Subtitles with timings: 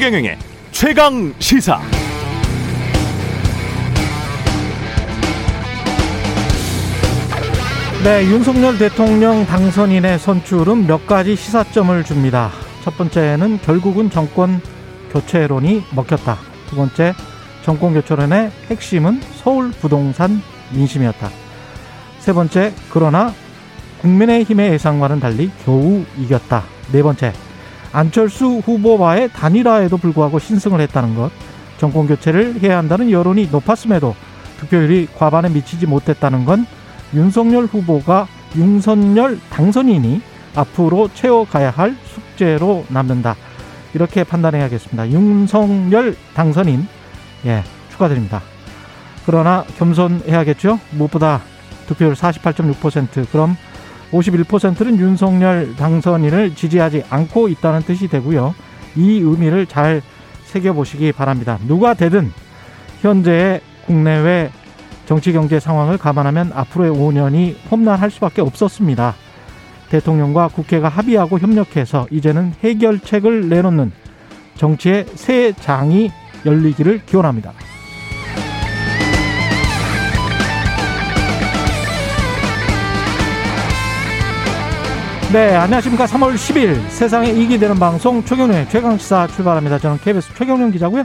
[0.00, 0.38] 최경영의
[0.70, 1.78] 최강 시사.
[8.02, 12.50] 네, 윤석열 대통령 당선인의 선출은 몇 가지 시사점을 줍니다.
[12.82, 14.62] 첫 번째는 결국은 정권
[15.12, 16.38] 교체론이 먹혔다.
[16.70, 17.12] 두 번째,
[17.62, 20.40] 정권 교체론의 핵심은 서울 부동산
[20.72, 21.28] 민심이었다.
[22.20, 23.34] 세 번째, 그러나
[24.00, 26.64] 국민의힘의 예상과는 달리 겨우 이겼다.
[26.90, 27.34] 네 번째,
[27.92, 31.30] 안철수 후보와의 단일화에도 불구하고 신승을 했다는 것.
[31.78, 34.14] 정권 교체를 해야 한다는 여론이 높았음에도
[34.60, 36.66] 득표율이 과반에 미치지 못했다는 건
[37.14, 40.20] 윤석열 후보가 윤석열 당선인이
[40.54, 43.36] 앞으로 채워가야 할 숙제로 남는다.
[43.94, 45.10] 이렇게 판단해야겠습니다.
[45.10, 46.86] 윤석열 당선인,
[47.46, 48.42] 예, 축하드립니다.
[49.26, 50.78] 그러나 겸손해야겠죠?
[50.92, 51.40] 무엇보다
[51.86, 53.56] 득표율 48.6%, 그럼
[54.12, 58.54] 51%는 윤석열 당선인을 지지하지 않고 있다는 뜻이 되고요.
[58.96, 60.02] 이 의미를 잘
[60.44, 61.58] 새겨보시기 바랍니다.
[61.66, 62.32] 누가 되든
[63.02, 64.50] 현재의 국내외
[65.06, 69.14] 정치 경제 상황을 감안하면 앞으로의 5년이 험난할 수밖에 없었습니다.
[69.90, 73.90] 대통령과 국회가 합의하고 협력해서 이제는 해결책을 내놓는
[74.56, 76.10] 정치의 새 장이
[76.46, 77.52] 열리기를 기원합니다.
[85.32, 86.06] 네, 안녕하십니까.
[86.06, 89.78] 3월 10일 세상에 이익이 되는 방송 최경영의 최강시사 출발합니다.
[89.78, 91.04] 저는 KBS 최경영 기자고요.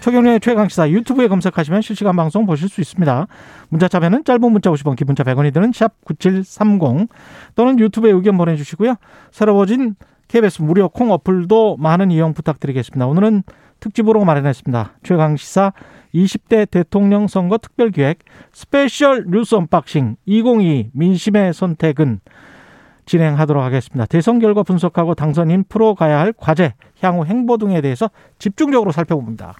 [0.00, 3.26] 최경영의 최강시사 유튜브에 검색하시면 실시간 방송 보실 수 있습니다.
[3.70, 7.08] 문자 참여는 짧은 문자 50원, 긴 문자 100원이 드는 샵 9730
[7.54, 8.96] 또는 유튜브에 의견 보내주시고요.
[9.30, 9.94] 새로워진
[10.28, 13.06] KBS 무료 콩 어플도 많은 이용 부탁드리겠습니다.
[13.06, 13.42] 오늘은
[13.80, 14.98] 특집으로 마련했습니다.
[15.02, 15.72] 최강시사
[16.14, 18.18] 20대 대통령 선거 특별기획
[18.52, 22.20] special 뉴스 unboxing 2022 민심의 선택은
[23.06, 24.06] 진행하도록 하겠습니다.
[24.06, 29.54] 대선 결과 분석하고 당선인 풀어가야 할 과제, 향후 행보 등에 대해서 집중적으로 살펴봅니다.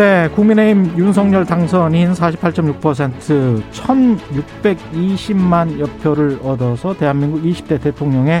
[0.00, 8.40] 네, 국민의힘 윤석열 당선인 48.6% 1,620만 여표를 얻어서 대한민국 20대 대통령에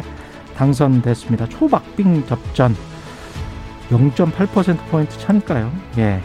[0.56, 1.50] 당선됐습니다.
[1.50, 2.74] 초박빙 접전
[3.90, 5.70] 0.8%포인트 차니까요.
[5.98, 6.22] 예.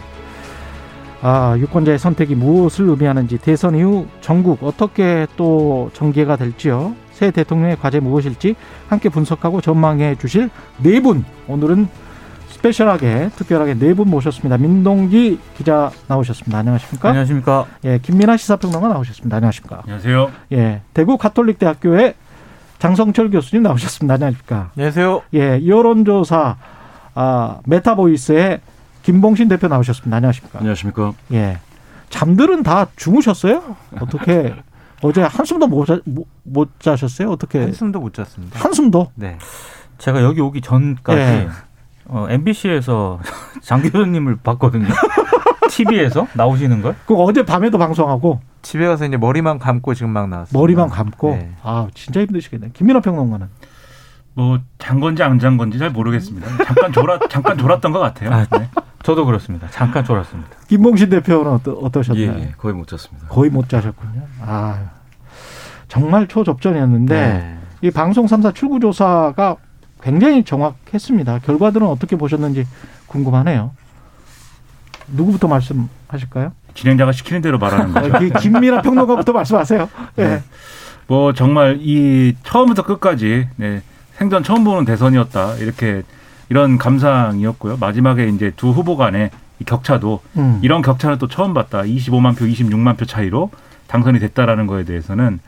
[1.21, 6.95] 아, 유권자의 선택이 무엇을 의미하는지 대선 이후 전국 어떻게 또 전개가 될지요.
[7.11, 8.55] 새 대통령의 과제 무엇일지
[8.87, 10.49] 함께 분석하고 전망해 주실
[10.81, 11.25] 네 분.
[11.49, 11.89] 오늘은
[12.59, 14.57] special하게 특별하게 네 분 모셨습니다.
[14.57, 16.57] 민동기 기자 나오셨습니다.
[16.57, 17.09] 안녕하십니까?
[17.09, 17.65] 안녕하십니까?
[17.85, 19.37] 예, 김민하 시사평론가 나오셨습니다.
[19.37, 19.81] 안녕하십니까?
[19.83, 20.31] 안녕하세요.
[20.53, 22.15] 예, 대구 가톨릭대학교의
[22.79, 24.15] 장성철 교수님 나오셨습니다.
[24.15, 24.71] 안녕하십니까?
[24.75, 25.21] 안녕하세요.
[25.33, 26.57] 예, 여론조사
[27.15, 28.59] 아, 메타보이스의
[29.03, 30.15] 김봉신 대표 나오셨습니다.
[30.17, 30.59] 안녕하십니까?
[30.59, 31.13] 안녕하십니까?
[31.33, 31.59] 예,
[32.09, 33.75] 잠들은 다 주무셨어요?
[34.01, 34.53] 어떻게
[35.01, 37.29] 어제 한숨도 못, 자, 못, 못 자셨어요?
[37.31, 37.59] 어떻게?
[37.59, 38.59] 한숨도 못 잤습니다.
[38.59, 39.11] 한숨도?
[39.15, 39.37] 네.
[39.97, 41.47] 제가 여기 오기 전까지 예.
[42.07, 43.19] 어, MBC에서
[43.61, 44.87] 장 교수님을 봤거든요.
[45.69, 46.95] TV에서 나오시는 걸?
[47.05, 50.57] 그 어제 밤에도 방송하고 집에 가서 이제 머리만 감고 지금 막 나왔어요.
[50.57, 51.51] 머리만 감고 네.
[51.63, 52.69] 아 진짜 힘드시겠네.
[52.73, 53.47] 김민호 평론가는
[54.35, 56.47] 뭐잔 건지 안잔 건지 잘 모르겠습니다.
[56.63, 58.31] 잠깐 졸았 잠깐 졸았던 것 같아요.
[58.31, 58.69] 아, 네.
[59.03, 59.67] 저도 그렇습니다.
[59.69, 60.49] 잠깐 졸았습니다.
[60.67, 62.25] 김봉신 대표는 어떠, 어떠셨나요?
[62.37, 63.27] 예, 예, 거의 못 잤습니다.
[63.27, 64.21] 거의 못 자셨군요.
[64.41, 64.91] 아
[65.87, 67.57] 정말 초접전이었는데 네.
[67.81, 69.57] 이 방송 3사 출구조사가
[70.05, 71.39] 굉장히 정확했습니다.
[71.39, 72.67] 결과들은 어떻게 보셨는지
[73.07, 73.71] 궁금하네요.
[75.07, 76.53] 누구부터 말씀하실까요?
[76.75, 78.19] 진행자가 시키는 대로 말하는 거죠.
[78.39, 79.89] 김민아 평론가부터 말씀하세요.
[80.19, 80.23] 예.
[80.23, 80.43] 네.
[81.07, 83.81] 뭐 정말 이 처음부터 끝까지 네,
[84.13, 86.03] 생전 처음 보는 대선이었다 이렇게
[86.49, 87.77] 이런 감상이었고요.
[87.77, 90.59] 마지막에 이제 두 후보 간의 이 격차도 음.
[90.61, 91.81] 이런 격차는 또 처음 봤다.
[91.81, 93.49] 25만 표, 26만 표 차이로
[93.87, 95.39] 당선이 됐다라는 거에 대해서는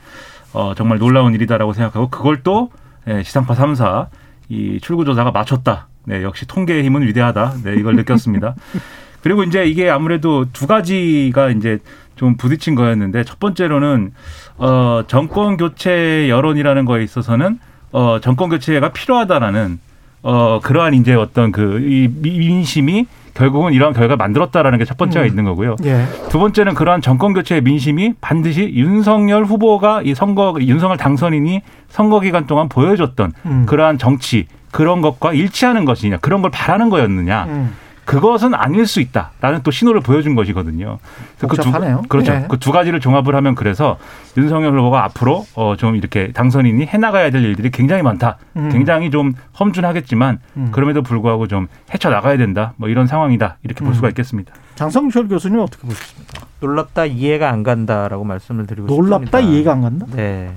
[0.54, 2.72] 어, 정말 놀라운 일이다라고 생각하고 그걸 또
[3.08, 4.08] 예, 시상파 3사
[4.50, 5.88] 이 출구조사가 맞췄다.
[6.06, 7.56] 네, 역시 통계의 힘은 위대하다.
[7.64, 8.56] 네, 이걸 느꼈습니다.
[9.22, 11.80] 그리고 이제 이게 아무래도 두 가지가 이제
[12.16, 14.12] 좀 부딪힌 거였는데 첫 번째로는
[14.58, 17.60] 어 정권 교체 여론이라는 거에 있어서는
[17.92, 19.80] 어 정권 교체가 필요하다라는
[20.24, 23.06] 어 그러한 이제 어떤 그 이 민심이
[23.38, 25.28] 결국은 이러한 결과를 만들었다라는 게 첫 번째가 음.
[25.28, 25.76] 있는 거고요.
[25.84, 26.06] 예.
[26.30, 32.48] 두 번째는 그러한 정권 교체의 민심이 반드시 윤석열 후보가 이 선거 윤석열 당선인이 선거 기간
[32.48, 33.66] 동안 보여줬던 음.
[33.68, 37.74] 그러한 정치 그런 것과 일치하는 것이냐 그런 걸 바라는 거였느냐 음.
[38.08, 40.98] 그것은 아닐 수 있다라는 또 신호를 보여준 것이거든요.
[41.40, 41.98] 복잡하네요.
[41.98, 42.34] 그 두, 그렇죠.
[42.34, 42.46] 예.
[42.48, 43.98] 그두 가지를 종합을 하면 그래서
[44.38, 48.38] 윤석열 후보가 앞으로 어, 좀 이렇게 당선인이 해나가야 될 일들이 굉장히 많다.
[48.56, 48.70] 음.
[48.70, 50.70] 굉장히 좀 험준하겠지만 음.
[50.72, 52.74] 그럼에도 불구하고 좀 헤쳐 나가야 된다.
[52.78, 53.58] 뭐 이런 상황이다.
[53.64, 53.94] 이렇게 볼 음.
[53.94, 54.54] 수가 있겠습니다.
[54.76, 56.48] 장성철 교수님 어떻게 보십니까?
[56.62, 59.40] 놀랍다 이해가 안 간다라고 말씀을 드리고 놀랍다 싶습니다.
[59.42, 60.06] 이해가 안 간다?
[60.16, 60.54] 네.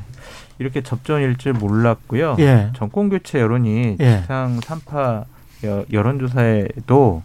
[0.60, 2.36] 이렇게 접전일 줄 몰랐고요.
[2.38, 2.70] 예.
[2.76, 4.20] 정권 교체 여론이 예.
[4.20, 5.24] 지상 3파
[5.64, 7.22] 여- 여론조사에도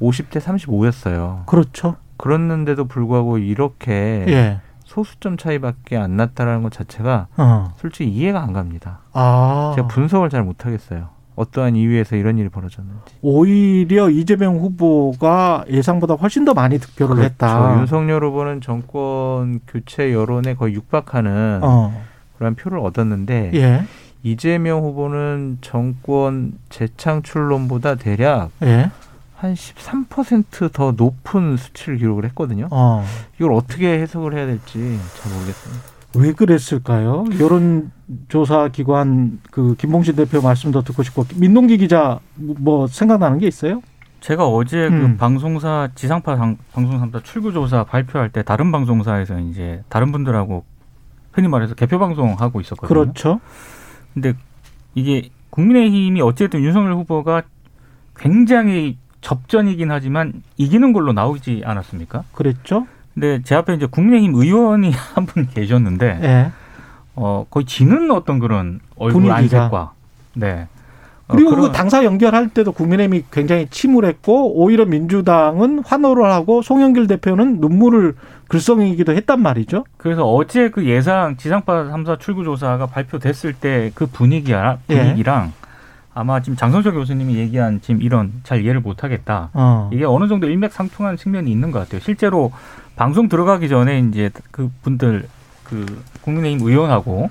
[0.00, 1.46] 50대 35였어요.
[1.46, 1.96] 그렇죠.
[2.16, 4.60] 그랬는데도 불구하고 이렇게 예.
[4.84, 7.74] 소수점 차이밖에 안 났다라는 것 자체가 어.
[7.78, 9.00] 솔직히 이해가 안 갑니다.
[9.12, 9.72] 아.
[9.76, 11.08] 제가 분석을 잘 못하겠어요.
[11.36, 13.00] 어떠한 이유에서 이런 일이 벌어졌는지.
[13.20, 17.58] 오히려 이재명 후보가 예상보다 훨씬 더 많이 득표를 했다.
[17.60, 17.80] 그렇죠.
[17.80, 21.92] 윤석열 후보는 정권 교체 여론에 거의 육박하는 어.
[22.38, 23.82] 그런 표를 얻었는데 예.
[24.24, 28.90] 이재명 후보는 정권 재창출론보다 대략 예.
[29.36, 32.68] 한 13%더 높은 수치를 기록을 했거든요.
[32.70, 33.04] 어.
[33.36, 35.84] 이걸 어떻게 해석을 해야 될지 잘 모르겠습니다.
[36.16, 37.24] 왜 그랬을까요?
[37.38, 43.82] 여론조사 기관 그 김봉신 대표 말씀도 듣고 싶고 민동기 기자 뭐 생각나는 게 있어요?
[44.20, 45.00] 제가 어제 음.
[45.00, 50.64] 그 방송사 지상파 방, 방송사입니다 출구 조사 발표할 때 다른 방송사에서 이제 다른 분들하고
[51.32, 52.88] 흔히 말해서 개표 방송 하고 있었거든요.
[52.88, 53.40] 그렇죠.
[54.14, 54.34] 근데
[54.94, 57.42] 이게 국민의힘이 어쨌든 윤석열 후보가
[58.16, 62.24] 굉장히 접전이긴 하지만 이기는 걸로 나오지 않았습니까?
[62.32, 62.86] 그랬죠.
[63.14, 66.52] 근데 제 앞에 이제 국민의힘 의원이 한 분 계셨는데 예.
[67.16, 69.36] 어 거의 지는 어떤 그런 얼굴 분위기가.
[69.62, 69.92] 안색과
[70.34, 70.66] 네.
[71.26, 77.06] 어, 그리고 그런- 그 당사 연결할 때도 국민의힘이 굉장히 침울했고 오히려 민주당은 환호를 하고 송영길
[77.06, 78.14] 대표는 눈물을
[78.48, 79.84] 글썽이기도 했단 말이죠.
[79.96, 84.96] 그래서 어제 그 예상 지상파 3사 출구조사가 발표됐을 때 그 분위기야 예.
[84.98, 85.52] 분위기랑
[86.12, 89.50] 아마 지금 장성철 교수님이 얘기한 지금 이런 잘 이해를 못하겠다.
[89.54, 89.90] 어.
[89.92, 92.00] 이게 어느 정도 일맥상통하는 측면이 있는 것 같아요.
[92.00, 92.52] 실제로
[92.96, 95.26] 방송 들어가기 전에 이제 그 분들
[95.64, 95.86] 그
[96.20, 97.30] 국민의힘 의원하고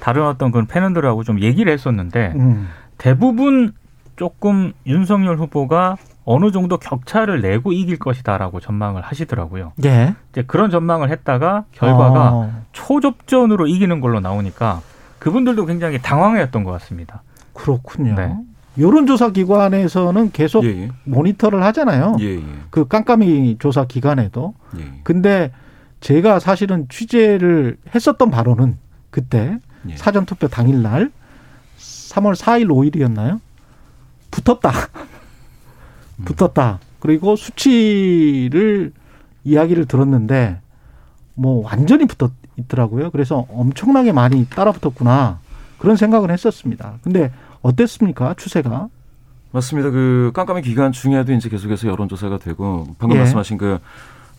[0.00, 2.68] 다른 어떤 그런 패널들하고 좀 얘기를 했었는데 음.
[2.98, 3.72] 대부분
[4.16, 9.72] 조금 윤석열 후보가 어느 정도 격차를 내고 이길 것이다라고 전망을 하시더라고요.
[9.84, 10.14] 예.
[10.32, 12.62] 이제 그런 전망을 했다가 결과가 어.
[12.72, 14.80] 초접전으로 이기는 걸로 나오니까
[15.18, 17.22] 그분들도 굉장히 당황했던 것 같습니다.
[17.52, 18.14] 그렇군요.
[18.14, 18.36] 네.
[18.78, 20.90] 여론조사 기관에서는 계속 예, 예.
[21.04, 22.16] 모니터를 하잖아요.
[22.20, 22.42] 예, 예.
[22.70, 24.54] 그 깜깜이 조사 기간에도.
[24.78, 25.00] 예.
[25.02, 25.50] 근데
[26.00, 28.76] 제가 사실은 취재를 했었던 바로는
[29.10, 29.58] 그때
[29.88, 29.96] 예.
[29.96, 31.10] 사전 투표 당일 날
[32.16, 33.40] 3월 4일 5일이었나요?
[34.30, 34.70] 붙었다.
[36.18, 36.24] 음.
[36.24, 36.80] 붙었다.
[36.98, 38.92] 그리고 수치를
[39.44, 40.60] 이야기를 들었는데
[41.34, 43.10] 뭐 완전히 붙어 있더라고요.
[43.10, 45.40] 그래서 엄청나게 많이 따라 붙었구나.
[45.78, 46.94] 그런 생각을 했었습니다.
[47.02, 47.30] 근데
[47.60, 48.34] 어땠습니까?
[48.34, 48.88] 추세가?
[49.52, 49.90] 맞습니다.
[49.90, 53.20] 그 깜깜이 기간 중에도 이제 계속해서 여론조사가 되고 방금 예.
[53.20, 53.78] 말씀하신 그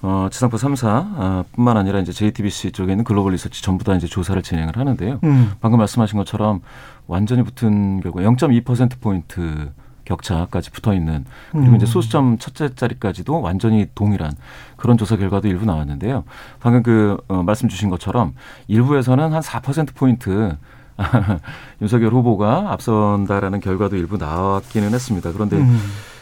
[0.01, 4.07] 어, 지상파 3사 아, 뿐만 아니라 이제 JTBC 쪽에 있는 글로벌 리서치 전부 다 이제
[4.07, 5.19] 조사를 진행을 하는데요.
[5.23, 5.51] 음.
[5.59, 6.61] 방금 말씀하신 것처럼
[7.07, 9.71] 완전히 붙은 결과 0.2% 포인트
[10.05, 11.75] 격차까지 붙어 있는 그리고 음.
[11.75, 14.31] 이제 소수점 첫째 자리까지도 완전히 동일한
[14.77, 16.23] 그런 조사 결과도 일부 나왔는데요.
[16.59, 18.33] 방금 그 어, 말씀 주신 것처럼
[18.67, 20.55] 일부에서는 한 4% 포인트
[21.81, 25.31] 윤석열 후보가 앞선다라는 결과도 일부 나왔기는 했습니다.
[25.31, 25.79] 그런데 음.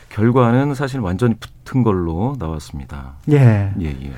[0.10, 3.16] 결과는 사실 완전히 붙은 걸로 나왔습니다.
[3.32, 3.72] 예.
[3.82, 4.12] 예, 예.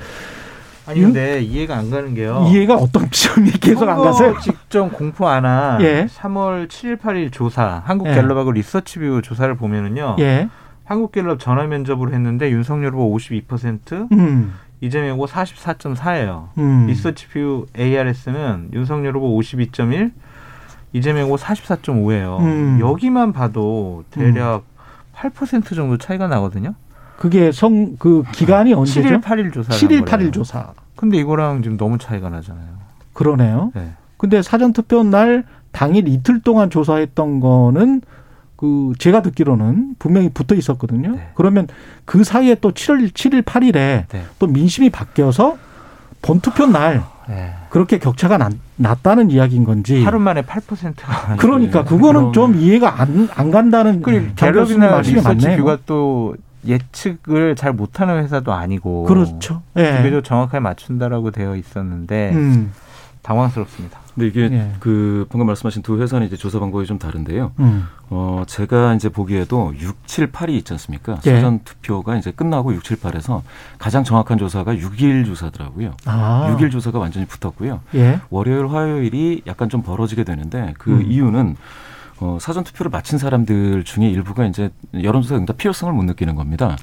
[0.86, 2.46] 아니 근데 이해가 안 가는 게요.
[2.48, 4.34] 이해가 어떤 점이 계속 안 가세요?
[4.40, 6.06] 직전 공포 안한 예.
[6.06, 8.14] 3월 7일 8일 조사 한국 예.
[8.14, 10.16] 갤럽하고 리서치뷰 조사를 보면은요.
[10.20, 10.48] 예.
[10.84, 14.54] 한국 갤럽 전화 면접으로 했는데 윤석열 후보 52%, 음.
[14.80, 16.48] 이재명 후보 44.4예요.
[16.56, 16.86] 음.
[16.86, 20.12] 리서치뷰 ARS는 윤석열 후보 52.1,
[20.94, 22.40] 이재명 후보 44.5예요.
[22.40, 22.78] 음.
[22.80, 24.64] 여기만 봐도 대략
[25.18, 26.74] 8% 정도 차이가 나거든요.
[27.18, 29.00] 그게 성 그 기간이 언제죠?
[29.08, 29.72] 7일 8일 조사.
[29.72, 30.72] 7일 8일 조사.
[30.94, 32.66] 근데 이거랑 지금 너무 차이가 나잖아요.
[33.12, 33.72] 그러네요.
[33.74, 33.92] 네.
[34.16, 38.02] 근데 사전 투표 날 당일 이틀 동안 조사했던 거는
[38.56, 41.12] 그 제가 듣기로는 분명히 붙어 있었거든요.
[41.12, 41.28] 네.
[41.34, 41.68] 그러면
[42.04, 43.72] 그 사이에 또 7월 7일 8일에
[44.08, 44.24] 네.
[44.38, 45.56] 또 민심이 바뀌어서
[46.22, 47.52] 본 투표 날 네.
[47.68, 50.02] 그렇게 격차가 났, 났다는 이야기인 건지.
[50.02, 55.14] 하루 만에 8%가 그러니까 그거는 좀 이해가 안, 안 간다는 교수님 갤럽이나 맞네요.
[55.14, 56.34] 리서치 뷰가 또
[56.66, 59.62] 예측을 잘 못하는 회사도 아니고 그렇죠.
[59.76, 59.98] 예.
[59.98, 62.72] 비교적 정확하게 맞춘다라고 되어 있었는데 음.
[63.22, 63.98] 당황스럽습니다.
[64.18, 64.72] 근데 이게 예.
[64.80, 67.52] 그 방금 말씀하신 두 회사는 이제 조사 방법이 좀 다른데요.
[67.60, 67.86] 음.
[68.10, 71.20] 어, 제가 이제 보기에도 6, 7, 8이 있지 않습니까?
[71.26, 71.36] 예.
[71.36, 73.42] 사전 투표가 이제 끝나고 6, 7, 8에서
[73.78, 75.94] 가장 정확한 조사가 6일 조사더라고요.
[76.06, 76.52] 아.
[76.52, 77.80] 6일 조사가 완전히 붙었고요.
[77.94, 78.20] 예.
[78.30, 81.02] 월요일, 화요일이 약간 좀 벌어지게 되는데 그 음.
[81.02, 81.54] 이유는
[82.20, 84.70] 어, 사전 투표를 마친 사람들 중에 일부가 이제
[85.00, 86.76] 여론조사 응답 필요성을 못 느끼는 겁니다.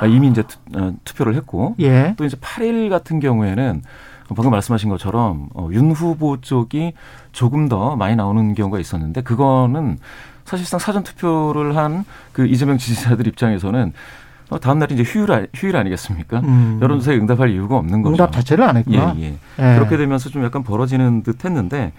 [0.00, 2.12] 아, 이미 이제 투, 어, 투표를 했고 예.
[2.18, 3.80] 또 이제 8일 같은 경우에는
[4.28, 6.92] 방금 말씀하신 것처럼 어, 윤 후보 쪽이
[7.32, 9.98] 조금 더 많이 나오는 경우가 있었는데 그거는
[10.44, 13.92] 사실상 사전 투표를 한 그 이재명 지지자들 입장에서는
[14.50, 16.40] 어, 다음 날이 이제 휴일 아- 휴일 아니겠습니까?
[16.40, 16.78] 음.
[16.82, 18.12] 여론조사에 응답할 이유가 없는 거죠.
[18.12, 19.14] 응답 자체를 안 했구나.
[19.18, 19.26] 예, 예.
[19.58, 19.74] 예.
[19.76, 21.92] 그렇게 되면서 좀 약간 벌어지는 듯 했는데,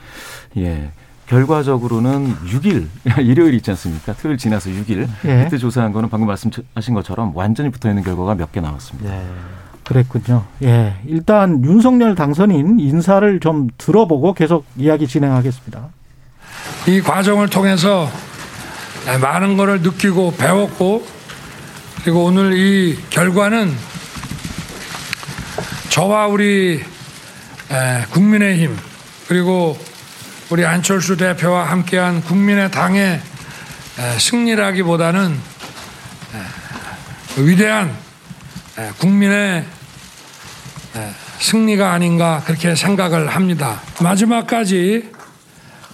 [0.57, 0.91] 예.
[1.27, 2.87] 결과적으로는 6일,
[3.23, 4.13] 일요일 있지 않습니까?
[4.13, 5.07] 토요일 지나서 6일.
[5.25, 5.43] 예.
[5.45, 9.11] 그때 조사한 거는 방금 말씀하신 것처럼 완전히 붙어 있는 결과가 몇 개 나왔습니다.
[9.11, 9.25] 예.
[9.85, 10.45] 그랬군요.
[10.63, 10.95] 예.
[11.05, 15.89] 일단 윤석열 당선인 인사를 좀 들어보고 계속 이야기 진행하겠습니다.
[16.87, 18.09] 이 과정을 통해서
[19.21, 21.05] 많은 것을 느끼고 배웠고
[22.03, 23.71] 그리고 오늘 이 결과는
[25.89, 26.83] 저와 우리
[27.71, 28.77] 에, 국민의힘
[29.27, 29.77] 그리고
[30.51, 33.19] 우리 안철수 대표와 함께한 국민의 당의
[33.99, 35.31] 에, 승리라기보다는
[37.37, 37.95] 에, 위대한
[38.77, 39.65] 에, 국민의 에,
[41.39, 43.81] 승리가 아닌가 그렇게 생각을 합니다.
[44.01, 45.11] 마지막까지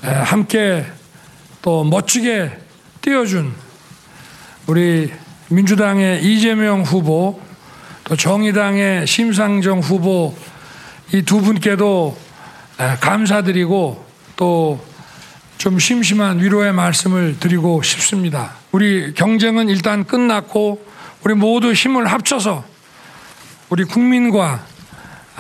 [0.04, 0.86] 에, 함께
[1.62, 2.52] 또 멋지게
[3.02, 3.54] 띄워준
[4.68, 5.12] 우리
[5.50, 7.42] 민주당의 이재명 후보
[8.04, 10.36] 또 정의당의 심상정 후보
[11.14, 12.18] 이 두 분께도
[12.80, 14.06] 에, 감사드리고
[14.36, 14.92] 또
[15.62, 18.54] 좀 심심한 위로의 말씀을 드리고 싶습니다.
[18.72, 20.84] 우리 경쟁은 일단 끝났고
[21.24, 22.66] 우리 모두 힘을 합쳐서
[23.70, 24.66] 우리 국민과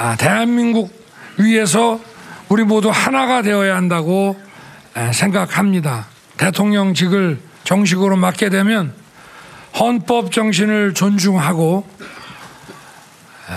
[0.03, 0.91] 아, 대한민국
[1.37, 2.01] 위해서
[2.49, 4.35] 우리 모두 하나가 되어야 한다고
[4.95, 6.07] 에, 생각합니다.
[6.37, 8.95] 대통령직을 정식으로 맡게 되면
[9.79, 11.87] 헌법 정신을 존중하고
[13.47, 13.53] 에,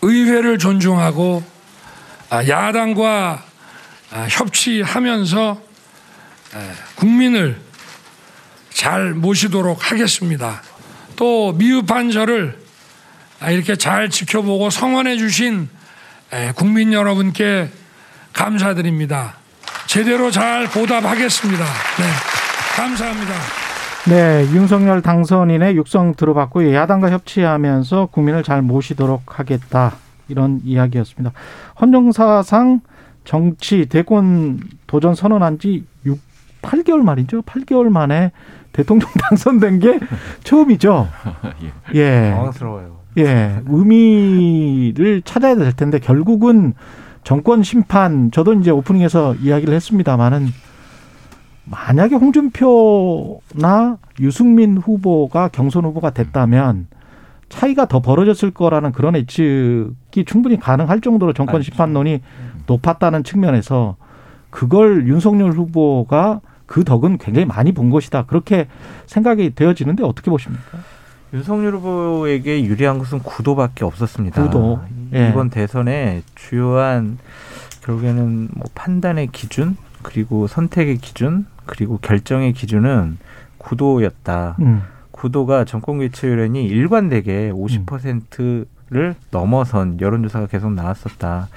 [0.00, 1.42] 의회를 존중하고
[2.30, 3.44] 아, 야당과
[4.12, 5.60] 아, 협치하면서
[6.54, 6.58] 에,
[6.94, 7.60] 국민을
[8.72, 10.62] 잘 모시도록 하겠습니다.
[11.16, 12.59] 또 미흡한 저를 아,
[13.48, 15.68] 이렇게 잘 지켜보고 성원해 주신
[16.32, 17.68] 에, 국민 여러분께
[18.32, 19.34] 감사드립니다.
[19.86, 21.64] 제대로 잘 보답하겠습니다.
[21.64, 22.04] 네,
[22.76, 23.32] 감사합니다.
[24.08, 29.96] 네, 윤석열 당선인의 육성 들어봤고 야당과 협치하면서 국민을 잘 모시도록 하겠다
[30.28, 31.32] 이런 이야기였습니다.
[31.80, 32.80] 헌정사상
[33.24, 36.18] 정치 대권 도전 선언한 지 6,
[36.62, 37.42] 8개월 말이죠.
[37.42, 38.32] 8개월 만에
[38.72, 39.98] 대통령 당선된 게
[40.44, 41.08] 처음이죠.
[41.94, 42.30] 예.
[42.30, 42.99] 당황스러워요.
[43.20, 46.74] 예, 의미를 찾아야 될 텐데 결국은
[47.22, 50.48] 정권 심판 저도 이제 오프닝에서 이야기를 했습니다마는
[51.64, 56.88] 만약에 홍준표나 유승민 후보가 경선 후보가 됐다면
[57.48, 62.20] 차이가 더 벌어졌을 거라는 그런 예측이 충분히 가능할 정도로 정권 심판론이
[62.66, 63.96] 높았다는 측면에서
[64.50, 68.26] 그걸 윤석열 후보가 그 덕은 굉장히 많이 본 것이다.
[68.26, 68.68] 그렇게
[69.06, 70.78] 생각이 되어지는데 어떻게 보십니까?
[71.32, 74.42] 윤석열 후보에게 유리한 것은 구도밖에 없었습니다.
[74.42, 74.80] 구도.
[75.14, 75.30] 예.
[75.30, 77.18] 이번 대선의 주요한
[77.82, 83.18] 결국에는 뭐 판단의 기준 그리고 선택의 기준 그리고 결정의 기준은
[83.58, 84.56] 구도였다.
[84.60, 84.82] 음.
[85.10, 91.48] 구도가 정권 교체율이 일관되게 50%를 넘어선 여론조사가 계속 나왔었다.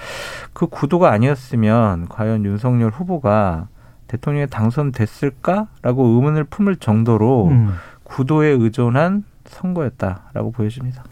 [0.51, 3.67] 그 구도가 아니었으면 과연 윤석열 후보가
[4.07, 7.73] 대통령에 당선됐을까라고 의문을 품을 정도로 음.
[8.03, 11.03] 구도에 의존한 선거였다라고 보여집니다.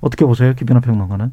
[0.00, 1.32] 어떻게 보세요, 김연아 평론가는?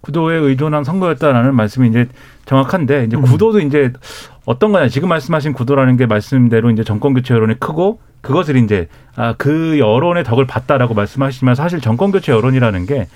[0.00, 2.08] 구도에 의존한 선거였다라는 말씀이 이제
[2.44, 3.22] 정확한데 이제 음.
[3.22, 3.92] 구도도 이제
[4.44, 9.34] 어떤 거냐 지금 말씀하신 구도라는 게 말씀대로 이제 정권 교체 여론이 크고 그것을 이제 아
[9.38, 13.06] 그 여론의 덕을 봤다라고 말씀하시지만 사실 정권 교체 여론이라는 게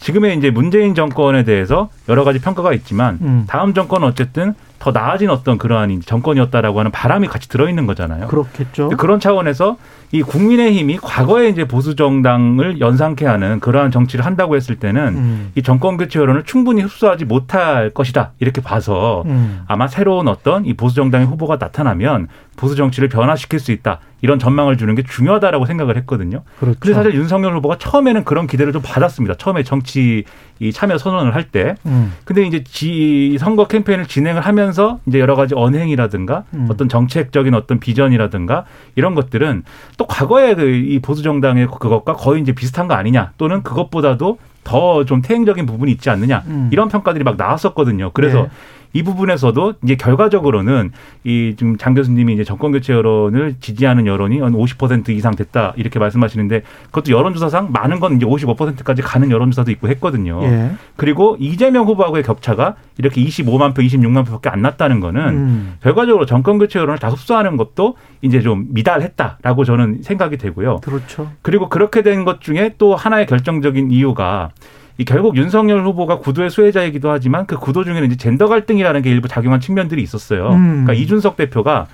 [0.00, 3.44] 지금의 이제 문재인 정권에 대해서 여러 가지 평가가 있지만 음.
[3.46, 4.54] 다음 정권은 어쨌든
[4.84, 8.26] 더 나아진 어떤 그러한 정권이었다라고 하는 바람이 같이 들어 있는 거잖아요.
[8.26, 8.90] 그렇겠죠.
[8.90, 9.78] 그런 차원에서
[10.12, 15.52] 이 국민의힘이 과거에 이제 보수 정당을 연상케 하는 그러한 정치를 한다고 했을 때는 음.
[15.54, 19.62] 이 정권 교체 여론을 충분히 흡수하지 못할 것이다 이렇게 봐서 음.
[19.68, 24.78] 아마 새로운 어떤 이 보수 정당의 후보가 나타나면 보수 정치를 변화시킬 수 있다 이런 전망을
[24.78, 26.44] 주는 게 중요하다라고 생각을 했거든요.
[26.58, 26.80] 그렇죠.
[26.80, 29.34] 근데 사실 윤석열 후보가 처음에는 그런 기대를 좀 받았습니다.
[29.34, 30.24] 처음에 정치
[30.60, 31.74] 이 참여 선언을 할 때.
[31.84, 32.14] 음.
[32.24, 36.68] 근데 이제 지 선거 캠페인을 진행을 하면서 이제 여러 가지 언행이라든가 음.
[36.70, 38.64] 어떤 정책적인 어떤 비전이라든가
[38.94, 39.62] 이런 것들은
[39.98, 45.66] 또 과거의 그이 보수 정당의 그것과 거의 이제 비슷한 거 아니냐 또는 그것보다도 더좀 태행적인
[45.66, 46.70] 부분이 있지 않느냐 음.
[46.72, 48.12] 이런 평가들이 막 나왔었거든요.
[48.14, 48.48] 그래서 네.
[48.94, 50.92] 이 부분에서도 이제 결과적으로는
[51.24, 55.98] 이 지금 장 교수님이 이제 정권 교체 여론을 지지하는 여론이 한 50% 이상 됐다 이렇게
[55.98, 60.40] 말씀하시는데 그것도 여론조사상 많은 건 이제 55%까지 가는 여론조사도 있고 했거든요.
[60.44, 60.70] 예.
[60.96, 65.74] 그리고 이재명 후보하고의 격차가 이렇게 25만 표, 26만 표밖에 안 났다는 거는 음.
[65.82, 70.76] 결과적으로 정권 교체 여론을 다 흡수하는 것도 이제 좀 미달했다라고 저는 생각이 되고요.
[70.82, 71.30] 그렇죠.
[71.42, 74.48] 그리고 그렇게 된 것 중에 또 하나의 결정적인 이유가
[74.96, 79.26] 이 결국 윤석열 후보가 구도의 수혜자이기도 하지만 그 구도 중에는 이제 젠더 갈등이라는 게 일부
[79.26, 80.50] 작용한 측면들이 있었어요.
[80.50, 80.84] 음.
[80.84, 81.86] 그러니까 이준석 대표가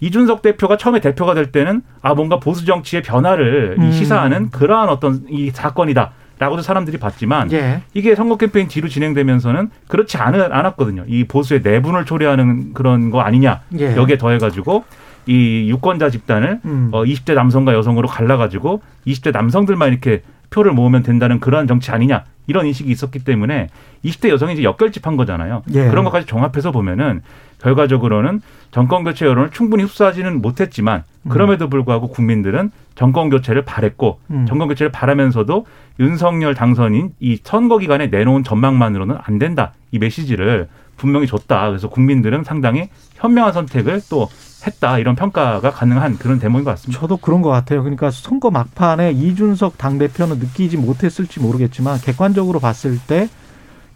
[0.00, 3.92] 이준석 대표가 처음에 대표가 될 때는 아 뭔가 보수 정치의 변화를 이 음.
[3.92, 7.82] 시사하는 그러한 어떤 이 사건이다 라고도 사람들이 봤지만 예.
[7.94, 11.04] 이게 선거 캠페인 뒤로 진행되면서는 그렇지 않, 않았거든요.
[11.08, 13.62] 이 보수의 내분을 초래하는 그런 거 아니냐.
[13.78, 13.96] 예.
[13.96, 14.84] 여기에 더해가지고
[15.26, 16.90] 이 유권자 집단을 음.
[16.92, 22.66] 어, 20대 남성과 여성으로 갈라가지고 20대 남성들만 이렇게 표를 모으면 된다는 그러한 정치 아니냐 이런
[22.66, 23.68] 인식이 있었기 때문에
[24.04, 25.62] 20대 여성이 이제 역결집한 거잖아요.
[25.74, 25.88] 예.
[25.88, 27.22] 그런 것까지 종합해서 보면은
[27.60, 28.40] 결과적으로는
[28.70, 34.46] 정권 교체 여론을 충분히 흡수하지는 못했지만 그럼에도 불구하고 국민들은 정권 교체를 바랬고 음.
[34.46, 35.66] 정권 교체를 바라면서도
[36.00, 41.68] 윤석열 당선인 이 선거 기간에 내놓은 전망만으로는 안 된다 이 메시지를 분명히 줬다.
[41.68, 44.28] 그래서 국민들은 상당히 현명한 선택을 또
[44.66, 47.00] 했다 이런 평가가 가능한 그런 대목인 것 같습니다.
[47.00, 47.82] 저도 그런 것 같아요.
[47.82, 53.28] 그러니까 선거 막판에 이준석 당 대표는 느끼지 못했을지 모르겠지만 객관적으로 봤을 때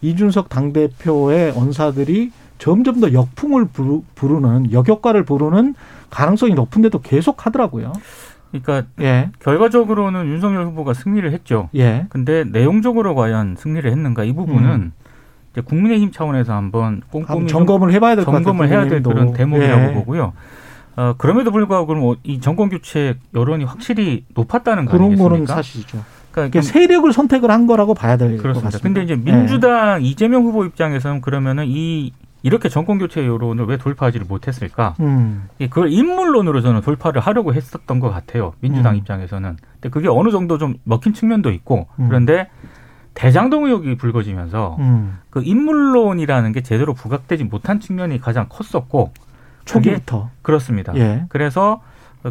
[0.03, 5.75] 이준석 당 대표의 언사들이 점점 더 역풍을 부르- 부르는 역효과를 부르는
[6.11, 7.93] 가능성이 높은데도 계속 하더라고요.
[8.53, 11.71] 그러니까 예, 결과적으로는 윤석열 후보가 승리를 했죠.
[11.75, 12.07] 예.
[12.11, 14.93] 근데 내용적으로 과연 승리를 했는가 이 부분은 음.
[15.53, 18.25] 이제 국민의힘 차원에서 한번 꼼꼼히 점검을 해봐야 될.
[18.25, 19.03] 점검을 해야 될.
[19.03, 19.95] 그런 대목이라고 예.
[19.95, 20.33] 보고요.
[20.97, 25.31] 어, 그럼에도 불구하고 그럼 이 정권 교체 여론이 확실히 높았다는 거 그런 아니겠습니까?
[25.31, 26.05] 거는 사실이죠.
[26.33, 28.55] 그러니까 세력을 선택을 한 거라고 봐야 될 것.
[28.55, 28.79] 같습니다.
[28.83, 29.17] 근데 이제 예.
[29.17, 34.97] 민주당 이재명 후보 입장에서는 그러면은 이 이렇게 정권 교체 여론을 왜 돌파하지를 못했을까?
[34.99, 38.55] 음, 예, 그걸 인물론으로 저는 돌파를 하려고 했었던 것 같아요.
[38.61, 38.99] 민주당 음.
[38.99, 39.57] 입장에서는.
[39.75, 42.07] 근데 그게 어느 정도 좀 먹힌 측면도 있고 음.
[42.09, 42.49] 그런데
[43.15, 45.19] 대장동 의혹이 불거지면서 음.
[45.31, 49.13] 그 인물론이라는 게 제대로 부각되지 못한 측면이 가장 컸었고
[49.65, 50.31] 초기부터.
[50.43, 50.95] 그렇습니다.
[50.97, 51.25] 예.
[51.29, 51.83] 그래서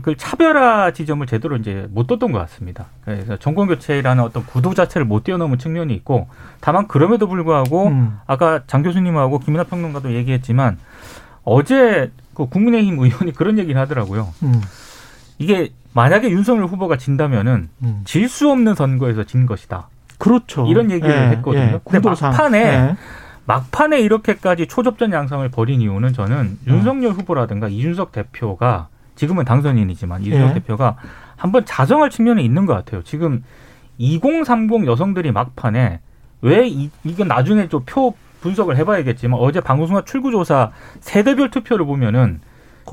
[0.01, 2.85] 그 차별화 지점을 제대로 이제 못 뒀던 것 같습니다.
[3.03, 6.27] 그래서 정권 교체라는 어떤 구도 자체를 못 뛰어넘은 측면이 있고
[6.61, 8.17] 다만 그럼에도 불구하고 음.
[8.25, 10.77] 아까 장 교수님하고 김민하 평론가도 얘기했지만
[11.43, 14.29] 어제 그 국민의힘 의원이 그런 얘기를 하더라고요.
[14.43, 14.61] 음.
[15.39, 18.01] 이게 만약에 윤석열 후보가 진다면은 음.
[18.05, 19.89] 질수 없는 선거에서 진 것이다.
[20.21, 20.65] 그렇죠.
[20.67, 21.79] 이런 얘기를 했거든요.
[21.83, 22.31] 근데 구도상.
[22.31, 22.95] 막판에 예.
[23.45, 30.53] 막판에 이렇게까지 초접전 양상을 벌인 이유는 저는 윤석열 후보라든가 이준석 대표가 지금은 당선인이지만 이준석 예.
[30.55, 30.95] 대표가
[31.35, 33.03] 한번 자정할 측면이 있는 것 같아요.
[33.03, 33.43] 지금
[33.97, 35.99] 2030 여성들이 막판에
[36.41, 42.41] 왜 이, 이건 나중에 좀 표 분석을 해봐야겠지만 어제 방송사 출구조사 세대별 투표를 보면은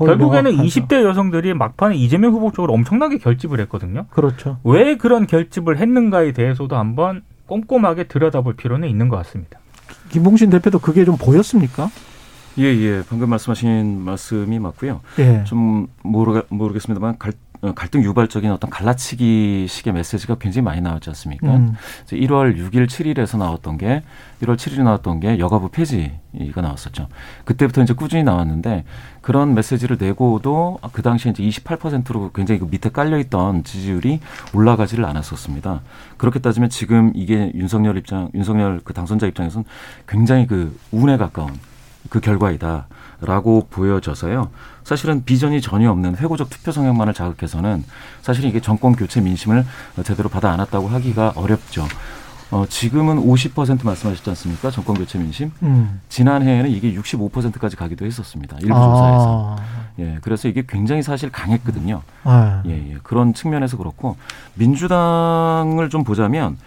[0.05, 0.81] 결국에는 명확하죠.
[0.81, 4.05] 20대 여성들이 막판에 이재명 후보 쪽으로 엄청나게 결집을 했거든요.
[4.09, 4.57] 그렇죠.
[4.63, 9.59] 왜 그런 결집을 했는가에 대해서도 한번 꼼꼼하게 들여다볼 필요는 있는 것 같습니다.
[10.09, 11.89] 김봉신 대표도 그게 좀 보였습니까?
[12.57, 13.03] 예, 예.
[13.07, 15.01] 방금 말씀하신 말씀이 맞고요.
[15.19, 15.43] 예.
[15.45, 17.35] 좀 모르, 모르겠습니다만 갈, 어,
[17.75, 21.55] 갈등 유발적인 어떤 갈라치기 식의 메시지가 굉장히 많이 나왔지 않습니까?
[21.55, 21.75] 음.
[22.03, 24.03] 이제 1월 6일, 7일에서 나왔던 게
[24.41, 27.07] 1월 7일에 나왔던 게 여가부 폐지가 나왔었죠.
[27.43, 28.85] 그때부터 이제 꾸준히 나왔는데
[29.21, 34.21] 그런 메시지를 내고도 그 당시에 이제 28%로 굉장히 그 밑에 깔려 있던 지지율이
[34.53, 35.81] 올라가지를 않았었습니다.
[36.17, 39.65] 그렇게 따지면 지금 이게 윤석열 입장, 윤석열 그 당선자 입장에서는
[40.07, 41.51] 굉장히 그 운에 가까운
[42.09, 42.87] 그 결과이다
[43.21, 44.49] 라고 보여져서요.
[44.83, 47.83] 사실은 비전이 전혀 없는 회고적 투표 성향만을 자극해서는
[48.21, 49.65] 사실은 이게 정권 교체 민심을
[50.03, 51.85] 제대로 받아 안았다고 하기가 어렵죠.
[52.51, 54.71] 어, 지금은 50% 말씀하셨지 않습니까?
[54.71, 55.51] 정권 교체 민심.
[55.61, 56.01] 음.
[56.09, 58.57] 지난해에는 이게 65%까지 가기도 했었습니다.
[58.61, 59.55] 일부 조사에서.
[59.59, 59.63] 아.
[59.99, 62.01] 예, 그래서 이게 굉장히 사실 강했거든요.
[62.23, 62.63] 아.
[62.65, 62.97] 예, 예.
[63.03, 64.15] 그런 측면에서 그렇고
[64.55, 66.57] 민주당을 좀 보자면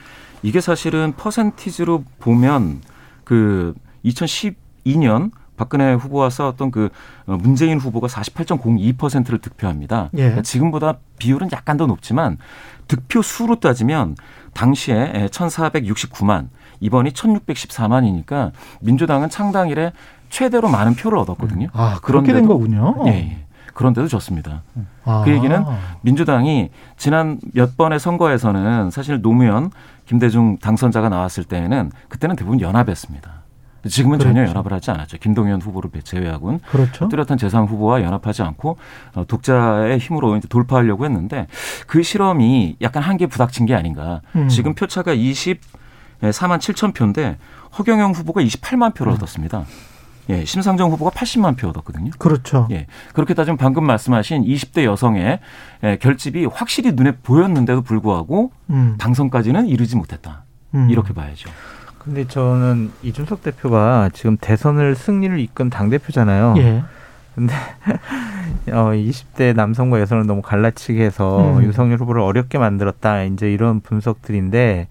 [0.43, 2.81] 이게 사실은 퍼센티지로 보면
[3.25, 6.89] 그 2012년 박근혜 후보와 싸웠던 그
[7.27, 10.11] 어, 문재인 후보가 48.02%를 득표합니다.
[10.15, 10.19] 예.
[10.19, 12.39] 그러니까 지금보다 비율은 약간 더 높지만
[12.89, 14.17] 득표 수로 따지면
[14.55, 16.49] 당시에 1,469만
[16.81, 19.93] 이번이 1,614만이니까 민주당은 창당 이래
[20.31, 21.69] 최대로 많은 표를 얻었거든요.
[21.73, 22.97] 아, 그렇게 된 거군요.
[23.07, 23.47] 예, 예.
[23.75, 24.63] 그런데도 졌습니다.
[25.05, 25.23] 아.
[25.25, 25.65] 그 얘기는
[26.03, 29.71] 민주당이 지난 몇 번의 선거에서는 사실 노무현,
[30.07, 33.42] 김대중 당선자가 나왔을 때에는 그때는 대부분 연합했습니다.
[33.89, 34.51] 지금은 전혀 그렇죠.
[34.51, 35.19] 연합을 하지 않았죠.
[35.19, 37.09] 김동연 후보를 제외하고는 그렇죠.
[37.09, 38.77] 뚜렷한 재3 후보와 연합하지 않고
[39.15, 41.47] 어, 독자의 힘으로 이제 돌파하려고 했는데
[41.87, 44.21] 그 실험이 약간 한계 부닥친 게 아닌가.
[44.37, 44.49] 음.
[44.49, 45.59] 지금 표차가 24만
[46.21, 47.39] 7천 표인데
[47.79, 48.93] 허경영 후보가 28만 음.
[48.93, 49.65] 표를 얻었습니다.
[50.31, 52.13] 예, 심상정 후보가 80만 표 얻었거든요.
[52.19, 52.69] 그렇죠.
[52.71, 52.87] 예.
[53.13, 55.41] 그렇게 따지면 방금 말씀하신 20대 여성의
[55.83, 58.95] 예, 결집이 확실히 눈에 보였는데도 불구하고 음.
[58.99, 60.45] 당선까지는 이르지 못했다.
[60.75, 60.89] 음.
[60.91, 61.51] 이렇게 봐야죠.
[62.05, 66.55] 근데 저는 이준석 대표가 지금 대선을 승리를 이끈 당 대표잖아요.
[66.59, 66.83] 예.
[67.35, 67.55] 근데
[68.73, 71.63] 어 20대 남성과 여성을 너무 갈라치게 해서 음.
[71.63, 73.23] 윤석열 후보를 어렵게 만들었다.
[73.25, 74.89] 이제 이런 분석들인데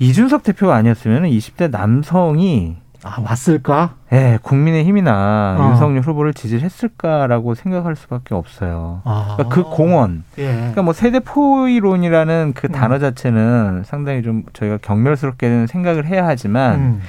[0.00, 3.94] 이준석 대표가 아니었으면 20대 남성이 아, 왔을까?
[4.12, 5.70] 예, 국민의힘이나 어.
[5.70, 9.02] 윤석열 후보를 지지했을까라고 생각할 수밖에 없어요.
[9.04, 9.34] 아.
[9.36, 10.52] 그러니까 그 공원, 예.
[10.52, 12.72] 그러니까 뭐 세대 포이론이라는 그 음.
[12.72, 17.02] 단어 자체는 상당히 좀 저희가 경멸스럽게는 생각을 해야 하지만 음.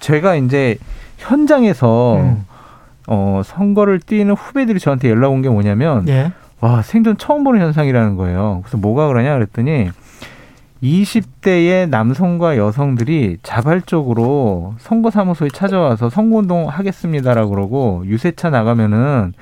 [0.00, 0.78] 제가 이제
[1.18, 2.46] 현장에서 음.
[3.06, 6.32] 어, 선거를 뛰는 후배들이 저한테 연락 온 게 뭐냐면 예.
[6.60, 8.60] 와 생전 처음 보는 현상이라는 거예요.
[8.64, 9.90] 그래서 뭐가 그러냐 그랬더니
[10.82, 19.32] 20대의 남성과 여성들이 자발적으로 선거사무소에 찾아와서 선거운동 하겠습니다라고 그러고 유세차 나가면은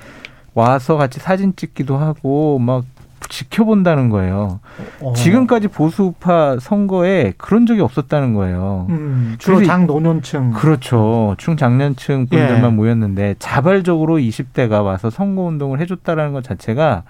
[0.53, 2.85] 와서 같이 사진 찍기도 하고 막
[3.27, 4.59] 지켜본다는 거예요.
[5.01, 5.13] 어.
[5.13, 8.87] 지금까지 보수파 선거에 그런 적이 없었다는 거예요.
[8.89, 10.51] 음, 주로 장노년층.
[10.51, 11.35] 그렇죠.
[11.37, 12.75] 중장년층 분들만 예.
[12.75, 17.03] 모였는데 자발적으로 20대가 와서 선거운동을 해줬다라는 것 자체가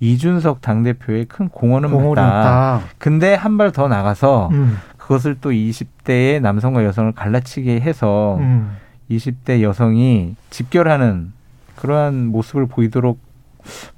[0.00, 1.88] 이준석 당대표의 큰 공헌은.
[2.22, 2.80] 있다.
[2.98, 4.76] 근데 한 발 더 나가서 음.
[4.98, 8.76] 그것을 또 20대의 남성과 여성을 갈라치게 해서 음.
[9.10, 11.32] 20대 여성이 집결하는
[11.76, 13.18] 그러한 모습을 보이도록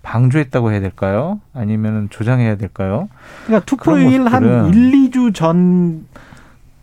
[0.03, 1.41] 방조했다고 해야 될까요?
[1.55, 3.09] 아니면 조장해야 될까요?
[3.47, 6.07] 그러니까 투표일 한 모습들은- 1, 2주 전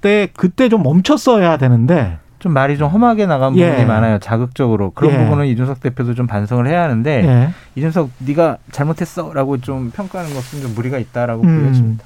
[0.02, 3.70] 때 그때 좀 멈췄어야 되는데 좀 말이 좀 험하게 나간 예.
[3.70, 4.20] 부분이 많아요.
[4.20, 5.18] 자극적으로 그런 예.
[5.24, 7.50] 부분은 이준석 대표도 좀 반성을 해야 하는데 예.
[7.76, 11.62] 이준석 네가 잘못했어라고 좀 평가하는 것은 좀 무리가 있다라고 음.
[11.62, 12.04] 보여집니다.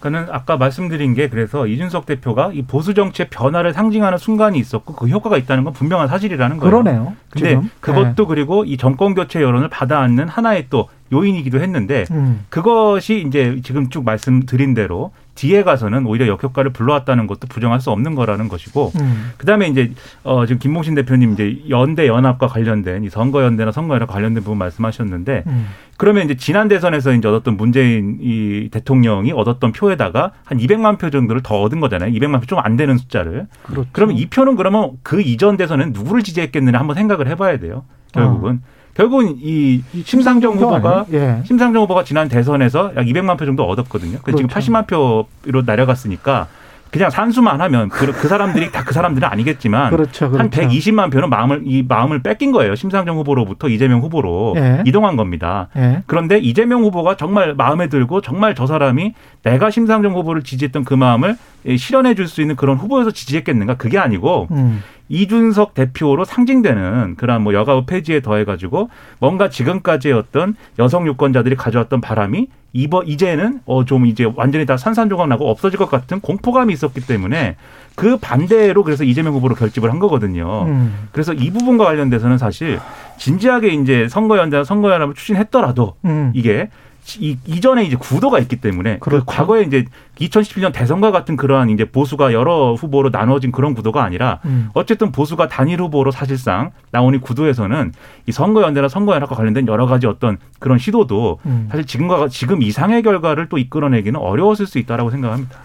[0.00, 5.08] 그는 아까 말씀드린 게 그래서 이준석 대표가 이 보수 정치의 변화를 상징하는 순간이 있었고 그
[5.08, 6.70] 효과가 있다는 건 분명한 사실이라는 거예요.
[6.70, 7.12] 그러네요.
[7.30, 7.70] 근데 지금.
[7.80, 12.14] 그것도 그리고 이 정권 교체 여론을 받아안는 하나의 또 요인이기도 했는데 예.
[12.14, 12.44] 음.
[12.50, 18.14] 그것이 이제 지금 쭉 말씀드린 대로 뒤에 가서는 오히려 역효과를 불러왔다는 것도 부정할 수 없는
[18.14, 19.30] 거라는 것이고 음.
[19.38, 24.10] 그다음에 이제 어 지금 김봉신 대표님 이제 연대 연합과 관련된 이 선거 연대나 선거 연합
[24.10, 25.68] 관련된 부분 말씀하셨는데 음.
[25.96, 31.42] 그러면 이제 지난 대선에서 이제 얻었던 문재인 이 대통령이 얻었던 표에다가 한 200만 표 정도를
[31.42, 32.10] 더 얻은 거잖아요.
[32.12, 33.46] 200만 표 좀 안 되는 숫자를.
[33.62, 33.88] 그렇죠.
[33.92, 37.84] 그러면 이 표는 그러면 그 이전 대선은 누구를 지지했겠느냐 한번 생각을 해봐야 돼요.
[38.12, 38.60] 결국은
[39.00, 41.06] 결국은 이 심상정 표 후보가?
[41.12, 41.40] 예.
[41.46, 44.18] 심상정 후보가 지난 대선에서 약 200만 표 정도 얻었거든요.
[44.18, 44.46] 지금 그렇죠.
[44.46, 46.48] 80만 표로 내려갔으니까
[46.90, 50.28] 그냥 산수만 하면 그, 그 사람들이 다 그 사람들은 아니겠지만 그렇죠.
[50.30, 50.38] 그렇죠.
[50.42, 52.74] 한 120만 표는 마음을 이 마음을 뺏긴 거예요.
[52.74, 54.82] 심상정 후보로부터 이재명 후보로 예.
[54.84, 55.68] 이동한 겁니다.
[55.76, 56.02] 예.
[56.06, 61.36] 그런데 이재명 후보가 정말 마음에 들고 정말 저 사람이 내가 심상정 후보를 지지했던 그 마음을
[61.78, 63.76] 실현해 줄 수 있는 그런 후보여서 지지했겠는가?
[63.76, 64.82] 그게 아니고 음.
[65.10, 72.46] 이준석 대표로 상징되는 그런 뭐 여가부 폐지에 더해가지고 뭔가 지금까지의 어떤 여성 유권자들이 가져왔던 바람이
[72.72, 77.56] 이번 이제는 어 좀 이제 완전히 다 산산조각 나고 없어질 것 같은 공포감이 있었기 때문에
[77.96, 80.64] 그 반대로 그래서 이재명 후보로 결집을 한 거거든요.
[80.66, 81.08] 음.
[81.10, 82.78] 그래서 이 부분과 관련돼서는 사실
[83.18, 86.30] 진지하게 이제 선거연대나 선거 연합을 추진했더라도 음.
[86.34, 86.70] 이게
[87.18, 89.24] 이, 이전에 이제 구도가 있기 때문에 그 그렇죠.
[89.24, 89.84] 과거에 이제
[90.18, 94.70] 2017년 대선과 같은 그러한 이제 보수가 여러 후보로 나눠진 그런 구도가 아니라 음.
[94.74, 97.92] 어쨌든 보수가 단일 후보로 사실상 나온 이 구도에서는
[98.26, 101.68] 이 선거연대나 선거연합과 관련된 여러 가지 어떤 그런 시도도 음.
[101.70, 105.58] 사실 지금과 지금 이상의 결과를 또 이끌어내기는 어려웠을 수 있다라고 생각합니다.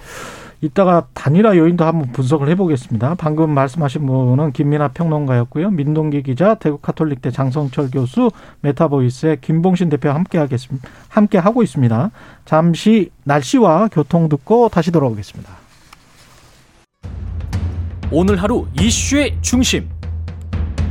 [0.65, 3.15] 이따가 단일화 요인도 한번 분석을 해보겠습니다.
[3.15, 5.69] 방금 말씀하신 분은 김민하 평론가였고요.
[5.69, 10.89] 민동기 기자, 대구 카톨릭대 장성철 교수, 메타보이스의 김봉신 대표와 함께 하겠습니다.
[11.07, 12.09] 함께 하고 있습니다.
[12.45, 15.51] 잠시 날씨와 교통 듣고 다시 돌아오겠습니다.
[18.09, 19.87] 오늘 하루 이슈의 중심.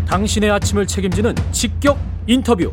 [0.06, 2.72] 당신의 아침을 책임지는 직격 인터뷰.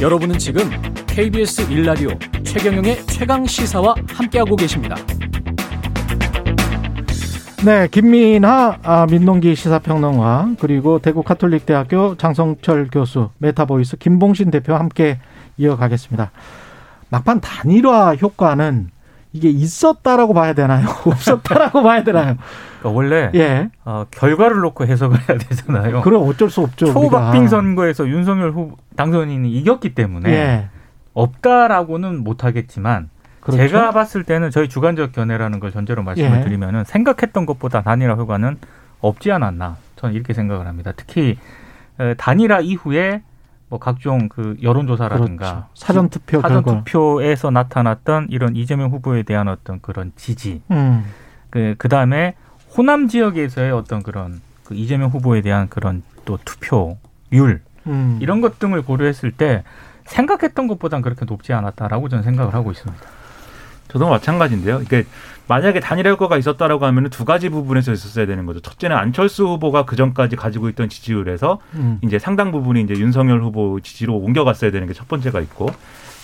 [0.00, 0.70] 여러분은 지금
[1.14, 4.94] KBS 1라디오 최경영의 최강 시사와 함께하고 계십니다.
[7.64, 15.18] 네, 김민하 아, 민동기 시사평론가 그리고 대구 카톨릭대학교 장성철 교수, 메타보이스 김봉신 대표와 함께
[15.58, 16.30] 이어가겠습니다.
[17.10, 18.90] 막판 단일화 효과는
[19.32, 20.86] 이게 있었다라고 봐야 되나요?
[21.04, 22.36] 없었다라고 봐야 되나요?
[22.78, 23.68] 그러니까 원래 예.
[23.84, 26.02] 어, 결과를 놓고 해석을 해야 되잖아요.
[26.02, 26.86] 그럼 어쩔 수 없죠.
[26.86, 27.48] 초박빙.
[27.48, 30.68] 선거에서 윤석열 후보 당선인이 이겼기 때문에 예.
[31.14, 33.58] 없다라고는 못하겠지만 그렇죠.
[33.68, 36.44] 제가 봤을 때는 저희 주관적 견해라는 걸 전제로 말씀을 예.
[36.44, 38.58] 드리면은 생각했던 것보다 단일화 효과는
[39.00, 40.92] 없지 않았나 저는 이렇게 생각을 합니다.
[40.94, 41.38] 특히
[41.98, 43.22] 에, 단일화 이후에
[43.68, 45.66] 뭐 각종 그 여론조사라든가 그렇죠.
[45.74, 46.64] 사전 투표 사전.
[46.64, 51.04] 투표에서 나타났던 이런 이재명 후보에 대한 어떤 그런 지지 음.
[51.50, 52.34] 그 그 다음에
[52.76, 58.18] 호남 지역에서의 어떤 그런 그 이재명 후보에 대한 그런 또 투표율 음.
[58.20, 59.64] 이런 것 등을 고려했을 때
[60.10, 63.02] 생각했던 것보단 그렇게 높지 않았다라고 저는 생각을 하고 있습니다.
[63.88, 64.80] 저도 마찬가지인데요.
[64.82, 65.04] 이게
[65.48, 68.60] 만약에 단일화 효과가 있었다라고 하면 두 가지 부분에서 있었어야 되는 거죠.
[68.60, 71.98] 첫째는 안철수 후보가 그 전까지 가지고 있던 지지율에서 음.
[72.02, 75.66] 이제 상당 부분이 이제 윤석열 후보 지지로 옮겨갔어야 되는 게 첫 번째가 있고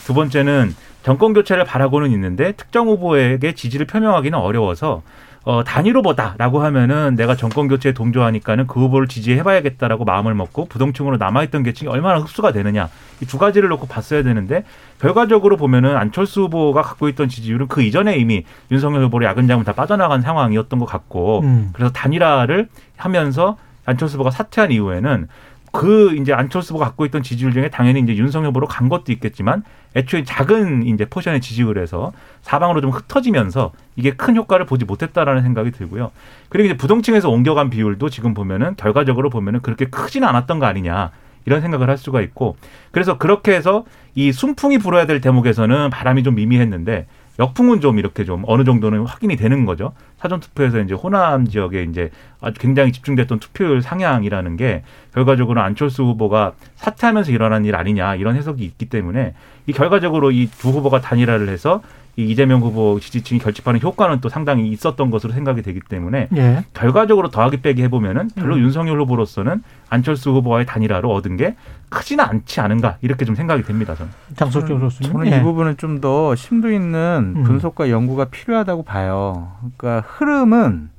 [0.05, 5.03] 두 번째는 정권 교체를 바라고는 있는데 특정 후보에게 지지를 표명하기는 어려워서
[5.45, 11.63] 어, 단일 후보다라고 하면은 내가 정권 교체에 동조하니까는 그 후보를 지지해봐야겠다라고 마음을 먹고 부동층으로 남아있던
[11.63, 12.89] 계층이 얼마나 흡수가 되느냐 이
[13.25, 14.65] 두 가지를 놓고 봤어야 되는데
[15.01, 20.21] 결과적으로 보면은 안철수 후보가 갖고 있던 지지율은 그 이전에 이미 윤석열 후보를 야근장을 다 빠져나간
[20.21, 21.71] 상황이었던 것 같고 음.
[21.73, 25.29] 그래서 단일화를 하면서 안철수 후보가 사퇴한 이후에는
[25.73, 29.63] 그 이제 안철수 후보가 갖고 있던 지지율 중에 당연히 이제 윤석열 후보로 간 것도 있겠지만
[29.95, 36.13] 애초에 작은 이제 포션의 지지율에서 사방으로 좀 흩어지면서 이게 큰 효과를 보지 못했다라는 생각이 들고요.
[36.49, 41.11] 그리고 이제 부동층에서 옮겨간 비율도 지금 보면은 결과적으로 보면은 그렇게 크지는 않았던 거 아니냐.
[41.47, 42.57] 이런 생각을 할 수가 있고
[42.91, 47.07] 그래서 그렇게 해서 이 순풍이 불어야 될 대목에서는 바람이 좀 미미했는데
[47.39, 49.93] 역풍은 좀 이렇게 좀 어느 정도는 확인이 되는 거죠.
[50.17, 54.83] 사전 투표에서 이제 호남 지역에 이제 아주 굉장히 집중됐던 투표율 상향이라는 게
[55.13, 59.35] 결과적으로 안철수 후보가 사퇴하면서 일어난 일 아니냐 이런 해석이 있기 때문에
[59.67, 61.83] 이 결과적으로 이 두 후보가 단일화를 해서
[62.19, 66.65] 이 이재명 후보 지지층이 결집하는 효과는 또 상당히 있었던 것으로 생각이 되기 때문에 예.
[66.73, 68.61] 결과적으로 더하기 빼기 해보면은 별로 음.
[68.63, 71.57] 윤석열 후보로서는 안철수 후보와의 단일화로 얻은 게
[71.91, 73.95] 크지는 않지 않은가 이렇게 좀 생각이 됩니다.
[73.95, 74.11] 저는.
[74.35, 75.13] 장석준 교수님.
[75.13, 75.37] 저는 예.
[75.39, 77.43] 이 부분은 좀 더 심도 있는 음.
[77.45, 79.53] 분석과 연구가 필요하다고 봐요.
[79.79, 80.91] 그러니까 흐름은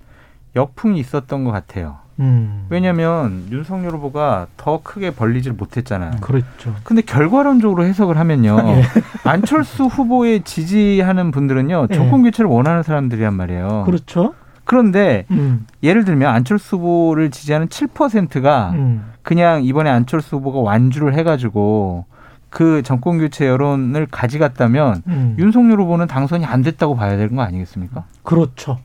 [0.55, 1.97] 역풍이 있었던 것 같아요.
[2.19, 2.65] 음.
[2.69, 6.11] 왜냐하면 윤석열 후보가 더 크게 벌리질 못했잖아요.
[6.21, 6.75] 그렇죠.
[6.83, 8.57] 근데 결과론적으로 해석을 하면요.
[8.67, 8.83] 예.
[9.23, 11.87] 안철수 후보에 지지하는 분들은요.
[11.91, 11.95] 예.
[11.95, 13.83] 정권 교체를 원하는 사람들이란 말이에요.
[13.85, 14.33] 그렇죠.
[14.63, 15.65] 그런데 음.
[15.81, 19.11] 예를 들면 안철수 후보를 지지하는 7%가 음.
[19.21, 22.05] 그냥 이번에 안철수 후보가 완주를 해가지고
[22.49, 25.35] 그 정권 교체 여론을 가져갔다면 음.
[25.37, 28.05] 윤석열 후보는 당선이 안 됐다고 봐야 되는 거 아니겠습니까?
[28.23, 28.79] 그렇죠.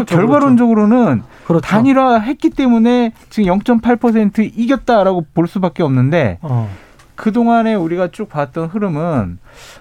[0.00, 1.66] 그 그렇죠, 결과론적으로는 그렇죠.
[1.66, 6.68] 단일화했기 때문에 지금 0.8% 이겼다라고 볼 수밖에 없는데 어.
[7.14, 9.38] 그 동안에 우리가 쭉 봤던 흐름은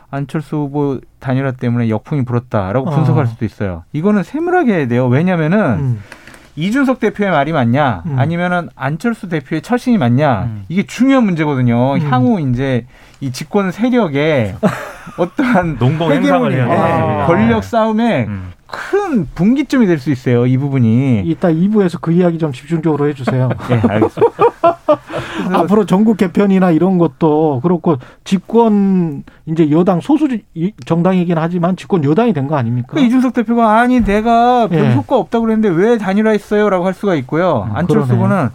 [0.09, 2.95] 안철수 후보 단일화 때문에 역풍이 불었다라고 어.
[2.95, 3.83] 분석할 수도 있어요.
[3.93, 5.07] 이거는 세밀하게 해야 돼요.
[5.07, 6.03] 왜냐면은 음.
[6.55, 8.19] 이준석 대표의 말이 맞냐, 음.
[8.19, 10.65] 아니면은 안철수 대표의 처신이 맞냐, 음.
[10.67, 11.95] 이게 중요한 문제거든요.
[11.95, 11.99] 음.
[12.11, 12.85] 향후 이제
[13.21, 14.55] 이 집권 세력의
[15.17, 16.97] 어떠한 농공 행상을 해야 헤게모니, 아.
[16.97, 17.25] 됩니다.
[17.27, 18.51] 권력 싸움에 음.
[18.67, 20.45] 큰 분기점이 될 수 있어요.
[20.45, 21.23] 이 부분이.
[21.25, 23.49] 이따 2부에서 그 이야기 좀 집중적으로 해주세요.
[23.69, 24.33] 네, 알겠습니다.
[25.53, 30.27] 앞으로 전국 개편이나 이런 것도 그렇고 집권 이제 여당 소수
[30.85, 32.87] 정당이긴 하지만 집권 여당이 된 거 아닙니까?
[32.93, 34.95] 그 이준석 대표가 아니 내가 별 예.
[34.95, 37.67] 효과 없다고 그랬는데 왜 단일화했어요라고 할 수가 있고요.
[37.69, 38.13] 음, 안철수.
[38.13, 38.49] 후보는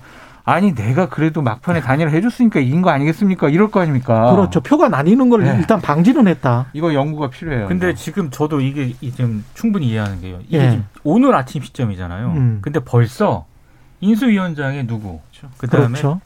[0.48, 3.48] 아니 내가 그래도 막판에 단일화 해줬으니까 이긴 거 아니겠습니까?
[3.48, 4.30] 이럴 거 아닙니까?
[4.30, 4.60] 그렇죠.
[4.60, 5.56] 표가 나뉘는 걸 네.
[5.58, 6.66] 일단 방지는 했다.
[6.72, 7.66] 이거 연구가 필요해요.
[7.66, 7.96] 근데 이거.
[7.98, 10.38] 지금 저도 이게 이- 지금 충분히 이해하는 게요.
[10.46, 10.70] 이게 예.
[10.70, 12.28] 지금 오늘 아침 시점이잖아요.
[12.28, 12.58] 음.
[12.62, 13.44] 근데 벌써
[14.00, 15.18] 인수위원장의 누구,
[15.58, 16.20] 그다음에 그렇죠.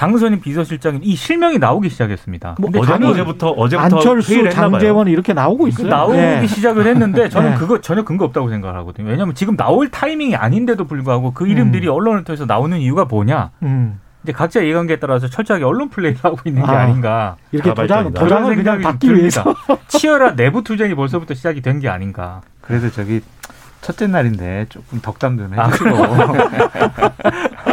[0.00, 2.56] 당선인 비서실장인 이 실명이 나오기 시작했습니다.
[2.58, 4.48] 뭐 어제, 어제부터 어제부터 안철수.
[4.48, 5.88] 장재원 이렇게 나오고 그 있어요.
[5.88, 6.46] 나오기 예.
[6.46, 7.56] 시작을 했는데 저는 네.
[7.58, 9.10] 그거 전혀 근거 없다고 생각을 하거든요.
[9.10, 13.50] 왜냐하면 지금 나올 타이밍이 아닌데도 불구하고 그 이름들이 언론을 통해서 나오는 이유가 뭐냐?
[13.62, 14.00] 음.
[14.22, 16.80] 이제 각자 이해관계에 따라서 철저하게 언론 플레이를 하고 있는 게 아.
[16.80, 16.86] 아.
[16.86, 18.14] 닌가 이렇게 도장.
[18.14, 19.20] 도장을 그냥 생각이 받기 듭니다.
[19.20, 19.54] 위해서.
[19.88, 22.40] 치열한 내부 투쟁이 벌써부터 시작이 된 게 아닌가.
[22.62, 23.20] 그래도 저기
[23.82, 25.90] 첫째 날인데 조금 덕담 좀 아, 해주시고.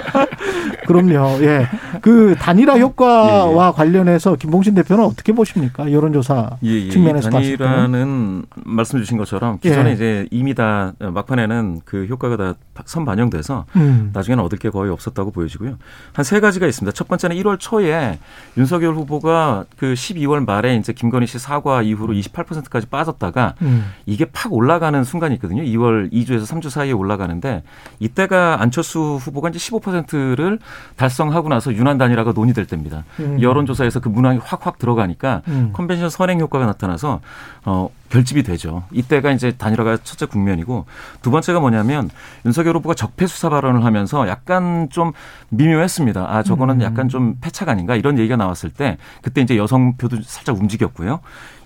[0.87, 1.43] 그럼요.
[1.43, 1.67] 예.
[2.01, 5.91] 그 단일화 효과와 관련해서 김봉신 대표는 어떻게 보십니까?
[5.91, 6.89] 여론조사 예, 예.
[6.89, 7.71] 측면에서 이 봤을 때는.
[7.73, 9.93] 단일화는 말씀 주신 것처럼 기존에 예.
[9.93, 12.53] 이제 이미 다 막판에는 그 효과가 다
[12.85, 14.11] 선반영돼서 음.
[14.13, 15.77] 나중에는 얻을 게 거의 없었다고 보여지고요.
[16.13, 16.93] 한 세 가지가 있습니다.
[16.93, 18.19] 첫 번째는 1월 초에
[18.57, 23.85] 윤석열 후보가 그 12월 말에 이제 김건희 씨 사과 이후로 28%까지 빠졌다가 음.
[24.05, 25.63] 이게 팍 올라가는 순간이 있거든요.
[25.63, 27.63] 2월 2주에서 3주 사이에 올라가는데
[27.99, 30.59] 이때가 안철수 후보가 이제 15%를
[30.97, 33.03] 달성하고 나서 유난 단일화가 논의될 때입니다.
[33.19, 33.41] 음.
[33.41, 35.71] 여론조사에서 그 문항이 확확 들어가니까 음.
[35.73, 37.21] 컨벤션 선행 효과가 나타나서
[37.65, 38.83] 어 결집이 되죠.
[38.91, 40.85] 이때가 이제 단일화가 첫째 국면이고
[41.23, 42.09] 두 번째가 뭐냐면
[42.45, 45.11] 윤석열 후보가 적폐 수사 발언을 하면서 약간 좀
[45.49, 46.21] 미묘했습니다.
[46.29, 46.81] 아 저거는 음.
[46.81, 51.19] 약간 좀 패착 아닌가 이런 얘기가 나왔을 때 그때 이제 여성표도 살짝 움직였고요.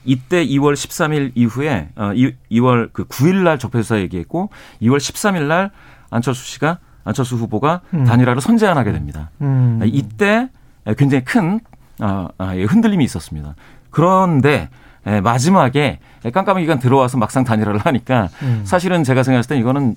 [0.05, 2.11] 이때 2월 13일 이후에 어
[2.51, 4.49] 2월 그 9일 날 적폐 수사 얘기했고
[4.81, 5.71] 2월 13일 날
[6.09, 8.05] 안철수 씨가 안철수 후보가 음.
[8.05, 9.29] 단일화를 선제안하게 됩니다.
[9.41, 9.79] 음.
[9.85, 10.49] 이때
[10.97, 11.59] 굉장히 큰
[11.99, 13.55] 아, 아, 예, 흔들림이 있었습니다.
[13.89, 14.69] 그런데
[15.07, 15.99] 예, 마지막에
[16.33, 18.61] 깜깜한 기간 들어와서 막상 단일화를 하니까 음.
[18.65, 19.95] 사실은 제가 생각했을 때 이거는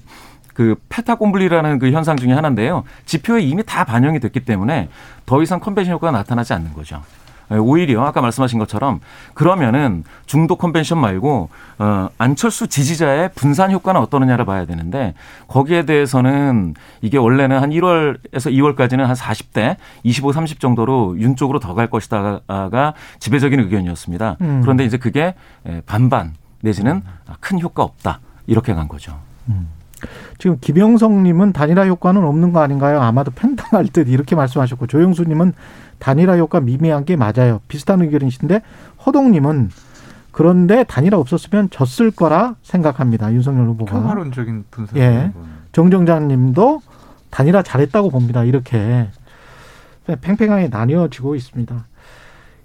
[0.54, 2.84] 그 페타콤블리라는 그 현상 중에 하나인데요.
[3.06, 4.88] 지표에 이미 다 반영이 됐기 때문에
[5.26, 7.02] 더 이상 컨벤션 효과가 나타나지 않는 거죠.
[7.50, 9.00] 예, 오히려 아까 말씀하신 것처럼
[9.35, 15.14] 그러면은 중도 컨벤션 말고 어 안철수 지지자의 분산 효과는 어떠느냐를 봐야 되는데
[15.48, 21.74] 거기에 대해서는 이게 원래는 한 1월에서 2월까지는 한 40대 25, 30 정도로 윤 쪽으로 더
[21.74, 24.37] 갈 것이다가 지배적인 의견이었습니다.
[24.40, 24.61] 음.
[24.62, 25.35] 그런데 이제 그게
[25.66, 27.02] 예, 반반 내지는
[27.40, 29.18] 큰 효과 없다 이렇게 간 거죠.
[30.38, 33.00] 지금 김영성님은 단일화 효과는 없는 거 아닌가요?
[33.00, 35.52] 아마도 팽당할 듯 이렇게 말씀하셨고 조영수님은
[35.98, 37.60] 단일화 효과 미미한 게 맞아요.
[37.68, 38.62] 비슷한 의견이신데
[39.06, 39.70] 허동님은
[40.32, 43.32] 그런데 단일화 없었으면 졌을 거라 생각합니다.
[43.32, 43.92] 윤석열 후보가.
[43.92, 44.96] 평화론적인 분석.
[44.98, 45.32] 예.
[45.72, 46.82] 정정장님도
[47.30, 48.42] 단일화 잘했다고 봅니다.
[48.44, 49.08] 이렇게
[50.20, 51.86] 팽팽하게 나뉘어지고 있습니다.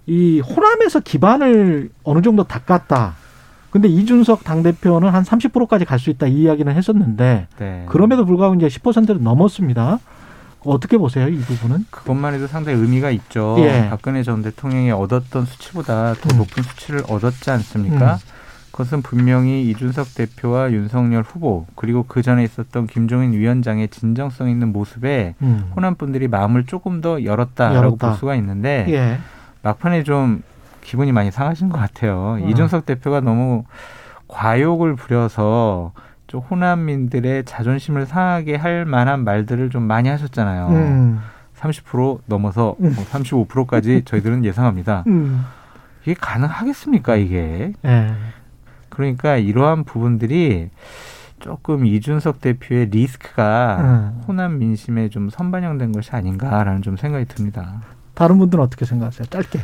[0.06, 3.14] 이 호남에서 기반을 어느 정도 닦았다.
[3.70, 7.84] 근데 이준석 당대표는 한 30%까지 갈 수 있다 이 이야기는 했었는데 네.
[7.88, 9.98] 그럼에도 불구하고 이제 10%를 넘었습니다.
[10.64, 11.86] 어떻게 보세요 이 부분은?
[11.90, 13.56] 그것만 해도 상당히 의미가 있죠.
[13.60, 13.86] 예.
[13.88, 16.38] 박근혜 전 대통령이 얻었던 수치보다 더 음.
[16.38, 18.14] 높은 수치를 얻었지 않습니까?
[18.14, 18.18] 음.
[18.72, 25.34] 그것은 분명히 이준석 대표와 윤석열 후보 그리고 그 전에 있었던 김종인 위원장의 진정성 있는 모습에
[25.42, 25.70] 음.
[25.76, 28.08] 호남 분들이 마음을 조금 더 열었다라고 열었다.
[28.08, 29.18] 볼 수가 있는데 예.
[29.62, 30.42] 막판에 좀
[30.82, 32.38] 기분이 많이 상하신 것 같아요.
[32.40, 32.48] 음.
[32.48, 33.64] 이준석 대표가 너무
[34.28, 35.92] 과욕을 부려서
[36.26, 40.68] 좀 호남민들의 자존심을 상하게 할 만한 말들을 좀 많이 하셨잖아요.
[40.68, 41.20] 음.
[41.58, 42.94] 30% 넘어서 음.
[42.94, 45.04] 35%까지 저희들은 예상합니다.
[45.08, 45.44] 음.
[46.02, 47.72] 이게 가능하겠습니까, 이게?
[47.84, 48.14] 예.
[48.88, 50.70] 그러니까 이러한 부분들이
[51.40, 54.22] 조금 이준석 대표의 리스크가 음.
[54.26, 57.82] 호남 민심에 좀 선반영된 것이 아닌가라는 좀 생각이 듭니다.
[58.14, 59.26] 다른 분들은 어떻게 생각하세요?
[59.26, 59.60] 짧게.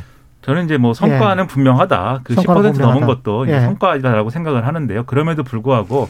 [0.47, 2.21] 저는 이제 뭐 성과는 분명하다.
[2.25, 2.43] 그 10% 예.
[2.45, 3.07] 성과는 넘은.
[3.07, 3.61] 것도 예.
[3.61, 5.03] 성과이다라고 생각을 하는데요.
[5.05, 6.09] 그럼에도 불구하고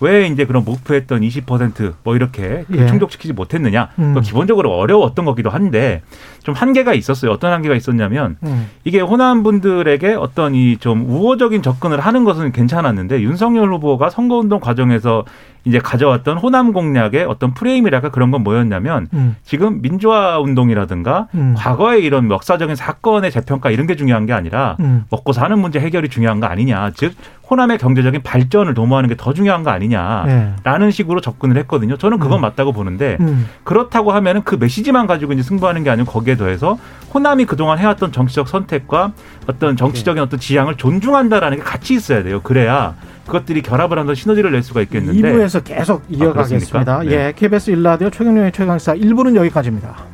[0.00, 2.86] 왜 이제 그런 목표했던 20%뭐 이렇게 그 예.
[2.86, 3.90] 충족시키지 못했느냐.
[3.98, 4.14] 음.
[4.14, 6.02] 그 기본적으로 어려웠던 거기도 한데
[6.42, 7.30] 좀 한계가 있었어요.
[7.30, 8.68] 어떤 한계가 있었냐면 음.
[8.84, 15.24] 이게 호남 분들에게 어떤 이 좀 우호적인 접근을 하는 것은 괜찮았는데 윤석열 후보가 선거운동 과정에서
[15.64, 19.36] 이제 가져왔던 호남 공략의 어떤 프레임이랄까 그런 건 뭐였냐면 음.
[19.44, 21.54] 지금 민주화 운동이라든가 음.
[21.56, 25.04] 과거의 이런 역사적인 사건의 재평가 이런 게 중요한 게 아니라 음.
[25.10, 26.90] 먹고 사는 문제 해결이 중요한 거 아니냐.
[26.94, 27.14] 즉
[27.50, 30.24] 호남의 경제적인 발전을 도모하는 게 더 중요한 거 아니냐.
[30.28, 30.52] 예.
[30.64, 31.96] 라는 식으로 접근을 했거든요.
[31.96, 32.42] 저는 그건 음.
[32.42, 33.46] 맞다고 보는데 음.
[33.62, 36.76] 그렇다고 하면은 그 메시지만 가지고 이제 승부하는 게 아니고 거기에 더해서
[37.14, 39.12] 호남이 그동안 해왔던 정치적 선택과
[39.46, 42.40] 어떤 정치적인 어떤 지향을 존중한다라는 게 같이 있어야 돼요.
[42.42, 42.94] 그래야
[43.26, 46.84] 그것들이 결합을 하면서 시너지를 낼 수가 있겠는데 2부에서 계속 이어가겠습니다.
[46.84, 47.02] 그렇습니까?
[47.04, 47.26] 네.
[47.28, 50.13] 예, KBS 일라디오 최경영의 최강사 1부는 여기까지입니다.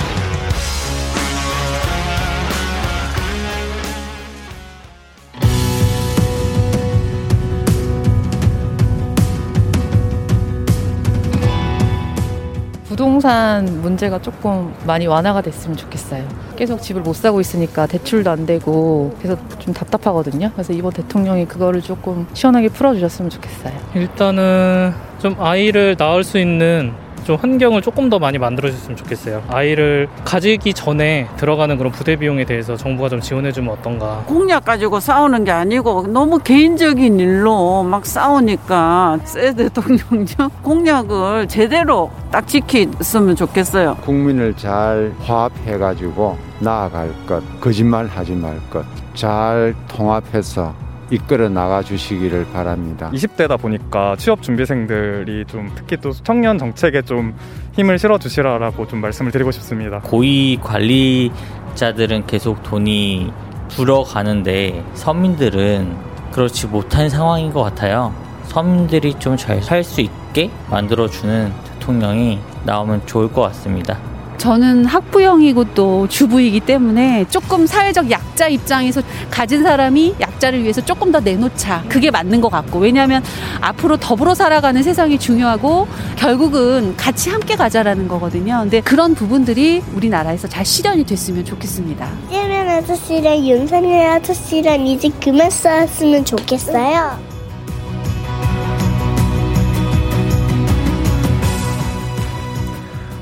[13.01, 16.23] 부동산 문제가 조금 많이 완화가 됐으면 좋겠어요.
[16.55, 20.51] 계속 집을 못 사고 있으니까 대출도 안 되고 그래서 좀 답답하거든요.
[20.53, 23.73] 그래서 이번 대통령이 그거를 조금 시원하게 풀어주셨으면 좋겠어요.
[23.95, 29.43] 일단은 좀 아이를 낳을 수 있는 좀 환경을 조금 더 많이 만들어줬으면 좋겠어요.
[29.49, 34.23] 아이를 가지기 전에 들어가는 그런 부대 비용에 대해서 정부가 좀 지원해주면 어떤가.
[34.27, 42.47] 공약 가지고 싸우는 게 아니고 너무 개인적인 일로 막 싸우니까 새 대통령요 공약을 제대로 딱
[42.47, 43.97] 지켰으면 좋겠어요.
[44.01, 50.73] 국민을 잘 화합해가지고 나아갈 것, 거짓말 하지 말 것, 잘 통합해서
[51.11, 53.11] 이끌어 나가 주시기를 바랍니다.
[53.13, 57.35] 20대다 보니까 취업 준비생들이 좀 특히 또 청년 정책에 좀
[57.73, 59.99] 힘을 실어 주시라라고 좀 말씀을 드리고 싶습니다.
[59.99, 63.31] 고위 관리자들은 계속 돈이
[63.69, 65.95] 불어가는데 서민들은
[66.31, 68.13] 그렇지 못한 상황인 것 같아요.
[68.45, 73.97] 서민들이 좀 잘 살 수 있게 만들어주는 대통령이 나오면 좋을 것 같습니다.
[74.41, 81.19] 저는 학부형이고 또 주부이기 때문에 조금 사회적 약자 입장에서 가진 사람이 약자를 위해서 조금 더
[81.19, 81.83] 내놓자.
[81.87, 82.79] 그게 맞는 것 같고.
[82.79, 83.23] 왜냐하면
[83.59, 88.61] 앞으로 더불어 살아가는 세상이 중요하고 결국은 같이 함께 가자라는 거거든요.
[88.61, 92.09] 근데 그런 부분들이 우리나라에서 잘 실현이 됐으면 좋겠습니다.
[92.29, 97.30] 이재명 아저씨랑 윤석열 아저씨랑 이제 그만 싸웠으면 좋겠어요.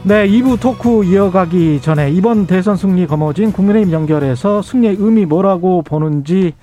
[0.10, 6.55] 네, 2부 토크 이어가기 전에 이번 대선 승리 거머쥔 국민의힘 연결해서 승리의 의미 뭐라고 보는지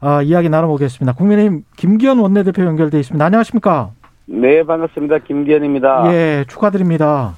[0.00, 1.12] 아, 이야기 나눠보겠습니다.
[1.12, 3.22] 국민의힘 김기현 원내대표 연결돼 있습니다.
[3.22, 3.90] 안녕하십니까?
[4.24, 5.18] 네, 반갑습니다.
[5.18, 6.10] 김기현입니다.
[6.14, 7.34] 예, 축하드립니다.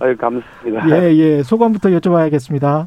[0.00, 0.90] 아유, 감사합니다.
[0.90, 2.86] 예, 예, 소감부터 여쭤봐야겠습니다.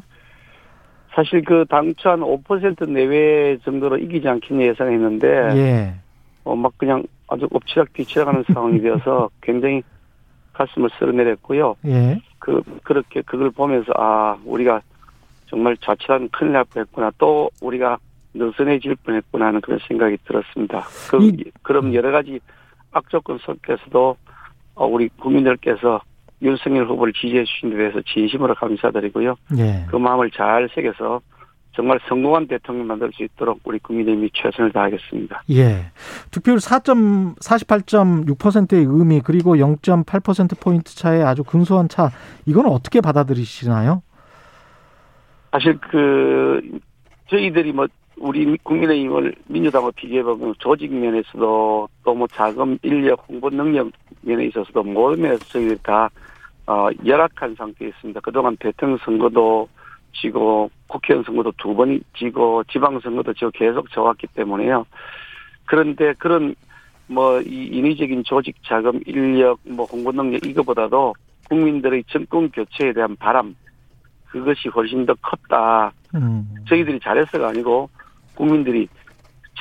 [1.12, 5.94] 사실 그 당초 한 5% 내외 정도로 이기지 않겠냐 예상했는데, 예,
[6.44, 9.82] 어, 막 그냥 아주 엎치락 뒤치락 하는 상황이 되어서 굉장히
[10.58, 11.76] 가슴을 쓸어내렸고요.
[11.86, 14.82] 예, 그 그렇게 그걸 보면서 아 우리가
[15.46, 17.12] 정말 자칫하면 큰일 날 뻔했구나.
[17.18, 17.98] 또 우리가
[18.34, 20.84] 느슨해질 뻔했구나 하는 그런 생각이 들었습니다.
[21.10, 21.30] 그,
[21.62, 22.40] 그럼 여러 가지
[22.90, 24.16] 악조건 속에서도
[24.74, 26.00] 어, 우리 국민들께서
[26.42, 29.34] 윤석열 후보를 지지해 주신 데 대해서 진심으로 감사드리고요.
[29.58, 29.86] 예.
[29.88, 31.20] 그 마음을 잘 새겨서
[31.72, 35.44] 정말 성공한 대통령 만들 수 있도록 우리 국민의힘이 최선을 다하겠습니다.
[35.50, 35.92] 예.
[36.32, 42.10] 득표율 4.48.6%의 의미 그리고 0.8% 포인트 차의 아주 근소한 차
[42.46, 44.02] 이거는 어떻게 받아들이시나요?
[45.52, 46.60] 사실 그
[47.30, 53.90] 저희들이 뭐 우리 국민의힘을 민주당과 비교해 보면 조직 면에서도 또 뭐 자금, 인력, 홍보 능력
[54.22, 56.08] 면에 있어서도 모든 면에서 저희들이 다
[56.66, 58.20] 어, 열악한 상태에 있습니다.
[58.20, 59.68] 그동안 대통령 선거도
[60.20, 64.84] 지고 국회의원 선거도 두 번 지고 지방선거도 지고 계속 져왔기 때문에요.
[65.66, 66.54] 그런데 그런
[67.08, 71.14] 뭐이 인위적인 조직 자금, 인력, 뭐 홍보 능력 이거보다도
[71.48, 73.54] 국민들의 정권 교체에 대한 바람
[74.26, 75.92] 그것이 훨씬 더 컸다.
[76.14, 76.46] 음.
[76.68, 77.88] 저희들이 잘해서가 아니고
[78.34, 78.88] 국민들이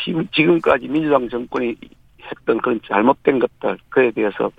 [0.03, 1.75] 지금 지금까지 민주당 정권이
[2.23, 4.51] 했던 그런 잘못된 것들 그에 대해서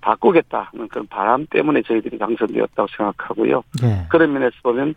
[0.00, 3.62] 바꾸겠다는 그런 바람 때문에 저희들이 당선되었다고 생각하고요.
[3.82, 4.06] 예.
[4.08, 4.94] 그런 면에서 보면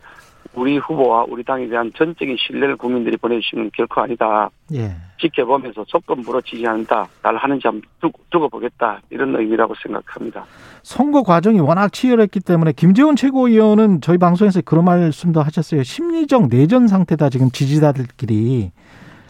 [0.55, 4.49] 우리 후보와 우리 당에 대한 전적인 신뢰를 국민들이 보내주시는 결코 아니다.
[4.73, 4.95] 예.
[5.19, 7.07] 지켜보면서 조건부로 지지한다.
[7.23, 8.99] 날 하는지 한번 두고, 두고 보겠다.
[9.09, 10.45] 이런 의미라고 생각합니다.
[10.83, 15.81] 선거 과정이 워낙 치열했기 때문에 김재원 최고위원은 저희 방송에서 그런 말씀도 하셨어요.
[15.83, 18.71] 심리적 내전 상태다 지금 지지자들끼리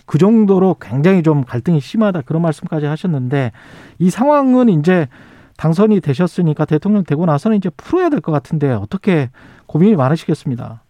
[0.05, 3.51] 그 정도로 굉장히 좀 갈등이 심하다 그런 말씀까지 하셨는데
[3.99, 5.07] 이 상황은 이제
[5.55, 9.29] 당선이 되셨으니까 대통령 되고 나서는 이제 풀어야 될 것 같은데 어떻게
[9.67, 10.82] 고민이 많으시겠습니다.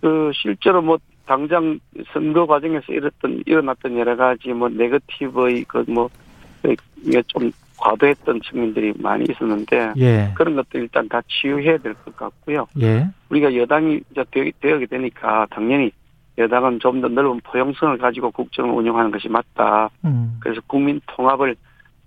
[0.00, 1.78] 그 실제로 뭐 당장
[2.12, 6.08] 선거 과정에서 일었던 일어났던 여러 가지 뭐 네거티브의 그뭐
[7.04, 10.32] 이게 좀 과도했던 측면들이 많이 있었는데 예.
[10.34, 12.66] 그런 것도 일단 다 치유해야 될 것 같고요.
[12.80, 13.06] 예.
[13.28, 15.90] 우리가 여당이 이제 되- 되게 되니까 당연히
[16.38, 19.90] 여당은 좀 더 넓은 포용성을 가지고 국정을 운영하는 것이 맞다.
[20.04, 20.36] 음.
[20.40, 21.54] 그래서 국민 통합을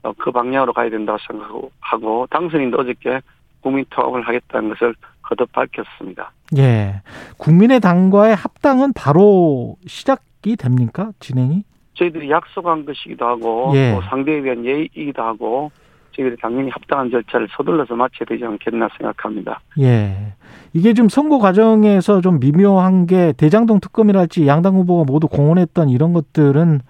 [0.03, 3.21] 어, 그 방향으로 가야 된다고 생각하고 하고 당선인도 어저께
[3.61, 4.95] 국민 통합을 하겠다는 것을
[5.29, 6.31] 거듭 밝혔습니다.
[6.57, 7.01] 예.
[7.37, 11.11] 국민의당과의 합당은 바로 시작이 됩니까?
[11.19, 11.63] 진행이?
[11.93, 13.93] 저희들이 약속한 것이기도 하고 예.
[13.93, 15.71] 또 상대에 대한 예의이기도 하고
[16.15, 19.61] 저희들이 당연히 합당한 절차를 서둘러서 마쳐야 되지 않겠나 생각합니다.
[19.79, 20.33] 예.
[20.73, 26.81] 이게 좀 선거 과정에서 좀 미묘한 게 대장동 특검이랄지 양당 후보가 모두 공언했던 이런 것들은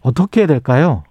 [0.00, 1.04] 어떻게 해야 될까요?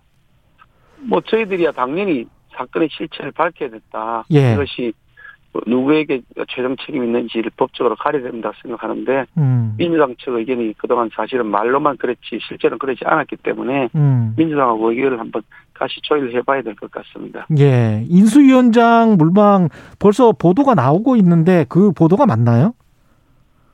[1.00, 2.26] 뭐 저희들이야 당연히
[2.56, 4.26] 사건의 실체를 밝혀야 됐다.
[4.34, 4.54] 예.
[4.54, 4.94] 이것이
[5.68, 9.76] 누구에게 최종 책임이 있는지를 법적으로 가려야 된다 생각하는데 음.
[9.78, 14.34] 민주당 측 의견이 그동안 사실은 말로만 그랬지 실제는 그러지 않았기 때문에 음.
[14.38, 15.42] 민주당하고 의견을 한번
[15.78, 17.46] 다시 조율을 해봐야 될 것 같습니다.
[17.60, 18.04] 예.
[18.08, 22.74] 인수위원장 물망 벌써 보도가 나오고 있는데 그 보도가 맞나요?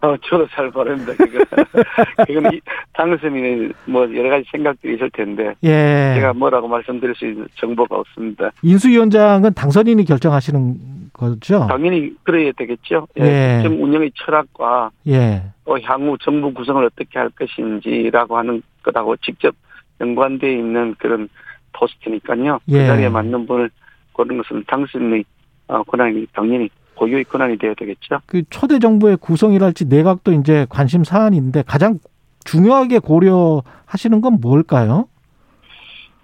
[0.02, 1.14] 어, 저도 잘 모릅니다.
[1.18, 1.40] 그거.
[2.26, 2.62] 그건 이-
[2.94, 6.14] 당선인은 뭐 여러 가지 생각들이 있을 텐데 예.
[6.16, 8.52] 제가 뭐라고 말씀드릴 수 있는 정보가 없습니다.
[8.64, 11.68] 인수위원장은 당선인이 결정하시는 거죠?
[11.68, 13.08] 당연히 그래야 되겠죠.
[13.20, 13.24] 예.
[13.60, 13.60] 예.
[13.64, 15.44] 정 운영의 철학과 예.
[15.66, 19.54] 또 향후 정부 구성을 어떻게 할 것인지라고 하는 것하고 직접
[20.00, 21.28] 연관되어 있는 그런
[21.74, 22.60] 포스트니까요.
[22.70, 22.78] 예.
[22.80, 23.70] 그 자리에 맞는 분을
[24.14, 25.26] 고르는 것은 당선인의
[25.68, 26.70] 어, 권한이 당연히
[27.00, 28.20] 고유의 권한이 되어야 되겠죠.
[28.26, 32.00] 그 초대 정부의 구성이랄지 내각도 이제 관심 사안인데 가장
[32.44, 35.08] 중요하게 고려하시는 건 뭘까요?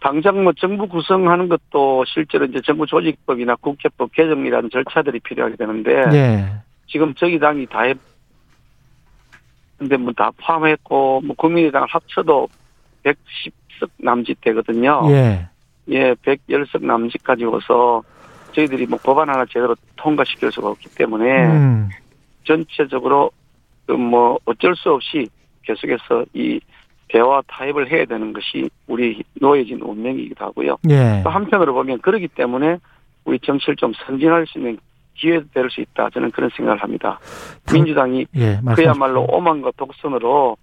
[0.01, 6.45] 당장 뭐 정부 구성하는 것도 실제로 이제 정부 조직법이나 국회법 개정이라는 절차들이 필요하게 되는데 예.
[6.87, 7.97] 지금 저희 당이 다 했,
[9.77, 12.47] 근데 뭐 다 포함했고 뭐 국민의당 합쳐도
[13.03, 15.01] 110석 남짓 되거든요.
[15.09, 15.47] 예.
[15.89, 18.03] 예, 110석 남짓 가지고서
[18.55, 21.89] 저희들이 뭐 법안 하나 제대로 통과시킬 수가 없기 때문에 음.
[22.45, 23.31] 전체적으로
[23.85, 25.27] 그뭐 어쩔 수 없이
[25.63, 26.59] 계속해서 이
[27.09, 30.77] 대화 타협을 해야 되는 것이 우리 놓여진 운명이기도 하고요.
[30.89, 31.21] 예.
[31.23, 32.77] 또 한편으로 보면 그러기 때문에
[33.25, 34.77] 우리 정치를 좀 선진할 수 있는
[35.15, 36.09] 기회도 될 수 있다.
[36.09, 37.19] 저는 그런 생각을 합니다.
[37.71, 38.59] 민주당이 예.
[38.75, 40.57] 그야말로 오만과 독선으로